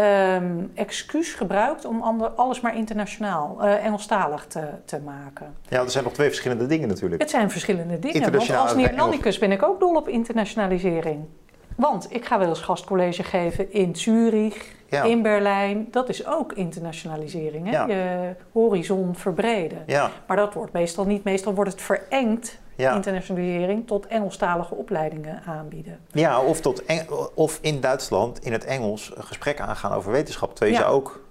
um, 0.00 0.70
excuus 0.74 1.34
gebruikt 1.34 1.84
om 1.84 2.02
ander, 2.02 2.28
alles 2.28 2.60
maar 2.60 2.76
internationaal, 2.76 3.58
uh, 3.60 3.84
Engelstalig 3.84 4.46
te, 4.46 4.68
te 4.84 5.00
maken. 5.00 5.54
Ja, 5.68 5.80
er 5.80 5.90
zijn 5.90 6.04
nog 6.04 6.12
twee 6.12 6.28
verschillende 6.28 6.66
dingen 6.66 6.88
natuurlijk. 6.88 7.20
Het 7.20 7.30
zijn 7.30 7.50
verschillende 7.50 7.98
dingen. 7.98 8.32
Want 8.32 8.50
als 8.50 8.74
Nederlandicus 8.74 9.38
ben 9.38 9.52
ik 9.52 9.62
ook 9.62 9.80
dol 9.80 9.96
op 9.96 10.08
internationalisering. 10.08 11.24
Want 11.76 12.14
ik 12.14 12.24
ga 12.24 12.38
wel 12.38 12.48
eens 12.48 12.60
gastcollege 12.60 13.22
geven 13.22 13.72
in 13.72 13.96
Zurich, 13.96 14.74
in 15.04 15.22
Berlijn. 15.22 15.88
Dat 15.90 16.08
is 16.08 16.26
ook 16.26 16.52
internationalisering. 16.52 17.70
Hè? 17.70 17.84
Je 17.84 18.34
horizon 18.52 19.14
verbreden. 19.16 19.82
Ja. 19.86 20.10
Maar 20.26 20.36
dat 20.36 20.54
wordt 20.54 20.72
meestal 20.72 21.04
niet. 21.04 21.24
Meestal 21.24 21.54
wordt 21.54 21.70
het 21.70 21.82
verengd 21.82 22.58
Ja. 22.80 22.94
internationalisering 22.94 23.86
tot 23.86 24.06
Engelstalige 24.06 24.74
opleidingen 24.74 25.42
aanbieden. 25.46 25.98
Ja, 26.12 26.40
of, 26.40 26.60
tot 26.60 26.84
Eng- 26.84 27.06
of 27.34 27.58
in 27.62 27.80
Duitsland 27.80 28.44
in 28.44 28.52
het 28.52 28.64
Engels 28.64 29.12
een 29.16 29.24
gesprek 29.24 29.60
aangaan 29.60 29.92
over 29.92 30.12
wetenschap. 30.12 30.50
Terwijl 30.50 30.72
je 30.72 30.78
Ja. 30.78 30.84
zou 30.84 30.96
ook 30.96 31.22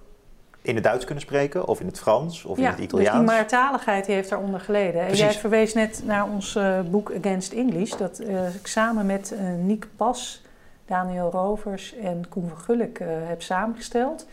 in 0.62 0.74
het 0.74 0.84
Duits 0.84 1.04
kunnen 1.04 1.22
spreken, 1.24 1.66
of 1.66 1.80
in 1.80 1.86
het 1.86 1.98
Frans, 1.98 2.44
of 2.44 2.58
in 2.58 2.64
het 2.64 2.76
dus 2.76 2.84
Italiaans. 2.84 3.26
die 3.26 3.36
meertaligheid 3.36 4.04
die 4.06 4.14
heeft 4.14 4.28
daaronder 4.28 4.60
geleden. 4.60 5.00
En 5.00 5.06
Precies. 5.06 5.24
jij 5.24 5.32
verwees 5.32 5.74
net 5.74 6.02
naar 6.04 6.24
ons 6.24 6.54
eh, 6.56 6.80
boek 6.90 7.12
Against 7.18 7.52
English, 7.52 7.90
dat 7.96 8.18
eh, 8.18 8.54
ik 8.54 8.66
samen 8.66 9.06
met 9.06 9.32
eh 9.32 9.38
Niek 9.58 9.86
Pas, 9.96 10.42
Daniel 10.86 11.30
Rovers 11.30 11.94
en 11.96 12.28
Koen 12.28 12.48
van 12.48 12.58
Gulik 12.58 12.98
heb 13.26 13.42
samengesteld. 13.42 14.26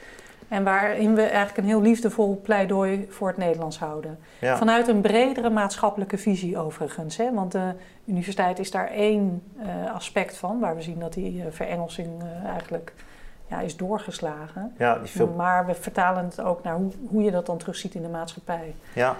En 0.47 0.63
waarin 0.63 1.15
we 1.15 1.21
eigenlijk 1.21 1.57
een 1.57 1.65
heel 1.65 1.81
liefdevol 1.81 2.41
pleidooi 2.43 3.07
voor 3.09 3.27
het 3.27 3.37
Nederlands 3.37 3.79
houden. 3.79 4.19
ja. 4.39 4.57
Vanuit 4.57 4.87
een 4.87 5.01
bredere 5.01 5.49
maatschappelijke 5.49 6.17
visie 6.17 6.57
overigens. 6.57 7.17
Hè? 7.17 7.33
Want 7.33 7.51
de 7.51 7.73
universiteit 8.05 8.59
is 8.59 8.71
daar 8.71 8.87
één 8.87 9.43
eh, 9.57 9.93
aspect 9.93 10.37
van, 10.37 10.59
waar 10.59 10.75
we 10.75 10.81
zien 10.81 10.99
dat 10.99 11.13
die 11.13 11.41
eh, 11.41 11.47
verengelsing 11.51 12.21
eh, 12.21 12.49
eigenlijk 12.49 12.93
ja, 13.47 13.59
is 13.59 13.77
doorgeslagen. 13.77 14.73
ja, 14.77 14.99
die 15.13 15.25
Maar 15.25 15.65
we 15.65 15.73
vertalen 15.73 16.25
het 16.25 16.41
ook 16.41 16.63
naar 16.63 16.75
hoe, 16.75 16.91
hoe 17.09 17.23
je 17.23 17.31
dat 17.31 17.45
dan 17.45 17.57
terugziet 17.57 17.93
in 17.93 18.01
de 18.01 18.07
maatschappij. 18.07 18.75
ja, 18.93 19.15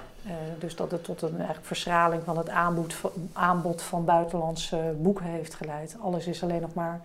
dus 0.60 0.76
dat 0.76 0.92
het 0.92 1.04
tot 1.04 1.22
een 1.22 1.36
eigenlijk 1.36 1.66
verschraling 1.66 2.24
van 2.24 2.38
het 2.38 2.50
aanbod 2.50 2.94
van, 2.94 3.12
aanbod 3.34 3.82
van 3.82 4.06
buitenlandse 4.06 4.96
boeken 4.98 5.26
heeft 5.26 5.54
geleid. 5.54 5.98
Alles 6.02 6.28
is 6.28 6.44
alleen 6.44 6.62
nog 6.62 6.74
maar 6.74 7.02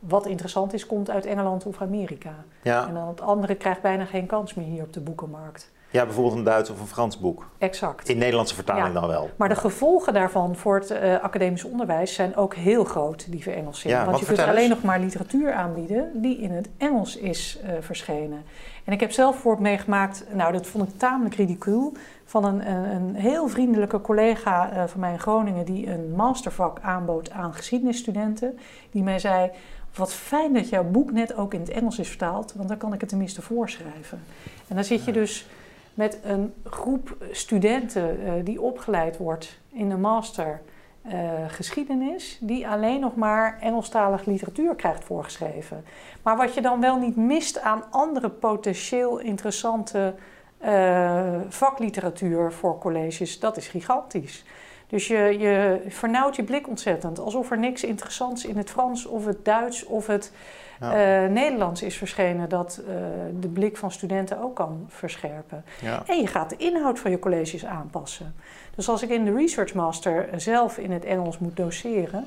wat 0.00 0.26
interessant 0.26 0.72
is, 0.72 0.86
komt 0.86 1.10
uit 1.10 1.26
Engeland 1.26 1.66
of 1.66 1.80
Amerika. 1.80 2.34
ja. 2.62 2.88
En 2.88 2.94
dan 2.94 3.08
het 3.08 3.20
andere 3.20 3.54
krijgt 3.54 3.82
bijna 3.82 4.04
geen 4.04 4.26
kans 4.26 4.54
meer 4.54 4.66
hier 4.66 4.82
op 4.82 4.92
de 4.92 5.00
boekenmarkt. 5.00 5.70
ja, 5.90 6.04
bijvoorbeeld 6.04 6.36
een 6.36 6.44
Duits 6.44 6.70
of 6.70 6.80
een 6.80 6.86
Frans 6.86 7.18
boek. 7.18 7.46
Exact. 7.58 8.08
In 8.08 8.18
Nederlandse 8.18 8.54
vertaling 8.54 8.86
Ja. 8.94 9.00
dan 9.00 9.08
wel. 9.08 9.30
Maar 9.36 9.48
de 9.48 9.54
gevolgen 9.54 10.12
daarvan 10.12 10.56
voor 10.56 10.74
het 10.74 10.90
eh, 10.90 11.20
academisch 11.22 11.64
onderwijs 11.64 12.14
zijn 12.14 12.36
ook 12.36 12.54
heel 12.54 12.84
groot, 12.84 13.30
die 13.32 13.42
verengelsing. 13.42 13.92
Ja, 13.92 14.04
Want 14.04 14.18
je 14.18 14.26
kunt 14.26 14.38
alleen 14.38 14.68
nog 14.68 14.82
maar 14.82 15.00
literatuur 15.00 15.52
aanbieden 15.52 16.10
die 16.22 16.38
in 16.38 16.50
het 16.50 16.68
Engels 16.76 17.16
is 17.16 17.58
eh, 17.64 17.72
verschenen. 17.80 18.42
En 18.84 18.92
ik 18.92 19.00
heb 19.00 19.12
zelf 19.12 19.36
voor 19.36 19.60
meegemaakt, 19.62 20.24
nou 20.32 20.52
dat 20.52 20.66
vond 20.66 20.88
ik 20.88 20.98
tamelijk 20.98 21.34
ridicuul, 21.34 21.92
van 22.24 22.44
een, 22.44 22.70
een, 22.70 22.90
een 22.90 23.14
heel 23.14 23.48
vriendelijke 23.48 24.00
collega 24.00 24.70
eh, 24.70 24.84
van 24.86 25.00
mij 25.00 25.12
in 25.12 25.18
Groningen 25.18 25.64
die 25.64 25.90
een 25.90 26.12
mastervak 26.16 26.78
aanbood 26.82 27.30
aan 27.30 27.54
geschiedenisstudenten. 27.54 28.58
Die 28.90 29.02
mij 29.02 29.18
zei, 29.18 29.50
wat 29.94 30.12
fijn 30.12 30.52
dat 30.52 30.68
jouw 30.68 30.84
boek 30.84 31.12
net 31.12 31.34
ook 31.34 31.54
in 31.54 31.60
het 31.60 31.68
Engels 31.68 31.98
is 31.98 32.08
vertaald, 32.08 32.52
want 32.52 32.68
dan 32.68 32.78
kan 32.78 32.92
ik 32.92 33.00
het 33.00 33.08
tenminste 33.08 33.42
voorschrijven. 33.42 34.22
En 34.68 34.74
dan 34.74 34.84
zit 34.84 35.04
je 35.04 35.12
dus 35.12 35.46
met 35.94 36.18
een 36.22 36.54
groep 36.64 37.16
studenten 37.30 38.24
eh, 38.24 38.32
die 38.44 38.60
opgeleid 38.60 39.16
wordt 39.16 39.58
in 39.72 39.88
de 39.88 39.96
master 39.96 40.60
eh, 41.02 41.12
geschiedenis, 41.48 42.38
die 42.40 42.68
alleen 42.68 43.00
nog 43.00 43.16
maar 43.16 43.58
Engelstalige 43.60 44.30
literatuur 44.30 44.74
krijgt 44.74 45.04
voorgeschreven. 45.04 45.84
Maar 46.22 46.36
wat 46.36 46.54
je 46.54 46.60
dan 46.60 46.80
wel 46.80 46.98
niet 46.98 47.16
mist 47.16 47.60
aan 47.60 47.84
andere 47.90 48.28
potentieel 48.28 49.18
interessante 49.18 50.14
eh, 50.58 51.34
vakliteratuur 51.48 52.52
voor 52.52 52.78
colleges, 52.78 53.38
dat 53.38 53.56
is 53.56 53.68
gigantisch. 53.68 54.44
Dus 54.90 55.06
je, 55.06 55.36
je 55.38 55.80
vernauwt 55.88 56.36
je 56.36 56.42
blik 56.42 56.68
ontzettend, 56.68 57.18
alsof 57.18 57.50
er 57.50 57.58
niks 57.58 57.84
interessants 57.84 58.44
in 58.44 58.56
het 58.56 58.70
Frans 58.70 59.06
of 59.06 59.26
het 59.26 59.44
Duits 59.44 59.84
of 59.84 60.06
het 60.06 60.32
Ja. 60.80 61.22
eh, 61.24 61.30
Nederlands 61.30 61.82
is 61.82 61.96
verschenen 61.96 62.48
dat 62.48 62.80
eh, 62.88 62.94
de 63.40 63.48
blik 63.48 63.76
van 63.76 63.90
studenten 63.92 64.42
ook 64.42 64.56
kan 64.56 64.84
verscherpen. 64.88 65.64
Ja. 65.80 66.02
En 66.06 66.20
je 66.20 66.26
gaat 66.26 66.50
de 66.50 66.56
inhoud 66.56 66.98
van 66.98 67.10
je 67.10 67.18
colleges 67.18 67.66
aanpassen. 67.66 68.34
Dus 68.74 68.88
als 68.88 69.02
ik 69.02 69.08
in 69.10 69.24
de 69.24 69.34
Research 69.34 69.74
Master 69.74 70.28
zelf 70.36 70.78
in 70.78 70.90
het 70.90 71.04
Engels 71.04 71.38
moet 71.38 71.56
doseren, 71.56 72.26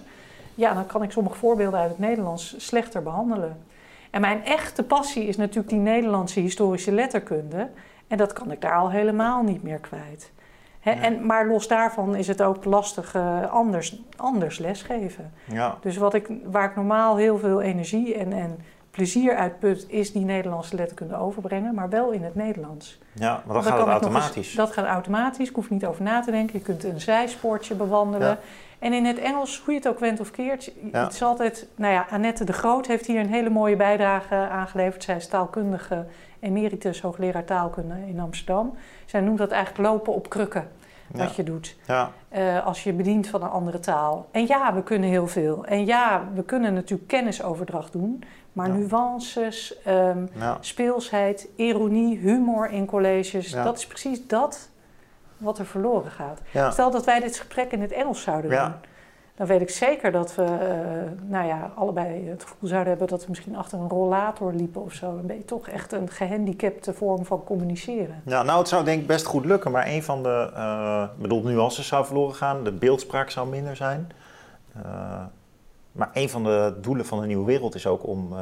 ja, 0.56 0.74
dan 0.74 0.86
kan 0.86 1.04
ik 1.04 1.12
sommige 1.12 1.36
voorbeelden 1.36 1.80
uit 1.80 1.90
het 1.90 2.00
Nederlands 2.00 2.56
slechter 2.58 3.04
behandelen. 3.04 3.58
En 4.10 4.22
mijn 4.22 4.46
echte 4.46 4.84
passie 4.84 5.28
is 5.28 5.38
natuurlijk 5.38 5.70
die 5.70 5.80
Nederlandse 5.80 6.40
historische 6.40 6.92
letterkunde. 6.92 7.70
En 8.08 8.18
dat 8.18 8.34
kan 8.34 8.52
ik 8.52 8.62
daar 8.62 8.76
al 8.76 8.92
helemaal 8.92 9.44
niet 9.44 9.64
meer 9.64 9.80
kwijt. 9.80 10.32
En, 10.84 11.26
maar 11.26 11.48
los 11.48 11.68
daarvan 11.68 12.16
is 12.16 12.28
het 12.28 12.42
ook 12.42 12.66
lastig 12.66 13.16
eh, 13.16 13.52
anders, 13.52 14.02
anders 14.16 14.58
lesgeven. 14.60 15.34
Ja. 15.46 15.78
Dus 15.82 15.98
wat 15.98 16.14
ik, 16.14 16.30
waar 16.44 16.70
ik 16.70 16.76
normaal 16.76 17.16
heel 17.16 17.38
veel 17.38 17.62
energie 17.62 18.16
en, 18.16 18.34
en 18.34 18.60
plezier 18.92 19.36
uit 19.36 19.60
put, 19.60 19.86
is 19.90 20.12
die 20.12 20.26
Nederlandse 20.26 20.76
letterkunde 20.76 21.16
overbrengen, 21.18 21.74
maar 21.74 21.90
wel 21.90 22.12
in 22.12 22.24
het 22.24 22.36
Nederlands. 22.36 23.00
ja, 23.14 23.42
maar 23.46 23.54
dan 23.54 23.64
gaat 23.64 23.72
het 23.78 23.82
eens- 23.82 23.92
automatisch. 23.92 24.54
dat 24.56 24.72
gaat 24.72 24.86
automatisch, 24.86 25.50
ik 25.50 25.56
hoef 25.56 25.70
niet 25.70 25.86
over 25.86 26.04
na 26.04 26.22
te 26.22 26.32
denken. 26.32 26.58
Je 26.60 26.66
kunt 26.66 26.84
een 26.84 27.02
zijspoortje 27.02 27.76
bewandelen. 27.76 28.28
Ja. 28.28 28.40
En 28.80 28.94
in 28.94 29.06
het 29.06 29.18
Engels, 29.20 29.62
hoe 29.66 29.74
je 29.74 29.80
het 29.80 29.90
ook 29.90 30.00
went 30.00 30.20
of 30.20 30.32
keert, 30.32 30.72
Ja. 30.92 31.04
het 31.04 31.14
is 31.14 31.24
altijd... 31.24 31.68
Nou 31.76 31.94
ja, 31.94 32.06
Annette 32.10 32.44
de 32.44 32.54
Groot 32.54 32.88
heeft 32.88 33.06
hier 33.06 33.20
een 33.20 33.30
hele 33.30 33.50
mooie 33.50 33.76
bijdrage 33.76 34.36
aangeleverd. 34.36 35.04
Zij 35.04 35.16
is 35.16 35.28
taalkundige, 35.28 36.06
emeritus 36.44 37.02
hoogleraar 37.02 37.46
taalkunde 37.46 37.96
in 38.08 38.20
Amsterdam. 38.20 38.74
Zij 39.06 39.22
noemt 39.22 39.38
dat 39.38 39.52
eigenlijk 39.52 39.88
lopen 39.90 40.14
op 40.14 40.30
krukken, 40.30 40.68
Ja. 41.14 41.20
wat 41.24 41.36
je 41.36 41.44
doet. 41.44 41.76
Ja. 41.88 42.12
eh, 42.30 42.66
als 42.66 42.84
je 42.84 42.94
bedient 42.94 43.28
van 43.28 43.44
een 43.44 43.50
andere 43.50 43.80
taal. 43.80 44.28
En 44.32 44.48
ja, 44.48 44.74
we 44.74 44.84
kunnen 44.84 45.10
heel 45.10 45.28
veel. 45.28 45.66
En 45.66 45.86
ja, 45.86 46.24
we 46.34 46.44
kunnen 46.44 46.74
natuurlijk 46.74 47.08
kennisoverdracht 47.08 47.92
doen. 47.92 48.24
Maar 48.54 48.68
Ja. 48.68 48.74
nuances, 48.74 49.82
ehm, 49.84 50.26
speelsheid, 50.60 51.48
ironie, 51.56 52.18
humor 52.18 52.70
in 52.70 52.86
colleges. 52.86 53.52
Dat 53.52 53.78
is 53.78 53.88
precies 53.88 54.28
dat 54.28 54.70
wat 55.38 55.60
er 55.60 55.66
verloren 55.66 56.12
gaat. 56.12 56.42
Stel 56.74 56.92
dat 56.92 57.06
wij 57.06 57.20
dit 57.20 57.38
gesprek 57.38 57.72
in 57.72 57.82
het 57.82 57.92
Engels 57.92 58.22
zouden 58.22 58.52
Ja. 58.52 58.66
doen. 58.66 58.76
Dan 59.36 59.48
weet 59.48 59.62
ik 59.62 59.70
zeker 59.70 60.12
dat 60.12 60.36
we 60.36 60.44
eh, 60.44 61.30
nou 61.30 61.48
ja, 61.48 61.72
allebei 61.76 62.30
het 62.30 62.44
gevoel 62.44 62.70
zouden 62.70 62.90
hebben 62.90 63.08
dat 63.08 63.22
we 63.22 63.30
misschien 63.30 63.56
achter 63.56 63.80
een 63.80 63.90
rollator 63.90 64.54
liepen 64.54 64.82
of 64.84 64.94
zo. 64.94 65.16
Dan 65.16 65.26
ben 65.26 65.36
je 65.36 65.46
toch 65.46 65.68
echt 65.68 65.92
een 65.92 66.10
gehandicapte 66.10 66.94
vorm 66.94 67.26
van 67.26 67.44
communiceren. 67.44 68.22
Ja, 68.26 68.44
nou, 68.44 68.60
het 68.60 68.68
zou 68.68 68.84
denk 68.84 69.02
ik 69.02 69.08
best 69.08 69.26
goed 69.26 69.46
lukken, 69.46 69.72
maar 69.72 69.88
een 69.88 70.04
van 70.04 70.24
de, 70.24 70.50
ik 71.16 71.22
bedoel, 71.22 71.44
nuances 71.44 71.88
zou 71.88 72.06
verloren 72.06 72.36
gaan, 72.36 72.64
de 72.64 72.72
beeldspraak 72.72 73.30
zou 73.30 73.50
minder 73.50 73.76
zijn. 73.76 74.12
Eh, 74.76 75.26
maar 75.92 76.10
een 76.14 76.30
van 76.30 76.44
de 76.44 76.78
doelen 76.82 77.06
van 77.06 77.22
de 77.22 77.28
nieuwe 77.28 77.46
wereld 77.46 77.76
is 77.76 77.88
ook 77.88 78.08
om 78.08 78.34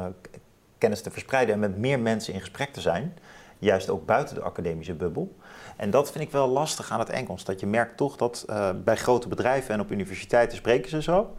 kennis 0.78 1.02
te 1.02 1.10
verspreiden 1.10 1.54
en 1.54 1.60
met 1.60 1.78
meer 1.78 2.00
mensen 2.00 2.34
in 2.34 2.40
gesprek 2.40 2.72
te 2.72 2.80
zijn, 2.80 3.14
juist 3.58 3.90
ook 3.90 4.06
buiten 4.06 4.34
de 4.34 4.42
academische 4.42 4.94
bubbel. 4.94 5.36
En 5.76 5.90
dat 5.90 6.12
vind 6.12 6.24
ik 6.24 6.30
wel 6.30 6.48
lastig 6.48 6.90
aan 6.90 6.98
het 6.98 7.10
Engels, 7.10 7.44
dat 7.44 7.60
je 7.60 7.66
merkt 7.66 7.96
toch 7.96 8.16
dat 8.16 8.44
eh, 8.48 8.70
bij 8.84 8.96
grote 8.96 9.28
bedrijven 9.28 9.74
en 9.74 9.80
op 9.80 9.90
universiteiten 9.90 10.56
spreken 10.56 10.90
ze 10.90 11.02
zo. 11.02 11.36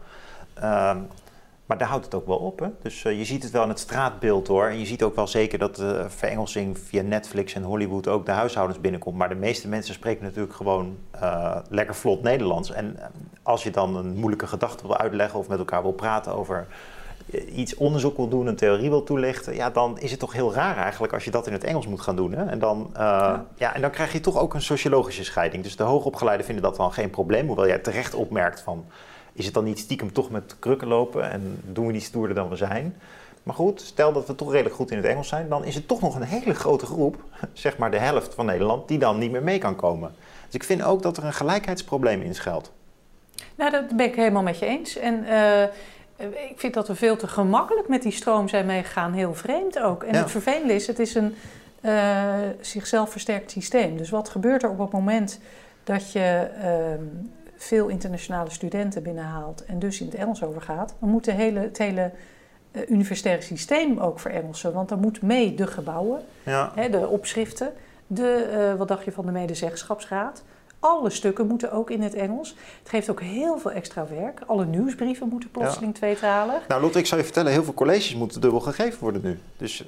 Ehm, 0.54 0.98
maar 1.66 1.78
daar 1.78 1.88
houdt 1.88 2.04
het 2.04 2.14
ook 2.14 2.26
wel 2.26 2.36
op. 2.36 2.58
Hè? 2.58 2.68
Dus 2.82 3.04
eh, 3.04 3.18
je 3.18 3.24
ziet 3.24 3.42
het 3.42 3.52
wel 3.52 3.62
in 3.62 3.68
het 3.68 3.78
straatbeeld 3.78 4.46
hoor. 4.46 4.66
En 4.66 4.78
je 4.78 4.86
ziet 4.86 5.02
ook 5.02 5.14
wel 5.14 5.26
zeker 5.26 5.58
dat 5.58 5.76
de 5.76 6.04
verengelsing 6.08 6.78
via 6.78 7.02
Netflix 7.02 7.54
en 7.54 7.62
Hollywood 7.62 8.08
ook 8.08 8.26
de 8.26 8.32
huishoudens 8.32 8.80
binnenkomt. 8.80 9.16
Maar 9.16 9.28
de 9.28 9.34
meeste 9.34 9.68
mensen 9.68 9.94
spreken 9.94 10.24
natuurlijk 10.24 10.54
gewoon 10.54 10.98
eh, 11.10 11.56
lekker 11.68 11.94
vlot 11.94 12.22
Nederlands. 12.22 12.70
En 12.70 12.96
eh, 12.98 13.06
als 13.42 13.62
je 13.62 13.70
dan 13.70 13.96
een 13.96 14.16
moeilijke 14.16 14.46
gedachte 14.46 14.86
wil 14.86 14.96
uitleggen 14.96 15.38
of 15.38 15.48
met 15.48 15.58
elkaar 15.58 15.82
wil 15.82 15.92
praten 15.92 16.34
over 16.34 16.58
eh, 16.58 16.74
iets 17.54 17.74
onderzoek 17.74 18.16
wil 18.16 18.28
doen, 18.28 18.46
een 18.46 18.56
theorie 18.56 18.90
wil 18.90 19.02
toelichten, 19.02 19.54
ja, 19.54 19.70
dan 19.70 19.98
is 19.98 20.10
het 20.10 20.20
toch 20.20 20.32
heel 20.32 20.54
raar 20.54 20.76
eigenlijk 20.76 21.12
als 21.12 21.24
je 21.24 21.30
dat 21.30 21.46
in 21.46 21.52
het 21.52 21.64
Engels 21.64 21.86
moet 21.86 22.00
gaan 22.00 22.16
doen. 22.16 22.32
Hè? 22.32 22.44
En, 22.44 22.58
dan, 22.58 22.90
eh, 22.92 23.00
ja. 23.00 23.46
Ja. 23.56 23.74
en 23.74 23.80
dan 23.80 23.90
krijg 23.90 24.12
je 24.12 24.20
toch 24.20 24.38
ook 24.38 24.54
een 24.54 24.62
sociologische 24.62 25.24
scheiding. 25.24 25.62
Dus 25.62 25.76
de 25.76 25.82
hoogopgeleiden 25.82 26.46
vinden 26.46 26.64
dat 26.64 26.76
dan 26.76 26.92
geen 26.92 27.10
probleem, 27.10 27.46
hoewel 27.46 27.66
jij 27.66 27.78
terecht 27.78 28.14
opmerkt 28.14 28.60
van 28.60 28.84
is 29.32 29.44
het 29.44 29.54
dan 29.54 29.64
niet 29.64 29.78
stiekem 29.78 30.12
toch 30.12 30.30
met 30.30 30.56
krukken 30.58 30.88
lopen 30.88 31.30
en 31.30 31.60
doen 31.64 31.86
we 31.86 31.92
niet 31.92 32.02
stoerder 32.02 32.34
dan 32.34 32.48
we 32.48 32.56
zijn? 32.56 32.96
Maar 33.42 33.54
goed, 33.54 33.80
stel 33.80 34.12
dat 34.12 34.26
we 34.26 34.34
toch 34.34 34.50
redelijk 34.50 34.74
goed 34.74 34.90
in 34.90 34.96
het 34.96 35.06
Engels 35.06 35.28
zijn, 35.28 35.48
dan 35.48 35.64
is 35.64 35.74
het 35.74 35.88
toch 35.88 36.00
nog 36.00 36.14
een 36.14 36.22
hele 36.22 36.54
grote 36.54 36.86
groep, 36.86 37.16
zeg 37.52 37.76
maar 37.76 37.90
de 37.90 37.98
helft 37.98 38.34
van 38.34 38.46
Nederland, 38.46 38.88
die 38.88 38.98
dan 38.98 39.18
niet 39.18 39.30
meer 39.30 39.42
mee 39.42 39.58
kan 39.58 39.76
komen. 39.76 40.14
Dus 40.44 40.54
ik 40.54 40.64
vind 40.64 40.82
ook 40.82 41.02
dat 41.02 41.16
er 41.16 41.24
een 41.24 41.32
gelijkheidsprobleem 41.32 42.20
in 42.22 42.34
schuilt. 42.34 42.72
Nou, 43.54 43.70
dat 43.70 43.96
ben 43.96 44.06
ik 44.06 44.14
helemaal 44.14 44.42
met 44.42 44.58
je 44.58 44.66
eens. 44.66 44.96
En 44.96 45.24
eh, 45.24 45.68
ik 46.50 46.54
vind 46.56 46.74
dat 46.74 46.88
we 46.88 46.94
veel 46.94 47.16
te 47.16 47.28
gemakkelijk 47.28 47.88
met 47.88 48.02
die 48.02 48.12
stroom 48.12 48.48
zijn 48.48 48.66
meegegaan. 48.66 49.12
Heel 49.12 49.34
vreemd 49.34 49.78
ook. 49.78 50.02
En 50.02 50.14
Ja. 50.14 50.20
het 50.20 50.30
vervelende 50.30 50.74
is, 50.74 50.86
het 50.86 50.98
is 50.98 51.14
een 51.14 51.34
eh, 51.80 52.32
zichzelf 52.60 53.10
versterkt 53.10 53.50
systeem. 53.50 53.96
Dus 53.96 54.10
wat 54.10 54.28
gebeurt 54.28 54.62
er 54.62 54.70
op 54.70 54.78
het 54.78 54.90
moment 54.92 55.40
dat 55.84 56.12
je 56.12 56.48
ehm, 56.62 57.02
veel 57.56 57.88
internationale 57.88 58.50
studenten 58.50 59.02
binnenhaalt 59.02 59.64
en 59.64 59.78
dus 59.78 60.00
in 60.00 60.06
het 60.06 60.14
Engels 60.14 60.42
overgaat? 60.42 60.94
Dan 61.00 61.08
moet 61.08 61.24
de 61.24 61.32
hele, 61.32 61.60
het 61.60 61.78
hele 61.78 62.10
eh, 62.72 62.82
universitaire 62.90 63.42
systeem 63.42 63.98
ook 63.98 64.20
verengelsen. 64.20 64.72
Want 64.72 64.88
dan 64.88 65.00
moet 65.00 65.22
mee 65.22 65.54
de 65.54 65.66
gebouwen, 65.66 66.20
Ja, 66.42 66.72
hè, 66.74 66.90
de 66.90 67.08
opschriften, 67.08 67.72
de, 68.06 68.32
eh, 68.52 68.78
wat 68.78 68.88
dacht 68.88 69.04
je 69.04 69.12
van 69.12 69.26
de 69.26 69.32
medezeggenschapsraad, 69.32 70.42
Alle 70.84 71.10
stukken 71.10 71.46
moeten 71.46 71.72
ook 71.72 71.90
in 71.90 72.02
het 72.02 72.14
Engels. 72.14 72.56
Het 72.78 72.88
geeft 72.88 73.10
ook 73.10 73.20
heel 73.20 73.58
veel 73.58 73.70
extra 73.70 74.06
werk. 74.08 74.40
Alle 74.46 74.66
nieuwsbrieven 74.66 75.28
moeten 75.28 75.50
plotseling 75.50 75.94
tweetalig. 75.94 76.68
Nou 76.68 76.82
Lotte, 76.82 76.98
ik 76.98 77.06
zal 77.06 77.18
je 77.18 77.24
vertellen, 77.24 77.52
heel 77.52 77.64
veel 77.64 77.74
colleges 77.74 78.14
moeten 78.14 78.40
dubbel 78.40 78.60
gegeven 78.60 79.00
worden 79.00 79.22
nu. 79.22 79.38
Dus 79.56 79.80
uh, 79.80 79.86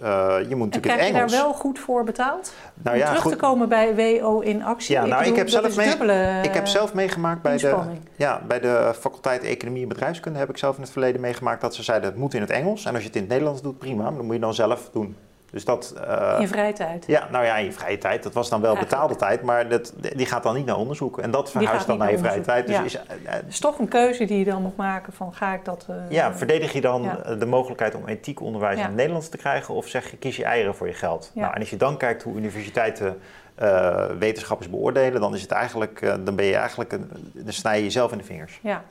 je 0.48 0.56
moet 0.56 0.66
natuurlijk 0.66 0.82
krijg 0.82 1.00
het 1.00 1.08
Engels... 1.08 1.30
je 1.30 1.36
daar 1.36 1.46
wel 1.46 1.54
goed 1.54 1.78
voor 1.78 2.04
betaald? 2.04 2.52
Nou, 2.74 2.96
Om 2.96 3.02
ja, 3.02 3.06
terug 3.06 3.22
goed. 3.22 3.32
te 3.32 3.38
komen 3.38 3.68
bij 3.68 3.94
WO 3.94 4.40
in 4.40 4.64
actie? 4.64 4.94
Ja, 4.94 5.06
nou, 5.06 5.24
ik, 5.24 5.36
heb, 5.36 5.48
zelf 5.48 5.76
mee, 5.76 5.88
dubbele, 5.88 6.40
ik 6.42 6.54
heb 6.54 6.66
zelf 6.66 6.94
meegemaakt 6.94 7.42
bij 7.42 7.56
de, 7.56 7.76
ja, 8.16 8.42
bij 8.46 8.60
de 8.60 8.92
faculteit 8.98 9.42
Economie 9.42 9.82
en 9.82 9.88
Bedrijfskunde 9.88 10.38
heb 10.38 10.48
ik 10.48 10.56
zelf 10.56 10.76
in 10.76 10.82
het 10.82 10.90
verleden 10.90 11.20
meegemaakt 11.20 11.60
dat 11.60 11.74
ze 11.74 11.82
zeiden 11.82 12.08
het 12.10 12.18
moet 12.18 12.34
in 12.34 12.40
het 12.40 12.50
Engels. 12.50 12.84
En 12.84 12.92
als 12.92 13.00
je 13.00 13.06
het 13.06 13.16
in 13.16 13.22
het 13.22 13.30
Nederlands 13.30 13.62
doet, 13.62 13.78
prima, 13.78 14.02
maar 14.02 14.16
dan 14.16 14.24
moet 14.24 14.34
je 14.34 14.40
dan 14.40 14.54
zelf 14.54 14.90
doen. 14.92 15.16
Dus 15.50 15.64
dat, 15.64 15.94
uh, 15.96 16.36
in 16.40 16.48
vrije 16.48 16.72
tijd? 16.72 17.04
Ja, 17.06 17.28
nou 17.30 17.44
ja, 17.44 17.56
in 17.56 17.64
je 17.64 17.72
vrije 17.72 17.98
tijd. 17.98 18.22
Dat 18.22 18.32
was 18.32 18.48
dan 18.48 18.60
wel 18.60 18.74
Eigenlijk. 18.74 18.96
betaalde 18.96 19.24
tijd, 19.24 19.42
maar 19.42 19.68
dat, 19.68 19.92
die 19.96 20.26
gaat 20.26 20.42
dan 20.42 20.54
niet 20.54 20.66
naar 20.66 20.76
onderzoek. 20.76 21.18
En 21.18 21.30
dat 21.30 21.50
verhuist 21.50 21.86
dan 21.86 21.98
naar 21.98 22.10
je 22.10 22.18
vrije 22.18 22.40
tijd. 22.40 22.66
Dus 22.66 22.78
is, 22.78 22.94
uh, 22.94 23.00
Het 23.24 23.44
is 23.48 23.58
toch 23.58 23.78
een 23.78 23.88
keuze 23.88 24.24
die 24.24 24.38
je 24.38 24.44
dan 24.44 24.62
moet 24.62 24.76
maken 24.76 25.12
van 25.12 25.34
ga 25.34 25.54
ik 25.54 25.64
dat... 25.64 25.86
Uh, 25.90 25.96
ja, 26.08 26.34
verdedig 26.34 26.72
je 26.72 26.80
dan 26.80 27.02
ja. 27.02 27.34
de 27.34 27.46
mogelijkheid 27.46 27.94
om 27.94 28.06
ethiek 28.06 28.40
onderwijs 28.40 28.76
Ja. 28.76 28.80
in 28.80 28.86
het 28.86 28.96
Nederlands 28.96 29.28
te 29.28 29.36
krijgen 29.36 29.74
of 29.74 29.86
zeg 29.88 30.10
je 30.10 30.16
kies 30.16 30.36
je 30.36 30.44
eieren 30.44 30.74
voor 30.74 30.86
je 30.86 30.94
geld? 30.94 31.30
Nou, 31.34 31.54
en 31.54 31.60
als 31.60 31.70
je 31.70 31.76
dan 31.76 31.96
kijkt 31.96 32.22
hoe 32.22 32.36
universiteiten 32.36 33.20
wetenschappers 34.18 34.70
beoordelen, 34.70 35.20
dan 35.20 35.34
is 35.34 35.42
het 35.42 35.50
eigenlijk, 35.50 36.00
dan 36.24 36.36
ben 36.36 36.44
je 36.44 36.56
eigenlijk, 36.56 36.92
een, 36.92 37.10
dan 37.32 37.52
snij 37.52 37.76
je 37.76 37.82
jezelf 37.82 38.12
in 38.12 38.18
de 38.18 38.24
vingers. 38.24 38.60
Ja. 38.62 38.84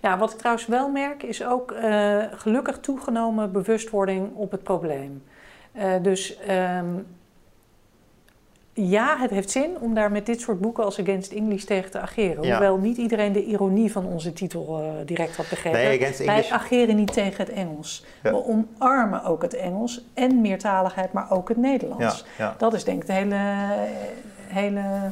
Nou, 0.00 0.18
wat 0.18 0.32
ik 0.32 0.38
trouwens 0.38 0.66
wel 0.66 0.88
merk 0.88 1.22
is 1.22 1.44
ook 1.44 1.72
uh, 1.72 2.24
gelukkig 2.30 2.78
toegenomen 2.78 3.52
bewustwording 3.52 4.34
op 4.34 4.50
het 4.50 4.62
probleem. 4.62 5.22
Uh, 5.78 5.92
dus 6.02 6.38
um, 6.50 7.06
ja, 8.72 9.16
het 9.18 9.30
heeft 9.30 9.50
zin 9.50 9.70
om 9.80 9.94
daar 9.94 10.12
met 10.12 10.26
dit 10.26 10.40
soort 10.40 10.60
boeken 10.60 10.84
als 10.84 11.00
Against 11.00 11.32
English 11.32 11.64
tegen 11.64 11.90
te 11.90 11.98
ageren. 11.98 12.44
Ja. 12.44 12.50
Hoewel 12.50 12.76
niet 12.76 12.96
iedereen 12.96 13.32
de 13.32 13.44
ironie 13.44 13.92
van 13.92 14.06
onze 14.06 14.32
titel 14.32 14.80
uh, 14.82 14.90
direct 15.04 15.36
had 15.36 15.48
begrepen. 15.48 15.80
Nee, 15.80 16.00
Against 16.00 16.20
English... 16.20 16.48
Wij 16.48 16.58
ageren 16.58 16.96
niet 16.96 17.12
tegen 17.12 17.44
het 17.44 17.54
Engels. 17.54 18.04
Ja. 18.22 18.30
We 18.30 18.44
omarmen 18.44 19.24
ook 19.24 19.42
het 19.42 19.54
Engels 19.54 20.04
en 20.14 20.40
meertaligheid, 20.40 21.12
maar 21.12 21.30
ook 21.30 21.48
het 21.48 21.56
Nederlands. 21.56 22.24
Ja. 22.38 22.54
Dat 22.58 22.74
is 22.74 22.84
denk 22.84 23.00
ik 23.00 23.06
de 23.06 23.12
hele, 23.12 23.36
hele 24.46 25.10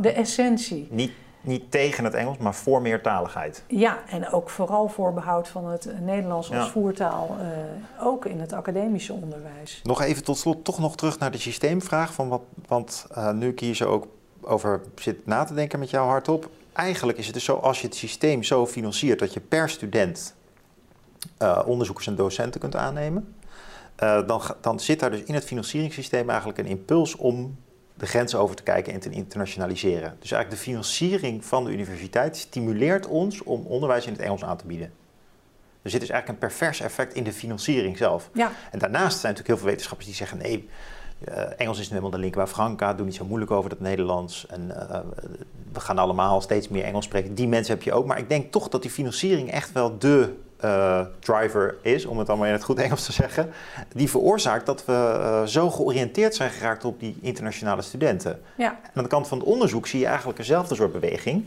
de 0.00 0.12
essentie. 0.12 0.88
Niet, 0.90 1.12
niet 1.40 1.70
tegen 1.70 2.04
het 2.04 2.14
Engels, 2.14 2.36
maar 2.36 2.54
voor 2.54 2.82
meertaligheid. 2.82 3.62
Ja, 3.66 3.98
en 4.08 4.30
ook 4.30 4.50
vooral 4.50 4.88
voor 4.88 5.12
behoud 5.14 5.48
van 5.48 5.66
het 5.66 5.88
Nederlands 6.00 6.52
als 6.52 6.64
Ja. 6.64 6.70
voertaal, 6.70 7.36
uh, 7.40 8.06
ook 8.06 8.24
in 8.24 8.40
het 8.40 8.52
academische 8.52 9.12
onderwijs. 9.12 9.80
Nog 9.82 10.02
even 10.02 10.24
tot 10.24 10.38
slot 10.38 10.64
toch 10.64 10.78
nog 10.78 10.96
terug 10.96 11.18
naar 11.18 11.30
de 11.30 11.38
systeemvraag. 11.38 12.12
Van 12.12 12.28
wat, 12.28 12.42
want 12.66 13.06
uh, 13.16 13.30
nu 13.32 13.48
ik 13.48 13.60
hier 13.60 13.74
zo 13.74 13.90
ook 13.90 14.06
over 14.40 14.80
zit 14.94 15.26
na 15.26 15.44
te 15.44 15.54
denken 15.54 15.78
met 15.78 15.90
jou 15.90 16.08
hardop. 16.08 16.48
Eigenlijk 16.72 17.18
is 17.18 17.24
het 17.24 17.34
dus 17.34 17.44
zo, 17.44 17.56
als 17.56 17.80
je 17.80 17.86
het 17.86 17.96
systeem 17.96 18.42
zo 18.42 18.66
financiert 18.66 19.18
dat 19.18 19.32
je 19.32 19.40
per 19.40 19.68
student 19.68 20.34
uh, 21.42 21.62
onderzoekers 21.66 22.06
en 22.06 22.16
docenten 22.16 22.60
kunt 22.60 22.76
aannemen. 22.76 23.34
Uh, 24.02 24.26
dan, 24.26 24.40
dan 24.60 24.80
zit 24.80 25.00
daar 25.00 25.10
dus 25.10 25.22
in 25.22 25.34
het 25.34 25.44
financieringssysteem 25.44 26.28
eigenlijk 26.28 26.58
een 26.58 26.66
impuls 26.66 27.16
om 27.16 27.56
de 27.98 28.06
grenzen 28.06 28.38
over 28.38 28.56
te 28.56 28.62
kijken 28.62 28.92
en 28.92 29.00
te 29.00 29.10
internationaliseren. 29.10 30.16
Dus 30.18 30.30
eigenlijk 30.30 30.50
de 30.62 30.70
financiering 30.70 31.44
van 31.44 31.64
de 31.64 31.70
universiteit 31.70 32.36
stimuleert 32.36 33.06
ons 33.06 33.42
om 33.42 33.66
onderwijs 33.66 34.06
in 34.06 34.12
het 34.12 34.22
Engels 34.22 34.44
aan 34.44 34.56
te 34.56 34.66
bieden. 34.66 34.92
Er 35.82 35.90
zit 35.90 36.00
dus 36.00 36.10
eigenlijk 36.10 36.42
een 36.42 36.48
pervers 36.48 36.80
effect 36.80 37.14
in 37.14 37.24
de 37.24 37.32
financiering 37.32 37.96
zelf. 37.96 38.30
Ja. 38.32 38.52
En 38.70 38.78
daarnaast 38.78 39.20
zijn 39.20 39.34
natuurlijk 39.34 39.48
heel 39.48 39.56
veel 39.56 39.66
wetenschappers 39.66 40.06
die 40.06 40.16
zeggen: 40.16 40.38
nee, 40.38 40.68
uh, 41.28 41.60
Engels 41.60 41.78
is 41.78 41.84
nu 41.84 41.90
helemaal 41.90 42.10
de 42.10 42.18
lingua 42.18 42.46
franca, 42.46 42.94
doe 42.94 43.06
niet 43.06 43.14
zo 43.14 43.24
moeilijk 43.24 43.50
over 43.50 43.70
het 43.70 43.80
Nederlands. 43.80 44.46
En 44.46 44.68
uh, 44.68 45.00
we 45.72 45.80
gaan 45.80 45.98
allemaal 45.98 46.40
steeds 46.40 46.68
meer 46.68 46.84
Engels 46.84 47.04
spreken. 47.04 47.34
Die 47.34 47.48
mensen 47.48 47.74
heb 47.74 47.82
je 47.82 47.92
ook. 47.92 48.06
Maar 48.06 48.18
ik 48.18 48.28
denk 48.28 48.52
toch 48.52 48.68
dat 48.68 48.82
die 48.82 48.90
financiering 48.90 49.50
echt 49.50 49.72
wel 49.72 49.98
de 49.98 50.34
uh, 50.64 51.00
driver 51.18 51.76
is, 51.82 52.06
om 52.06 52.18
het 52.18 52.28
allemaal 52.28 52.46
in 52.46 52.52
het 52.52 52.64
goed 52.64 52.78
Engels 52.78 53.04
te 53.04 53.12
zeggen, 53.12 53.50
die 53.94 54.10
veroorzaakt 54.10 54.66
dat 54.66 54.84
we 54.84 54.92
uh, 54.92 55.42
zo 55.44 55.70
georiënteerd 55.70 56.34
zijn 56.34 56.50
geraakt 56.50 56.84
op 56.84 57.00
die 57.00 57.16
internationale 57.20 57.82
studenten. 57.82 58.40
Ja. 58.56 58.70
En 58.82 58.90
aan 58.94 59.02
de 59.02 59.08
kant 59.08 59.28
van 59.28 59.38
het 59.38 59.46
onderzoek 59.46 59.86
zie 59.86 60.00
je 60.00 60.06
eigenlijk 60.06 60.38
eenzelfde 60.38 60.74
soort 60.74 60.92
beweging. 60.92 61.44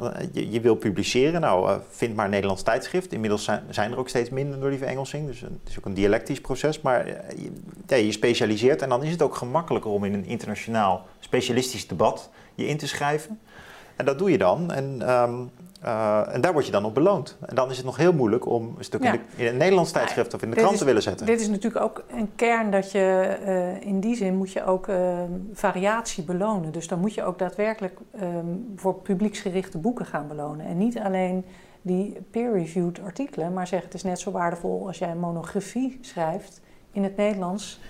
Uh, 0.00 0.08
je, 0.32 0.50
je, 0.50 0.60
wil 0.60 0.74
publiceren, 0.74 1.40
nou 1.40 1.80
vind 1.90 2.16
maar 2.16 2.24
een 2.24 2.30
Nederlands 2.30 2.62
tijdschrift. 2.62 3.12
Inmiddels 3.12 3.44
zijn, 3.44 3.62
zijn, 3.70 3.92
er 3.92 3.98
ook 3.98 4.08
steeds 4.08 4.30
minder 4.30 4.60
door 4.60 4.70
die 4.70 4.78
verengelsing, 4.78 5.26
dus 5.26 5.40
het 5.40 5.50
is 5.68 5.78
ook 5.78 5.84
een 5.84 5.94
dialectisch 5.94 6.40
proces. 6.40 6.80
Maar 6.80 7.06
je, 7.06 7.50
ja, 7.86 7.96
je 7.96 8.12
specialiseert 8.12 8.82
en 8.82 8.88
dan 8.88 9.02
is 9.02 9.10
het 9.10 9.22
ook 9.22 9.34
gemakkelijker 9.34 9.90
om 9.90 10.04
in 10.04 10.14
een 10.14 10.26
internationaal 10.26 11.06
specialistisch 11.20 11.86
debat 11.86 12.30
je 12.54 12.66
in 12.66 12.76
te 12.76 12.88
schrijven. 12.88 13.40
En 13.98 14.04
dat 14.04 14.18
doe 14.18 14.30
je 14.30 14.38
dan. 14.38 14.72
En 14.72 15.10
um, 15.10 15.50
uh, 15.84 16.34
en 16.34 16.40
daar 16.40 16.52
word 16.52 16.66
je 16.66 16.72
dan 16.72 16.84
op 16.84 16.94
beloond. 16.94 17.36
En 17.46 17.54
dan 17.54 17.70
is 17.70 17.76
het 17.76 17.86
nog 17.86 17.96
heel 17.96 18.12
moeilijk 18.12 18.46
om 18.46 18.74
een 18.78 18.84
stuk 18.84 19.02
Ja. 19.02 19.12
in, 19.12 19.20
de, 19.36 19.42
in 19.42 19.48
een 19.48 19.56
Nederlands 19.56 19.90
tijdschrift 19.90 20.34
of 20.34 20.42
in 20.42 20.50
de 20.50 20.56
krant 20.56 20.72
is- 20.72 20.78
te 20.78 20.84
willen 20.84 21.02
zetten. 21.02 21.26
Dit 21.26 21.40
is 21.40 21.48
natuurlijk 21.48 21.84
ook 21.84 22.04
een 22.10 22.30
kern 22.36 22.70
dat 22.70 22.92
je 22.92 23.38
eh, 23.44 23.86
in 23.88 24.00
die 24.00 24.16
zin 24.16 24.36
moet 24.36 24.52
je 24.52 24.64
ook 24.64 24.88
eh, 24.88 25.18
variatie 25.52 26.24
belonen. 26.24 26.72
Dus 26.72 26.88
dan 26.88 26.98
moet 27.00 27.14
je 27.14 27.24
ook 27.24 27.38
daadwerkelijk 27.38 27.98
eh, 28.10 28.28
voor 28.76 28.94
publieksgerichte 28.94 29.78
boeken 29.78 30.06
gaan 30.06 30.28
belonen. 30.28 30.66
En 30.66 30.78
niet 30.78 30.98
alleen 30.98 31.44
die 31.82 32.16
peer-reviewed 32.30 33.00
artikelen, 33.04 33.52
maar 33.52 33.66
zeg 33.66 33.82
het 33.82 33.94
is 33.94 34.02
net 34.02 34.20
zo 34.20 34.30
waardevol 34.30 34.86
als 34.86 34.98
jij 34.98 35.10
een 35.10 35.18
monografie 35.20 35.98
schrijft 36.00 36.60
in 36.92 37.02
het 37.02 37.16
Nederlands. 37.16 37.80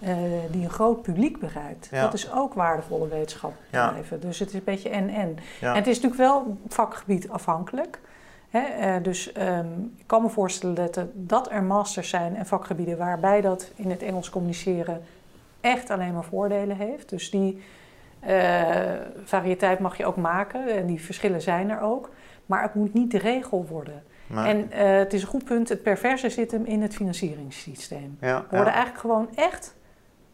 Eh, 0.00 0.16
die 0.50 0.64
een 0.64 0.70
groot 0.70 1.02
publiek 1.02 1.38
bereikt. 1.40 1.88
Ja. 1.90 2.02
Dat 2.02 2.14
is 2.14 2.32
ook 2.32 2.54
waardevolle 2.54 3.08
wetenschap 3.08 3.52
blijven. 3.70 4.20
Dus 4.20 4.38
het 4.38 4.48
is 4.48 4.54
een 4.54 4.60
beetje 4.64 4.88
en-en. 4.88 5.36
En 5.60 5.74
het 5.74 5.86
is 5.86 6.00
natuurlijk 6.00 6.20
wel 6.30 6.56
vakgebied 6.68 7.28
afhankelijk. 7.30 8.00
Hè? 8.50 8.60
eh, 8.60 9.02
dus 9.02 9.32
ehm, 9.32 9.66
ik 9.96 10.06
kan 10.06 10.22
me 10.22 10.28
voorstellen 10.28 10.74
dat 10.74 10.96
er, 10.96 11.06
dat 11.14 11.50
er 11.50 11.62
masters 11.62 12.08
zijn 12.08 12.36
en 12.36 12.46
vakgebieden 12.46 12.98
waarbij 12.98 13.40
dat 13.40 13.70
in 13.76 13.90
het 13.90 14.02
Engels 14.02 14.30
communiceren 14.30 15.02
echt 15.60 15.90
alleen 15.90 16.12
maar 16.14 16.24
voordelen 16.24 16.76
heeft. 16.76 17.08
Dus 17.08 17.30
die 17.30 17.62
eh, 18.20 18.66
variëteit 19.24 19.78
mag 19.78 19.96
je 19.96 20.06
ook 20.06 20.16
maken 20.16 20.68
en 20.76 20.86
die 20.86 21.00
verschillen 21.00 21.42
zijn 21.42 21.70
er 21.70 21.80
ook. 21.80 22.10
Maar 22.46 22.62
het 22.62 22.74
moet 22.74 22.94
niet 22.94 23.10
de 23.10 23.18
regel 23.18 23.66
worden. 23.68 24.02
Maar- 24.26 24.46
En 24.46 24.68
het 24.98 25.12
is 25.12 25.22
een 25.22 25.28
goed 25.28 25.44
punt, 25.44 25.68
het 25.68 25.82
perverse 25.82 26.30
zit 26.30 26.50
hem 26.50 26.64
in 26.64 26.82
het 26.82 26.94
financieringssysteem. 26.94 28.16
ja, 28.20 28.36
We 28.40 28.46
worden 28.56 28.66
ja. 28.66 28.72
eigenlijk 28.72 29.00
gewoon 29.00 29.28
echt 29.34 29.74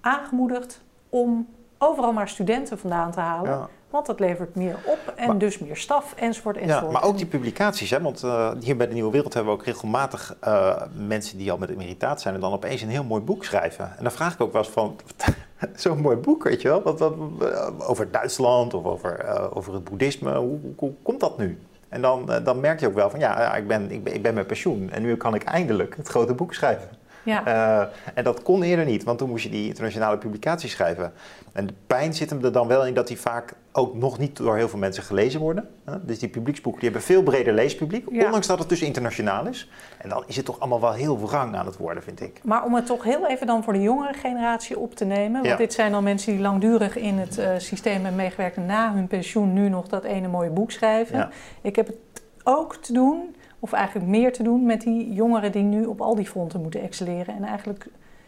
aangemoedigd 0.05 0.81
om 1.09 1.49
overal 1.79 2.13
maar 2.13 2.29
studenten 2.29 2.79
vandaan 2.79 3.11
te 3.11 3.21
halen. 3.21 3.51
Ja. 3.51 3.69
Want 3.91 4.07
dat 4.07 4.21
levert 4.21 4.55
meer 4.55 4.77
op 4.87 5.13
en 5.17 5.27
Maar- 5.27 5.39
dus 5.39 5.59
meer 5.59 5.77
staf 5.77 6.15
enzovoort 6.17 6.57
Ja, 6.57 6.63
enzovoort. 6.63 6.93
maar 6.93 7.03
ook 7.05 7.17
die 7.17 7.27
publicaties, 7.27 7.91
hè, 7.91 8.01
want 8.01 8.23
eh, 8.23 8.51
hier 8.61 8.77
bij 8.77 8.87
de 8.89 8.93
Nieuwe 8.95 9.11
Wereld 9.11 9.35
hebben 9.35 9.53
we 9.53 9.59
ook 9.59 9.65
regelmatig 9.65 10.37
eh, 10.41 10.83
mensen 11.07 11.39
die 11.39 11.51
al 11.53 11.59
met 11.59 11.71
emeritaat 11.71 12.21
zijn 12.21 12.35
en 12.35 12.41
dan 12.41 12.53
opeens 12.53 12.83
een 12.83 12.89
heel 12.89 13.05
mooi 13.05 13.23
boek 13.23 13.45
schrijven. 13.45 13.85
En 13.97 14.03
dan 14.03 14.13
vraag 14.13 14.35
ik 14.35 14.41
ook 14.41 14.53
wel 14.53 14.63
eens 14.63 14.71
van, 14.73 14.97
zo'n 15.77 16.01
mooi 16.01 16.17
boek, 16.17 16.45
weet 16.45 16.63
je 16.63 16.69
wel, 16.69 16.83
wat, 16.83 16.99
wat, 16.99 17.15
eh, 17.41 17.69
over 17.79 18.11
Duitsland 18.11 18.75
of 18.75 18.85
over, 18.85 19.25
over 19.55 19.75
het 19.75 19.85
boeddhisme, 19.85 20.35
hoe, 20.37 20.59
hoe, 20.61 20.73
hoe 20.77 20.93
komt 21.03 21.21
dat 21.21 21.39
nu? 21.39 21.59
En 21.89 22.03
dan, 22.03 22.31
dan 22.45 22.61
merk 22.61 22.81
je 22.81 22.87
ook 22.87 22.95
wel 22.95 23.11
van, 23.11 23.21
ja, 23.21 23.41
ja, 23.41 23.55
ik 23.55 23.67
ben, 23.69 23.91
ik, 23.91 24.05
ben, 24.05 24.15
ik 24.15 24.23
ben 24.23 24.35
met 24.35 24.47
pensioen 24.47 24.91
en 24.91 25.03
nu 25.03 25.17
kan 25.17 25.35
ik 25.35 25.43
eindelijk 25.45 25.97
het 25.97 26.09
grote 26.09 26.35
boek 26.35 26.55
schrijven. 26.55 26.89
Ja. 27.25 27.47
Eh, 27.47 27.87
en 28.15 28.25
dat 28.25 28.43
kon 28.43 28.63
eerder 28.63 28.85
niet, 28.85 29.05
want 29.05 29.19
toen 29.19 29.29
moest 29.29 29.45
je 29.45 29.51
die 29.51 29.67
internationale 29.67 30.19
publicatie 30.19 30.69
schrijven. 30.69 31.13
En 31.53 31.67
de 31.67 31.75
pijn 31.87 32.15
zit 32.15 32.31
hem 32.31 32.45
er 32.45 32.53
dan 32.53 32.67
wel 32.67 32.87
in 32.87 32.95
dat 32.95 33.07
die 33.07 33.21
vaak 33.21 33.55
ook 33.73 33.95
nog 33.95 34.19
niet 34.19 34.37
door 34.37 34.57
heel 34.57 34.69
veel 34.69 34.79
mensen 34.79 35.03
gelezen 35.03 35.41
worden. 35.41 35.69
Dus 36.03 36.19
die 36.19 36.29
publieksboeken 36.29 36.81
die 36.81 36.91
hebben 36.91 37.09
veel 37.09 37.23
breder 37.23 37.53
leespubliek, 37.55 38.07
Ja. 38.11 38.25
ondanks 38.25 38.47
dat 38.47 38.59
het 38.59 38.69
dus 38.69 38.83
internationaal 38.83 39.47
is. 39.47 39.71
En 39.99 40.09
dan 40.09 40.25
is 40.27 40.37
het 40.37 40.45
toch 40.45 40.61
allemaal 40.61 40.81
wel 40.81 40.93
heel 40.93 41.21
wrang 41.27 41.57
aan 41.57 41.67
het 41.67 41.77
worden, 41.77 42.03
vind 42.03 42.21
ik. 42.21 42.41
Maar 42.45 42.65
om 42.65 42.75
het 42.75 42.87
toch 42.87 43.03
heel 43.05 43.27
even 43.27 43.47
dan 43.47 43.65
voor 43.65 43.73
de 43.73 43.81
jongere 43.83 44.13
generatie 44.15 44.79
op 44.79 44.95
te 44.95 45.05
nemen. 45.05 45.33
Want 45.33 45.47
Ja. 45.47 45.57
dit 45.57 45.73
zijn 45.73 45.93
dan 45.93 46.03
mensen 46.05 46.33
die 46.33 46.41
langdurig 46.41 46.97
in 46.97 47.19
het 47.19 47.39
eh, 47.39 47.51
systeem 47.59 47.93
hebben 47.95 48.15
meegewerkt 48.15 48.57
en 48.57 48.67
na 48.67 48.93
hun 48.95 49.07
pensioen 49.07 49.53
nu 49.53 49.69
nog 49.69 49.89
dat 49.89 50.05
ene 50.05 50.29
mooie 50.29 50.51
boek 50.51 50.71
schrijven. 50.71 51.31
Ik 51.61 51.77
heb 51.77 51.87
het 51.87 51.97
ook 52.45 52.77
te 52.77 52.93
doen, 52.93 53.37
of 53.65 53.73
eigenlijk 53.73 54.07
meer 54.07 54.33
te 54.33 54.43
doen, 54.43 54.67
met 54.67 54.81
die 54.81 55.13
jongeren 55.13 55.53
die 55.53 55.63
nu 55.63 55.85
op 55.85 56.01
al 56.01 56.15
die 56.15 56.27
fronten 56.27 56.61
moeten 56.61 56.81
excelleren. 56.81 57.35
En 57.37 57.45
eigenlijk 57.45 57.87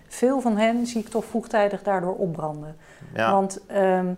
veel 0.08 0.40
van 0.40 0.56
hen 0.56 0.86
zie 0.86 1.00
ik 1.00 1.08
toch 1.08 1.24
vroegtijdig 1.24 1.82
daardoor 1.82 2.14
opbranden. 2.14 2.76
Ja, 3.14 3.30
Want 3.32 3.60
ehm, 3.66 4.12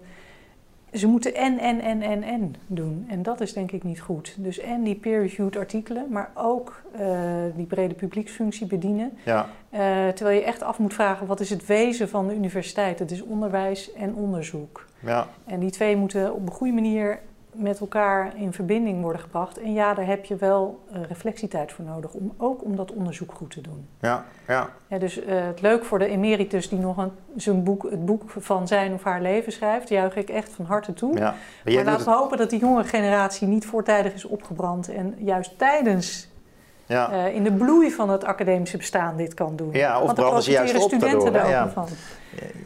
ze 0.93 1.07
moeten 1.07 1.35
en, 1.35 1.59
en, 1.59 1.81
en, 1.81 2.03
en, 2.03 2.23
en 2.23 2.55
doen. 2.67 3.07
En 3.09 3.23
dat 3.23 3.41
is 3.41 3.53
denk 3.53 3.73
ik 3.73 3.83
niet 3.83 4.01
goed. 4.01 4.35
Dus 4.37 4.59
en 4.59 4.83
die 4.83 4.95
peer-reviewed 4.95 5.57
artikelen, 5.57 6.07
maar 6.09 6.31
ook 6.35 6.83
eh, 6.93 7.09
die 7.55 7.67
brede 7.67 7.95
publieksfunctie 7.95 8.67
bedienen. 8.67 9.19
ja, 9.25 9.47
Eh, 9.71 10.09
terwijl 10.09 10.39
je 10.39 10.45
echt 10.45 10.63
af 10.63 10.79
moet 10.79 10.95
vragen, 10.95 11.27
wat 11.27 11.41
is 11.41 11.51
het 11.51 11.67
wezen 11.67 12.09
van 12.09 12.29
de 12.29 12.35
universiteit? 12.35 12.99
Het 12.99 13.11
is 13.11 13.23
onderwijs 13.23 13.93
en 13.93 14.15
onderzoek. 14.15 14.85
ja, 15.01 15.27
En 15.47 15.61
die 15.61 15.71
twee 15.71 15.97
moeten 15.97 16.35
op 16.35 16.47
een 16.47 16.53
goede 16.53 16.73
manier 16.73 17.21
met 17.59 17.81
elkaar 17.81 18.37
in 18.37 18.53
verbinding 18.53 19.03
worden 19.03 19.21
gebracht. 19.21 19.59
En 19.59 19.73
ja, 19.73 19.95
daar 19.95 20.07
heb 20.07 20.25
je 20.25 20.37
wel 20.37 20.85
uh, 20.93 21.03
reflectietijd 21.03 21.73
voor 21.73 21.85
nodig, 21.85 22.13
om, 22.13 22.35
ook 22.37 22.65
om 22.65 22.77
dat 22.77 22.93
onderzoek 22.93 23.33
goed 23.33 23.51
te 23.51 23.61
doen. 23.61 23.89
Ja, 24.01 24.25
ja. 24.47 24.71
ja 24.87 24.99
dus 24.99 25.19
uh, 25.19 25.25
het 25.29 25.61
leuk 25.61 25.85
voor 25.85 25.99
de 25.99 26.07
emeritus 26.07 26.69
die 26.69 26.79
nog 26.79 26.97
een, 26.97 27.11
zijn 27.37 27.63
boek, 27.63 27.83
het 27.91 28.05
boek 28.05 28.23
van 28.27 28.67
zijn 28.67 28.93
of 28.93 29.03
haar 29.03 29.23
leven 29.23 29.53
schrijft, 29.53 29.89
juich 29.89 30.17
ik 30.17 30.29
echt 30.29 30.53
van 30.53 30.65
harte 30.65 30.93
toe. 30.93 31.17
Ja. 31.17 31.35
Maar, 31.65 31.75
maar 31.75 31.85
laten 31.85 32.05
we 32.05 32.13
hopen 32.13 32.39
dat 32.39 32.51
die 32.51 32.61
jonge 32.61 32.85
generatie 32.85 33.49
niet 33.49 33.67
voortijdig 33.67 34.15
is 34.15 34.25
opgebrand 34.25 34.89
en 34.89 35.15
juist 35.19 35.59
tijdens 35.59 36.28
ja. 36.89 37.13
Uh, 37.13 37.35
in 37.35 37.45
de 37.45 37.53
bloei 37.53 37.91
van 37.91 38.11
het 38.11 38.25
academische 38.25 38.77
bestaan 38.77 39.17
dit 39.17 39.35
kan 39.35 39.57
doen. 39.57 39.73
Ja, 39.73 40.01
of 40.01 40.15
branden 40.15 40.43
ze 40.43 40.51
juist 40.51 40.75
op 40.75 40.81
studenten 40.81 41.33
daardoor. 41.33 41.51
Ja. 41.51 41.69
Van. 41.69 41.89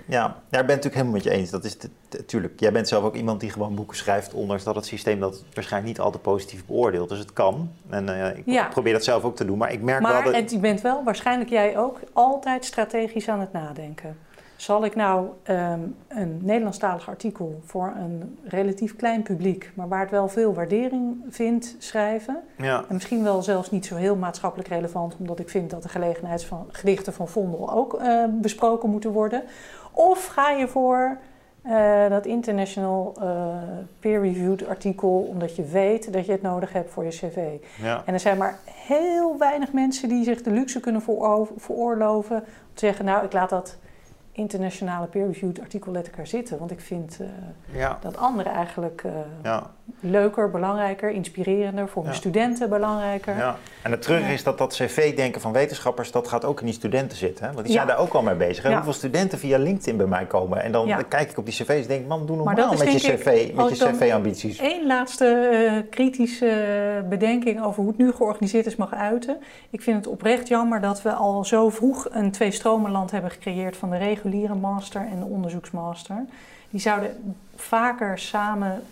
Ja, 0.06 0.22
daar 0.26 0.34
ben 0.48 0.60
ik 0.60 0.66
natuurlijk 0.66 0.94
helemaal 0.94 1.14
met 1.14 1.22
je 1.22 1.30
eens. 1.30 1.50
Dat 1.50 1.64
is 1.64 1.76
natuurlijk. 2.10 2.60
Jij 2.60 2.72
bent 2.72 2.88
zelf 2.88 3.04
ook 3.04 3.14
iemand 3.14 3.40
die 3.40 3.50
gewoon 3.50 3.74
boeken 3.74 3.96
schrijft, 3.96 4.34
ondanks 4.34 4.64
dat 4.64 4.74
het 4.74 4.86
systeem 4.86 5.20
dat 5.20 5.44
waarschijnlijk 5.54 5.92
niet 5.92 6.04
altijd 6.04 6.22
positief 6.22 6.66
beoordeelt. 6.66 7.08
Dus 7.08 7.18
het 7.18 7.32
kan. 7.32 7.70
En 7.90 8.08
uh, 8.08 8.36
ik 8.36 8.42
ja. 8.46 8.68
probeer 8.68 8.92
dat 8.92 9.04
zelf 9.04 9.24
ook 9.24 9.36
te 9.36 9.44
doen. 9.44 9.58
Maar 9.58 9.72
ik 9.72 9.82
merk 9.82 10.02
maar, 10.02 10.12
wel 10.12 10.22
dat. 10.22 10.32
En 10.32 10.46
je 10.48 10.58
bent 10.58 10.80
wel, 10.80 11.04
waarschijnlijk 11.04 11.50
jij 11.50 11.78
ook, 11.78 12.00
altijd 12.12 12.64
strategisch 12.64 13.28
aan 13.28 13.40
het 13.40 13.52
nadenken. 13.52 14.16
Zal 14.62 14.84
ik 14.84 14.94
nou 14.94 15.28
um, 15.50 15.96
een 16.08 16.38
Nederlandstalig 16.42 17.08
artikel 17.08 17.60
voor 17.64 17.92
een 17.96 18.38
relatief 18.44 18.96
klein 18.96 19.22
publiek, 19.22 19.70
maar 19.74 19.88
waar 19.88 20.00
het 20.00 20.10
wel 20.10 20.28
veel 20.28 20.54
waardering 20.54 21.24
vindt, 21.28 21.76
schrijven? 21.78 22.42
Ja. 22.56 22.78
En 22.88 22.94
misschien 22.94 23.22
wel 23.22 23.42
zelfs 23.42 23.70
niet 23.70 23.86
zo 23.86 23.96
heel 23.96 24.16
maatschappelijk 24.16 24.68
relevant, 24.68 25.16
omdat 25.18 25.38
ik 25.38 25.48
vind 25.48 25.70
dat 25.70 25.82
de 25.82 25.88
gelegenheidsgedichten 25.88 27.12
van 27.12 27.28
Vondel 27.28 27.72
ook 27.72 28.00
uh, 28.02 28.24
besproken 28.30 28.90
moeten 28.90 29.12
worden. 29.12 29.42
Of 29.92 30.26
ga 30.26 30.50
je 30.50 30.68
voor 30.68 31.18
uh, 31.66 32.08
dat 32.08 32.26
international 32.26 33.14
uh, 33.22 33.46
peer-reviewed 34.00 34.68
artikel, 34.68 35.26
omdat 35.30 35.56
je 35.56 35.64
weet 35.64 36.12
dat 36.12 36.26
je 36.26 36.32
het 36.32 36.42
nodig 36.42 36.72
hebt 36.72 36.90
voor 36.90 37.04
je 37.04 37.10
cv. 37.10 37.38
Ja. 37.82 38.02
En 38.06 38.12
er 38.12 38.20
zijn 38.20 38.38
maar 38.38 38.58
heel 38.70 39.38
weinig 39.38 39.72
mensen 39.72 40.08
die 40.08 40.24
zich 40.24 40.42
de 40.42 40.50
luxe 40.50 40.80
kunnen 40.80 41.02
veroorloven 41.56 42.36
om 42.36 42.44
te 42.74 42.86
zeggen, 42.86 43.04
nou 43.04 43.24
ik 43.24 43.32
laat 43.32 43.50
dat 43.50 43.76
internationale 44.33 45.07
peer-reviewed 45.07 45.61
artikel 45.61 45.93
let 45.93 46.07
elkaar 46.07 46.26
zitten. 46.26 46.59
Want 46.59 46.70
ik 46.70 46.80
vind 46.80 47.18
uh, 47.74 47.91
dat 48.01 48.16
andere 48.16 48.49
eigenlijk 48.49 49.03
uh, 49.07 49.12
ja. 49.43 49.70
leuker, 50.01 50.51
belangrijker, 50.51 51.11
inspirerender, 51.11 51.89
voor 51.89 52.03
mijn 52.03 52.14
studenten 52.14 52.68
belangrijker. 52.68 53.37
Ja. 53.37 53.57
En 53.83 53.91
het 53.91 54.03
terug 54.03 54.28
is 54.28 54.43
dat 54.43 54.59
dat 54.59 54.72
cv-denken 54.72 55.41
van 55.41 55.53
wetenschappers, 55.53 56.11
dat 56.11 56.28
gaat 56.28 56.45
ook 56.45 56.61
in 56.61 56.66
die 56.66 56.74
studenten 56.74 57.18
zitten. 57.18 57.47
Hè? 57.47 57.53
Want 57.53 57.66
die 57.66 57.74
zijn 57.74 57.87
daar 57.87 57.99
ook 57.99 58.12
al 58.12 58.22
mee 58.22 58.35
bezig. 58.35 58.64
Hè? 58.64 58.74
Hoeveel 58.74 58.93
studenten 58.93 59.39
via 59.39 59.59
LinkedIn 59.59 59.97
bij 59.97 60.07
mij 60.07 60.24
komen. 60.24 60.62
En 60.62 60.72
dan, 60.72 61.07
kijk 61.09 61.30
ik 61.30 61.39
op 61.39 61.45
die 61.45 61.55
cv's 61.55 61.83
en 61.83 61.89
denk 61.89 62.07
man, 62.07 62.26
doe 62.26 62.37
normaal 62.37 62.76
met 62.76 62.93
je 62.93 62.99
cv, 62.99 63.55
met 63.55 63.78
je 63.78 63.85
cv-ambities. 63.85 64.61
Eén 64.61 64.87
laatste 64.87 65.49
uh, 65.53 65.91
kritische 65.91 67.05
bedenking 67.09 67.64
over 67.64 67.80
hoe 67.80 67.89
het 67.89 67.99
nu 67.99 68.12
georganiseerd 68.12 68.66
is 68.66 68.76
mag 68.76 68.95
uiten. 68.95 69.37
Ik 69.70 69.83
vind 69.83 69.97
het 69.97 70.07
oprecht 70.07 70.49
jammer 70.49 70.80
dat 70.80 71.03
we 71.03 71.12
al 71.12 71.45
zo 71.45 71.68
vroeg 71.68 72.09
een 72.11 72.30
twee-stromenland 72.30 73.11
hebben 73.11 73.30
gecreëerd 73.30 73.76
van 73.76 73.91
de 73.91 73.97
reguliere 74.22 74.54
master 74.54 75.00
en 75.00 75.18
de 75.18 75.24
onderzoeksmaster. 75.24 76.24
Die 76.70 76.80
zouden 76.80 77.36
vaker 77.54 78.18
samen. 78.18 78.82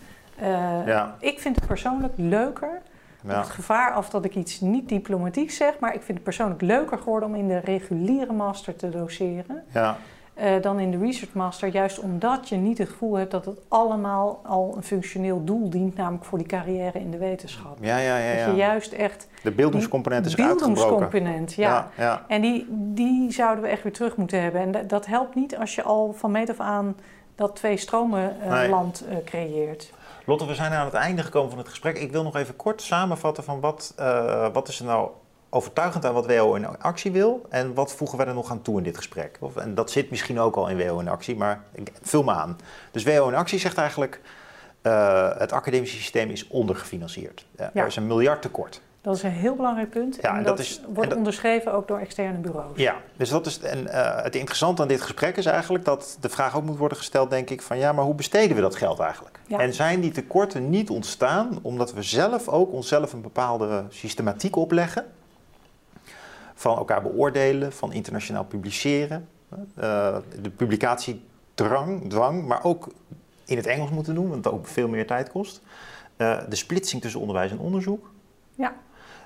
Uh, 0.41 0.47
ja. 0.85 1.15
Ik 1.19 1.39
vind 1.39 1.55
het 1.55 1.67
persoonlijk 1.67 2.13
leuker 2.15 2.81
ja. 3.27 3.37
het 3.37 3.49
gevaar 3.49 3.91
af 3.91 4.09
dat 4.09 4.25
ik 4.25 4.35
iets 4.35 4.59
niet 4.59 4.89
diplomatiek 4.89 5.51
zeg, 5.51 5.79
maar 5.79 5.93
ik 5.93 6.01
vind 6.01 6.17
het 6.17 6.23
persoonlijk 6.23 6.61
leuker 6.61 6.97
geworden 6.97 7.29
om 7.29 7.35
in 7.35 7.47
de 7.47 7.59
reguliere 7.59 8.33
master 8.33 8.75
te 8.75 8.89
doseren. 8.89 9.63
Ja. 9.73 9.97
Uh, 10.41 10.61
dan 10.61 10.79
in 10.79 10.91
de 10.91 10.97
research 10.97 11.33
master, 11.33 11.69
juist 11.69 11.99
omdat 11.99 12.49
je 12.49 12.55
niet 12.55 12.77
het 12.77 12.89
gevoel 12.89 13.13
hebt 13.13 13.31
dat 13.31 13.45
het 13.45 13.59
allemaal 13.67 14.39
al 14.43 14.73
een 14.75 14.83
functioneel 14.83 15.43
doel 15.43 15.69
dient, 15.69 15.95
namelijk 15.95 16.25
voor 16.25 16.37
die 16.37 16.47
carrière 16.47 16.99
in 16.99 17.11
de 17.11 17.17
wetenschap. 17.17 17.77
Ja, 17.81 17.97
ja, 17.97 18.17
ja. 18.17 18.31
ja. 18.31 18.45
Dat 18.45 18.55
je 18.55 18.61
juist 18.61 18.91
echt. 18.91 19.27
De 19.43 19.51
beeldingscomponent 19.51 20.25
is 20.25 20.35
beeldingscomponent, 20.35 21.53
ja. 21.53 21.89
ja. 21.97 22.03
ja. 22.03 22.25
En 22.27 22.41
die, 22.41 22.65
die 22.69 23.31
zouden 23.31 23.63
we 23.63 23.69
echt 23.69 23.83
weer 23.83 23.93
terug 23.93 24.15
moeten 24.15 24.41
hebben. 24.41 24.61
En 24.61 24.87
dat 24.87 25.05
helpt 25.05 25.35
niet 25.35 25.57
als 25.57 25.75
je 25.75 25.83
al 25.83 26.13
van 26.13 26.31
meet 26.31 26.49
af 26.49 26.59
aan 26.59 26.95
dat 27.35 27.55
twee 27.55 27.77
stromen 27.77 28.35
uh, 28.43 28.51
nee. 28.51 28.69
land 28.69 29.03
uh, 29.09 29.15
creëert. 29.25 29.93
Lotte, 30.25 30.45
we 30.45 30.55
zijn 30.55 30.71
aan 30.71 30.85
het 30.85 30.93
einde 30.93 31.23
gekomen 31.23 31.49
van 31.49 31.59
het 31.59 31.67
gesprek. 31.67 31.97
Ik 31.97 32.11
wil 32.11 32.23
nog 32.23 32.35
even 32.35 32.55
kort 32.55 32.81
samenvatten 32.81 33.43
van 33.43 33.59
wat, 33.59 33.93
uh, 33.99 34.47
wat 34.53 34.67
is 34.67 34.79
er 34.79 34.85
nou 34.85 35.09
overtuigend 35.53 36.05
aan 36.05 36.13
wat 36.13 36.25
WO 36.25 36.53
in 36.53 36.79
actie 36.79 37.11
wil 37.11 37.45
en 37.49 37.73
wat 37.73 37.93
voegen 37.93 38.17
we 38.17 38.23
er 38.23 38.33
nog 38.33 38.51
aan 38.51 38.61
toe 38.61 38.77
in 38.77 38.83
dit 38.83 38.97
gesprek. 38.97 39.37
Of, 39.39 39.55
en 39.55 39.75
dat 39.75 39.91
zit 39.91 40.09
misschien 40.09 40.39
ook 40.39 40.55
al 40.55 40.67
in 40.67 40.77
WO 40.77 40.99
in 40.99 41.07
actie, 41.07 41.35
maar 41.35 41.63
ik, 41.71 41.91
vul 42.01 42.23
me 42.23 42.31
aan. 42.31 42.57
Dus 42.91 43.03
WO 43.03 43.27
in 43.27 43.35
actie 43.35 43.59
zegt 43.59 43.77
eigenlijk, 43.77 44.21
uh, 44.81 45.29
het 45.37 45.51
academische 45.51 45.97
systeem 45.97 46.29
is 46.29 46.47
ondergefinancierd. 46.47 47.45
Uh, 47.59 47.65
ja. 47.73 47.81
Er 47.81 47.87
is 47.87 47.95
een 47.95 48.07
miljard 48.07 48.41
tekort. 48.41 48.81
Dat 49.01 49.15
is 49.15 49.23
een 49.23 49.31
heel 49.31 49.55
belangrijk 49.55 49.89
punt. 49.89 50.17
Ja, 50.21 50.29
en, 50.29 50.37
en 50.37 50.43
dat, 50.43 50.57
dat, 50.57 50.65
is, 50.65 50.81
wordt 50.85 51.01
en 51.01 51.09
dat, 51.09 51.17
onderschreven 51.17 51.73
ook 51.73 51.87
door 51.87 51.99
externe 51.99 52.37
bureaus. 52.37 52.77
Ja, 52.77 52.95
dus 53.17 53.29
dat 53.29 53.45
is. 53.45 53.59
En 53.59 53.83
uh, 53.83 54.23
het 54.23 54.35
interessante 54.35 54.81
aan 54.81 54.87
dit 54.87 55.01
gesprek 55.01 55.37
is 55.37 55.45
eigenlijk 55.45 55.85
dat 55.85 56.17
de 56.19 56.29
vraag 56.29 56.55
ook 56.55 56.63
moet 56.63 56.77
worden 56.77 56.97
gesteld, 56.97 57.29
denk 57.29 57.49
ik, 57.49 57.61
van 57.61 57.77
ja, 57.77 57.91
maar 57.91 58.05
hoe 58.05 58.15
besteden 58.15 58.55
we 58.55 58.61
dat 58.61 58.75
geld 58.75 58.99
eigenlijk? 58.99 59.39
Ja. 59.47 59.59
En 59.59 59.73
zijn 59.73 59.99
die 59.99 60.11
tekorten 60.11 60.69
niet 60.69 60.89
ontstaan 60.89 61.59
omdat 61.61 61.93
we 61.93 62.03
zelf 62.03 62.47
ook 62.47 62.71
onszelf 62.71 63.13
een 63.13 63.21
bepaalde 63.21 63.83
systematiek 63.89 64.55
opleggen? 64.55 65.05
Van 66.61 66.77
elkaar 66.77 67.01
beoordelen, 67.01 67.73
van 67.73 67.93
internationaal 67.93 68.45
publiceren, 68.45 69.27
uh, 69.51 70.17
de 70.41 70.49
publicatiedrang, 70.49 72.09
dwang, 72.09 72.47
maar 72.47 72.63
ook 72.63 72.87
in 73.45 73.57
het 73.57 73.65
Engels 73.65 73.89
moeten 73.89 74.15
doen, 74.15 74.29
want 74.29 74.43
dat 74.43 74.53
ook 74.53 74.67
veel 74.67 74.87
meer 74.87 75.07
tijd 75.07 75.29
kost. 75.29 75.61
Uh, 76.17 76.39
de 76.49 76.55
splitsing 76.55 77.01
tussen 77.01 77.19
onderwijs 77.19 77.51
en 77.51 77.59
onderzoek. 77.59 78.11
Ja. 78.55 78.73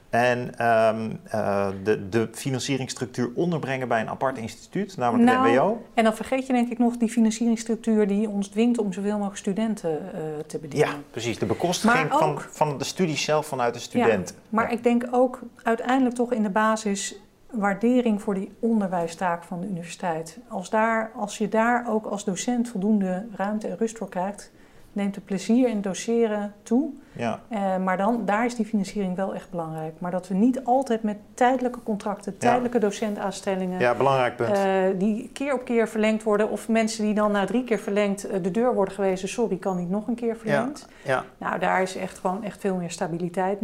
En 0.09 0.67
um, 0.67 1.19
uh, 1.33 1.67
de, 1.83 2.09
de 2.09 2.29
financieringsstructuur 2.31 3.29
onderbrengen 3.35 3.87
bij 3.87 4.01
een 4.01 4.09
apart 4.09 4.37
instituut, 4.37 4.97
namelijk 4.97 5.29
nou, 5.29 5.47
het 5.47 5.55
MBO. 5.55 5.81
En 5.93 6.03
dan 6.03 6.15
vergeet 6.15 6.47
je 6.47 6.53
denk 6.53 6.71
ik 6.71 6.77
nog 6.77 6.97
die 6.97 7.09
financieringsstructuur 7.09 8.07
die 8.07 8.29
ons 8.29 8.47
dwingt 8.47 8.77
om 8.77 8.93
zoveel 8.93 9.11
mogelijk 9.11 9.37
studenten 9.37 9.91
uh, 9.91 10.19
te 10.47 10.57
bedienen. 10.57 10.89
Ja, 10.89 10.95
precies. 11.11 11.39
De 11.39 11.45
bekostiging 11.45 12.11
ook, 12.11 12.19
van, 12.19 12.41
van 12.41 12.77
de 12.77 12.83
studie 12.83 13.17
zelf 13.17 13.45
vanuit 13.45 13.73
de 13.73 13.79
student. 13.79 14.29
Ja, 14.29 14.35
maar 14.49 14.65
ja. 14.65 14.77
ik 14.77 14.83
denk 14.83 15.07
ook 15.11 15.39
uiteindelijk 15.63 16.15
toch 16.15 16.33
in 16.33 16.43
de 16.43 16.49
basis 16.49 17.15
waardering 17.57 18.21
voor 18.21 18.33
die 18.33 18.51
onderwijstaak 18.59 19.43
van 19.43 19.61
de 19.61 19.67
universiteit. 19.67 20.39
Als, 20.47 20.69
daar, 20.69 21.11
als 21.15 21.37
je 21.37 21.49
daar 21.49 21.85
ook 21.89 22.05
als 22.05 22.23
docent 22.23 22.69
voldoende 22.69 23.25
ruimte 23.35 23.67
en 23.67 23.77
rust 23.77 23.97
voor 23.97 24.09
krijgt, 24.09 24.51
neemt 24.91 25.15
het 25.15 25.25
plezier 25.25 25.69
in 25.69 25.81
doseren 25.81 26.53
toe. 26.63 26.89
Ja. 27.11 27.39
Uh, 27.49 27.77
maar 27.77 27.97
dan, 27.97 28.21
daar 28.25 28.45
is 28.45 28.55
die 28.55 28.65
financiering 28.65 29.15
wel 29.15 29.35
echt 29.35 29.49
belangrijk. 29.49 29.93
Maar 29.99 30.11
dat 30.11 30.27
we 30.27 30.33
niet 30.33 30.63
altijd 30.63 31.03
met 31.03 31.17
tijdelijke 31.33 31.83
contracten, 31.83 32.37
tijdelijke 32.37 32.77
ja. 32.77 32.83
docentaanstellingen... 32.83 33.79
Ja, 33.79 33.95
belangrijk 33.95 34.35
punt. 34.35 34.57
Uh, 34.57 34.99
die 34.99 35.29
keer 35.33 35.53
op 35.53 35.65
keer 35.65 35.87
verlengd 35.87 36.23
worden. 36.23 36.49
Of 36.49 36.69
mensen 36.69 37.03
die 37.03 37.13
dan 37.13 37.31
na 37.31 37.45
drie 37.45 37.63
keer 37.63 37.79
verlengd 37.79 38.25
uh, 38.25 38.43
de 38.43 38.51
deur 38.51 38.73
worden 38.73 38.93
gewezen... 38.93 39.27
sorry, 39.29 39.57
kan 39.57 39.77
niet 39.77 39.89
nog 39.89 40.07
een 40.07 40.15
keer 40.15 40.37
verlengd. 40.37 40.87
Ja. 41.03 41.13
Ja. 41.13 41.23
Nou, 41.37 41.59
daar 41.59 41.81
is 41.81 41.95
echt 41.95 42.17
gewoon 42.17 42.43
echt 42.43 42.59
veel 42.59 42.75
meer 42.75 42.91
stabiliteit 42.91 43.61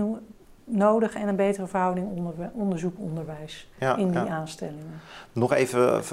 nodig 0.71 1.13
en 1.13 1.27
een 1.27 1.35
betere 1.35 1.67
verhouding 1.67 2.07
onder, 2.07 2.33
onderzoek-onderwijs 2.53 3.67
ja, 3.79 3.97
in 3.97 4.11
die 4.11 4.23
ja. 4.23 4.27
aanstellingen. 4.27 5.01
Nog 5.33 5.53
even 5.53 6.03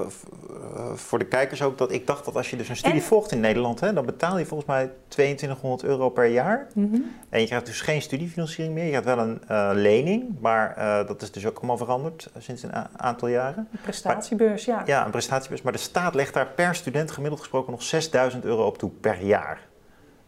voor 0.94 1.18
de 1.18 1.26
kijkers 1.26 1.62
ook, 1.62 1.78
dat 1.78 1.92
ik 1.92 2.06
dacht 2.06 2.24
dat 2.24 2.36
als 2.36 2.50
je 2.50 2.56
dus 2.56 2.68
een 2.68 2.76
studie 2.76 3.00
en? 3.00 3.06
volgt 3.06 3.32
in 3.32 3.40
Nederland, 3.40 3.80
hè, 3.80 3.92
dan 3.92 4.04
betaal 4.04 4.38
je 4.38 4.46
volgens 4.46 4.68
mij 4.68 4.90
2200 5.08 5.82
euro 5.82 6.10
per 6.10 6.26
jaar. 6.26 6.66
-hmm. 6.74 7.16
En 7.28 7.40
je 7.40 7.46
krijgt 7.46 7.66
dus 7.66 7.80
geen 7.80 8.02
studiefinanciering 8.02 8.74
meer. 8.74 8.84
Je 8.84 8.90
krijgt 8.90 9.06
wel 9.06 9.18
een 9.18 9.40
uh, 9.50 9.70
lening, 9.74 10.40
maar 10.40 10.74
uh, 10.78 11.06
dat 11.06 11.22
is 11.22 11.30
dus 11.30 11.46
ook 11.46 11.56
allemaal 11.56 11.76
veranderd 11.76 12.30
sinds 12.38 12.62
een 12.62 12.72
aantal 12.96 13.28
jaren. 13.28 13.68
Een 13.72 13.78
prestatiebeurs, 13.82 14.66
maar, 14.66 14.76
ja. 14.76 14.82
Ja, 14.86 15.04
een 15.04 15.10
prestatiebeurs. 15.10 15.62
Maar 15.62 15.72
de 15.72 15.78
staat 15.78 16.14
legt 16.14 16.34
daar 16.34 16.46
per 16.46 16.74
student 16.74 17.10
gemiddeld 17.10 17.40
gesproken 17.40 17.72
nog 17.72 17.82
6000 17.82 18.44
euro 18.44 18.66
op 18.66 18.78
toe 18.78 18.90
per 18.90 19.22
jaar. 19.22 19.66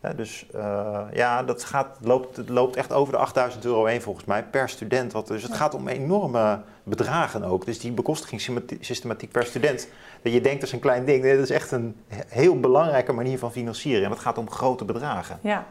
Ja, 0.03 0.12
dus 0.12 0.46
uh, 0.55 1.01
ja, 1.12 1.42
dat 1.42 1.64
gaat, 1.64 1.98
loopt, 2.01 2.36
het 2.36 2.48
loopt 2.48 2.76
echt 2.76 2.92
over 2.92 3.12
de 3.12 3.18
8000 3.18 3.64
euro 3.64 3.84
heen 3.84 4.03
volgens 4.03 4.24
mij 4.24 4.44
per 4.44 4.68
student. 4.68 5.12
Wat, 5.12 5.26
dus 5.26 5.42
het 5.42 5.51
ja. 5.51 5.57
gaat 5.57 5.74
om 5.74 5.88
enorme 5.88 6.61
bedragen 6.82 7.44
ook. 7.44 7.64
Dus 7.64 7.78
die 7.78 7.92
bekostigingssystematiek 7.92 9.30
per 9.30 9.44
student. 9.44 9.88
Dat 10.22 10.32
je 10.32 10.40
denkt 10.40 10.61
dat 10.61 10.68
is 10.68 10.74
een 10.74 10.80
klein 10.80 11.05
ding. 11.05 11.22
Nee, 11.22 11.34
dat 11.34 11.42
is 11.42 11.51
echt 11.51 11.70
een 11.70 11.96
heel 12.26 12.61
belangrijke 12.61 13.12
manier 13.12 13.38
van 13.38 13.53
financieren. 13.53 14.05
En 14.05 14.11
dat 14.11 14.18
gaat 14.18 14.38
om 14.38 14.51
grote 14.51 14.84
bedragen. 14.84 15.38
Ja. 15.40 15.66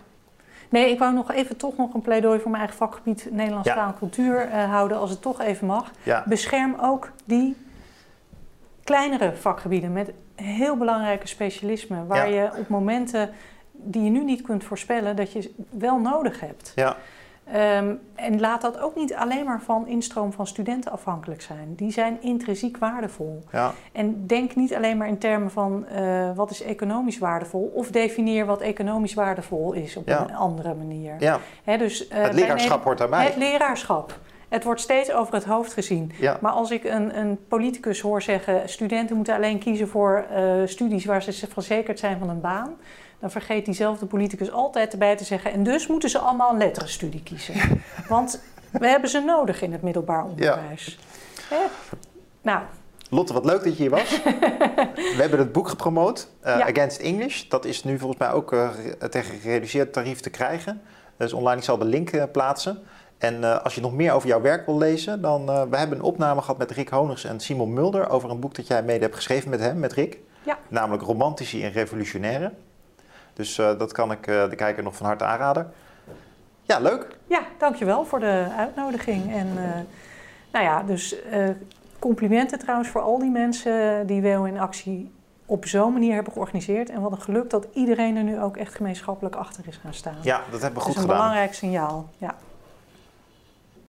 Nee, 0.70 0.90
ik 0.90 1.00
wou 1.00 1.14
nog 1.14 1.32
even 1.32 1.58
toch 1.58 1.78
nog 1.78 1.94
een 1.94 2.02
pleidooi 2.02 2.40
voor 2.40 2.52
mijn 2.52 2.64
eigen 2.64 2.80
vakgebied 2.80 3.28
Nederlands 3.32 3.68
taal 3.68 3.88
en 3.88 3.98
cultuur 3.98 4.48
uh, 4.48 4.64
houden, 4.64 4.98
als 4.98 5.10
het 5.10 5.22
toch 5.22 5.42
even 5.42 5.68
mag. 5.68 5.92
Ja. 6.04 6.24
Bescherm 6.26 6.76
ook 6.82 7.12
die 7.26 7.56
kleinere 8.84 9.36
vakgebieden 9.36 9.94
met 9.94 10.12
heel 10.36 10.78
belangrijke 10.78 11.28
specialismen, 11.28 12.08
waar 12.08 12.30
je 12.30 12.50
op 12.58 12.68
momenten 12.68 13.30
die 13.84 14.04
je 14.04 14.10
nu 14.10 14.24
niet 14.24 14.42
kunt 14.42 14.64
voorspellen, 14.64 15.16
dat 15.16 15.32
je 15.32 15.52
wel 15.70 15.98
nodig 16.00 16.40
hebt. 16.40 16.72
Ja. 16.76 16.96
Ehm, 17.52 17.94
en 18.16 18.40
laat 18.40 18.62
dat 18.62 18.80
ook 18.80 18.96
niet 18.96 19.14
alleen 19.14 19.46
maar 19.46 19.62
van 19.62 19.88
instroom 19.88 20.34
van 20.34 20.48
studenten 20.48 20.92
afhankelijk 20.92 21.42
zijn. 21.42 21.74
Die 21.76 21.92
zijn 21.92 22.18
intrinsiek 22.22 22.78
waardevol. 22.78 23.44
Ja. 23.52 23.74
En 23.92 24.28
denk 24.28 24.56
niet 24.56 24.76
alleen 24.76 24.98
maar 24.98 25.08
in 25.08 25.18
termen 25.18 25.52
van 25.52 25.86
uh, 26.00 26.30
wat 26.36 26.52
is 26.52 26.62
economisch 26.62 27.18
waardevol, 27.18 27.72
of 27.74 27.88
definieer 27.92 28.46
wat 28.46 28.62
economisch 28.62 29.14
waardevol 29.14 29.74
is 29.74 29.96
op 29.96 30.08
Ja. 30.08 30.22
een 30.22 30.36
andere 30.36 30.74
manier. 30.74 31.16
Ja. 31.20 31.40
Dus, 31.78 32.08
eh, 32.08 32.22
Het 32.22 32.34
leraarschap 32.34 32.84
hoort 32.84 32.98
daarbij. 32.98 33.26
Het 33.26 33.36
leraarschap. 33.36 34.20
Het 34.50 34.64
wordt 34.64 34.82
steeds 34.82 35.12
over 35.12 35.34
het 35.34 35.46
hoofd 35.46 35.74
gezien. 35.74 36.12
Ja. 36.20 36.38
Maar 36.42 36.52
als 36.52 36.72
ik 36.72 36.84
een, 36.84 37.18
een 37.18 37.40
politicus 37.48 38.02
hoor 38.02 38.22
zeggen: 38.22 38.70
studenten 38.70 39.16
moeten 39.16 39.36
alleen 39.36 39.60
kiezen 39.60 39.88
voor 39.88 40.26
eh, 40.34 40.44
studies 40.66 41.06
waar 41.06 41.22
ze 41.24 41.48
verzekerd 41.48 42.00
zijn 42.00 42.20
van 42.20 42.30
een 42.30 42.42
baan. 42.42 42.74
Dan 43.20 43.32
vergeet 43.32 43.66
diezelfde 43.66 44.06
politicus 44.06 44.52
altijd 44.52 44.92
erbij 44.92 45.16
te 45.18 45.24
zeggen: 45.24 45.52
en 45.52 45.64
dus 45.64 45.88
moeten 45.88 46.10
ze 46.10 46.20
allemaal 46.20 46.52
een 46.52 46.58
letterenstudie 46.58 47.24
kiezen. 47.24 47.56
Want 48.08 48.42
we 48.72 48.88
hebben 48.88 49.10
ze 49.10 49.20
nodig 49.20 49.62
in 49.62 49.72
het 49.72 49.82
middelbaar 49.82 50.24
onderwijs. 50.24 51.00
Hè? 51.50 51.58
Nou, 52.42 52.62
Lotte, 53.10 53.34
wat 53.34 53.46
leuk 53.46 53.64
dat 53.64 53.78
je 53.78 53.82
hier 53.82 53.90
was. 53.90 54.22
We 55.16 55.16
hebben 55.18 55.40
het 55.40 55.52
boek 55.52 55.68
gepromoot, 55.70 56.28
eh, 56.40 56.58
Ja. 56.58 56.68
Against 56.70 57.00
English. 57.00 57.48
Dat 57.48 57.66
is 57.66 57.84
nu 57.84 57.98
volgens 58.00 58.20
mij 58.20 58.32
ook 58.32 58.52
re- 58.52 59.10
tegen 59.10 59.40
gereduceerd 59.40 59.94
tarief 59.94 60.20
te 60.20 60.30
krijgen. 60.30 60.82
Dus 61.18 61.34
online, 61.34 61.58
ik 61.58 61.64
zal 61.64 61.78
de 61.78 61.86
link 61.86 62.10
eh, 62.10 62.24
plaatsen. 62.32 62.80
En 63.18 63.64
als 63.64 63.76
je 63.76 63.82
nog 63.82 63.94
meer 63.94 64.14
over 64.14 64.28
jouw 64.28 64.42
werk 64.42 64.66
wil 64.66 64.78
lezen, 64.78 65.22
dan... 65.22 65.46
we 65.46 65.78
hebben 65.78 65.98
een 65.98 66.04
opname 66.04 66.42
gehad 66.42 66.58
met 66.58 66.72
Rick 66.72 66.90
Honigs 66.90 67.24
en 67.24 67.40
Simon 67.40 67.74
Mulder... 67.74 68.10
over 68.10 68.30
een 68.30 68.40
boek 68.40 68.56
dat 68.56 68.68
jij 68.68 68.84
mede 68.84 69.04
hebt 69.04 69.16
geschreven 69.16 69.50
met 69.50 69.60
hem, 69.60 69.80
met 69.80 69.94
Rick. 69.94 70.20
Ja. 70.44 70.58
Namelijk 70.68 71.04
Romantici 71.04 71.64
en 71.64 71.72
Revolutionaire. 71.72 72.52
Dus 73.40 73.58
eh, 73.58 73.78
dat 73.78 73.92
kan 73.92 74.12
ik 74.12 74.28
eh, 74.28 74.50
de 74.50 74.56
kijker 74.56 74.84
nog 74.84 74.96
van 74.96 75.06
harte 75.06 75.24
aanraden. 75.24 75.72
Ja, 76.62 76.80
leuk. 76.80 77.08
Ja, 77.28 77.42
dankjewel 77.58 78.06
voor 78.06 78.20
de 78.20 78.48
uitnodiging. 78.58 79.34
En 79.34 79.48
eh, 79.58 79.80
nou 80.52 80.66
ja, 80.66 80.84
dus 80.84 81.16
complimenten 82.00 82.60
trouwens 82.60 82.90
voor 82.90 83.02
al 83.02 83.20
die 83.20 83.30
mensen 83.30 84.08
die 84.08 84.22
WO 84.22 84.44
in 84.44 84.60
actie 84.60 85.12
op 85.46 85.66
zo'n 85.66 85.94
manier 85.94 86.14
hebben 86.14 86.34
georganiseerd. 86.34 86.90
En 86.90 87.02
wat 87.02 87.12
een 87.12 87.22
geluk 87.22 87.50
dat 87.50 87.68
iedereen 87.74 88.18
er 88.18 88.24
nu 88.24 88.42
ook 88.42 88.58
echt 88.58 88.76
gemeenschappelijk 88.76 89.36
achter 89.36 89.64
is 89.68 89.80
gaan 89.84 89.94
staan. 89.94 90.18
Ja, 90.22 90.42
dat 90.52 90.62
hebben 90.62 90.70
we 90.70 90.74
dat 90.74 90.84
goed 90.84 90.96
is 90.96 90.96
een 90.96 91.02
gedaan. 91.02 91.18
belangrijk 91.18 91.54
signaal. 91.54 92.10
Ja. 92.18 92.36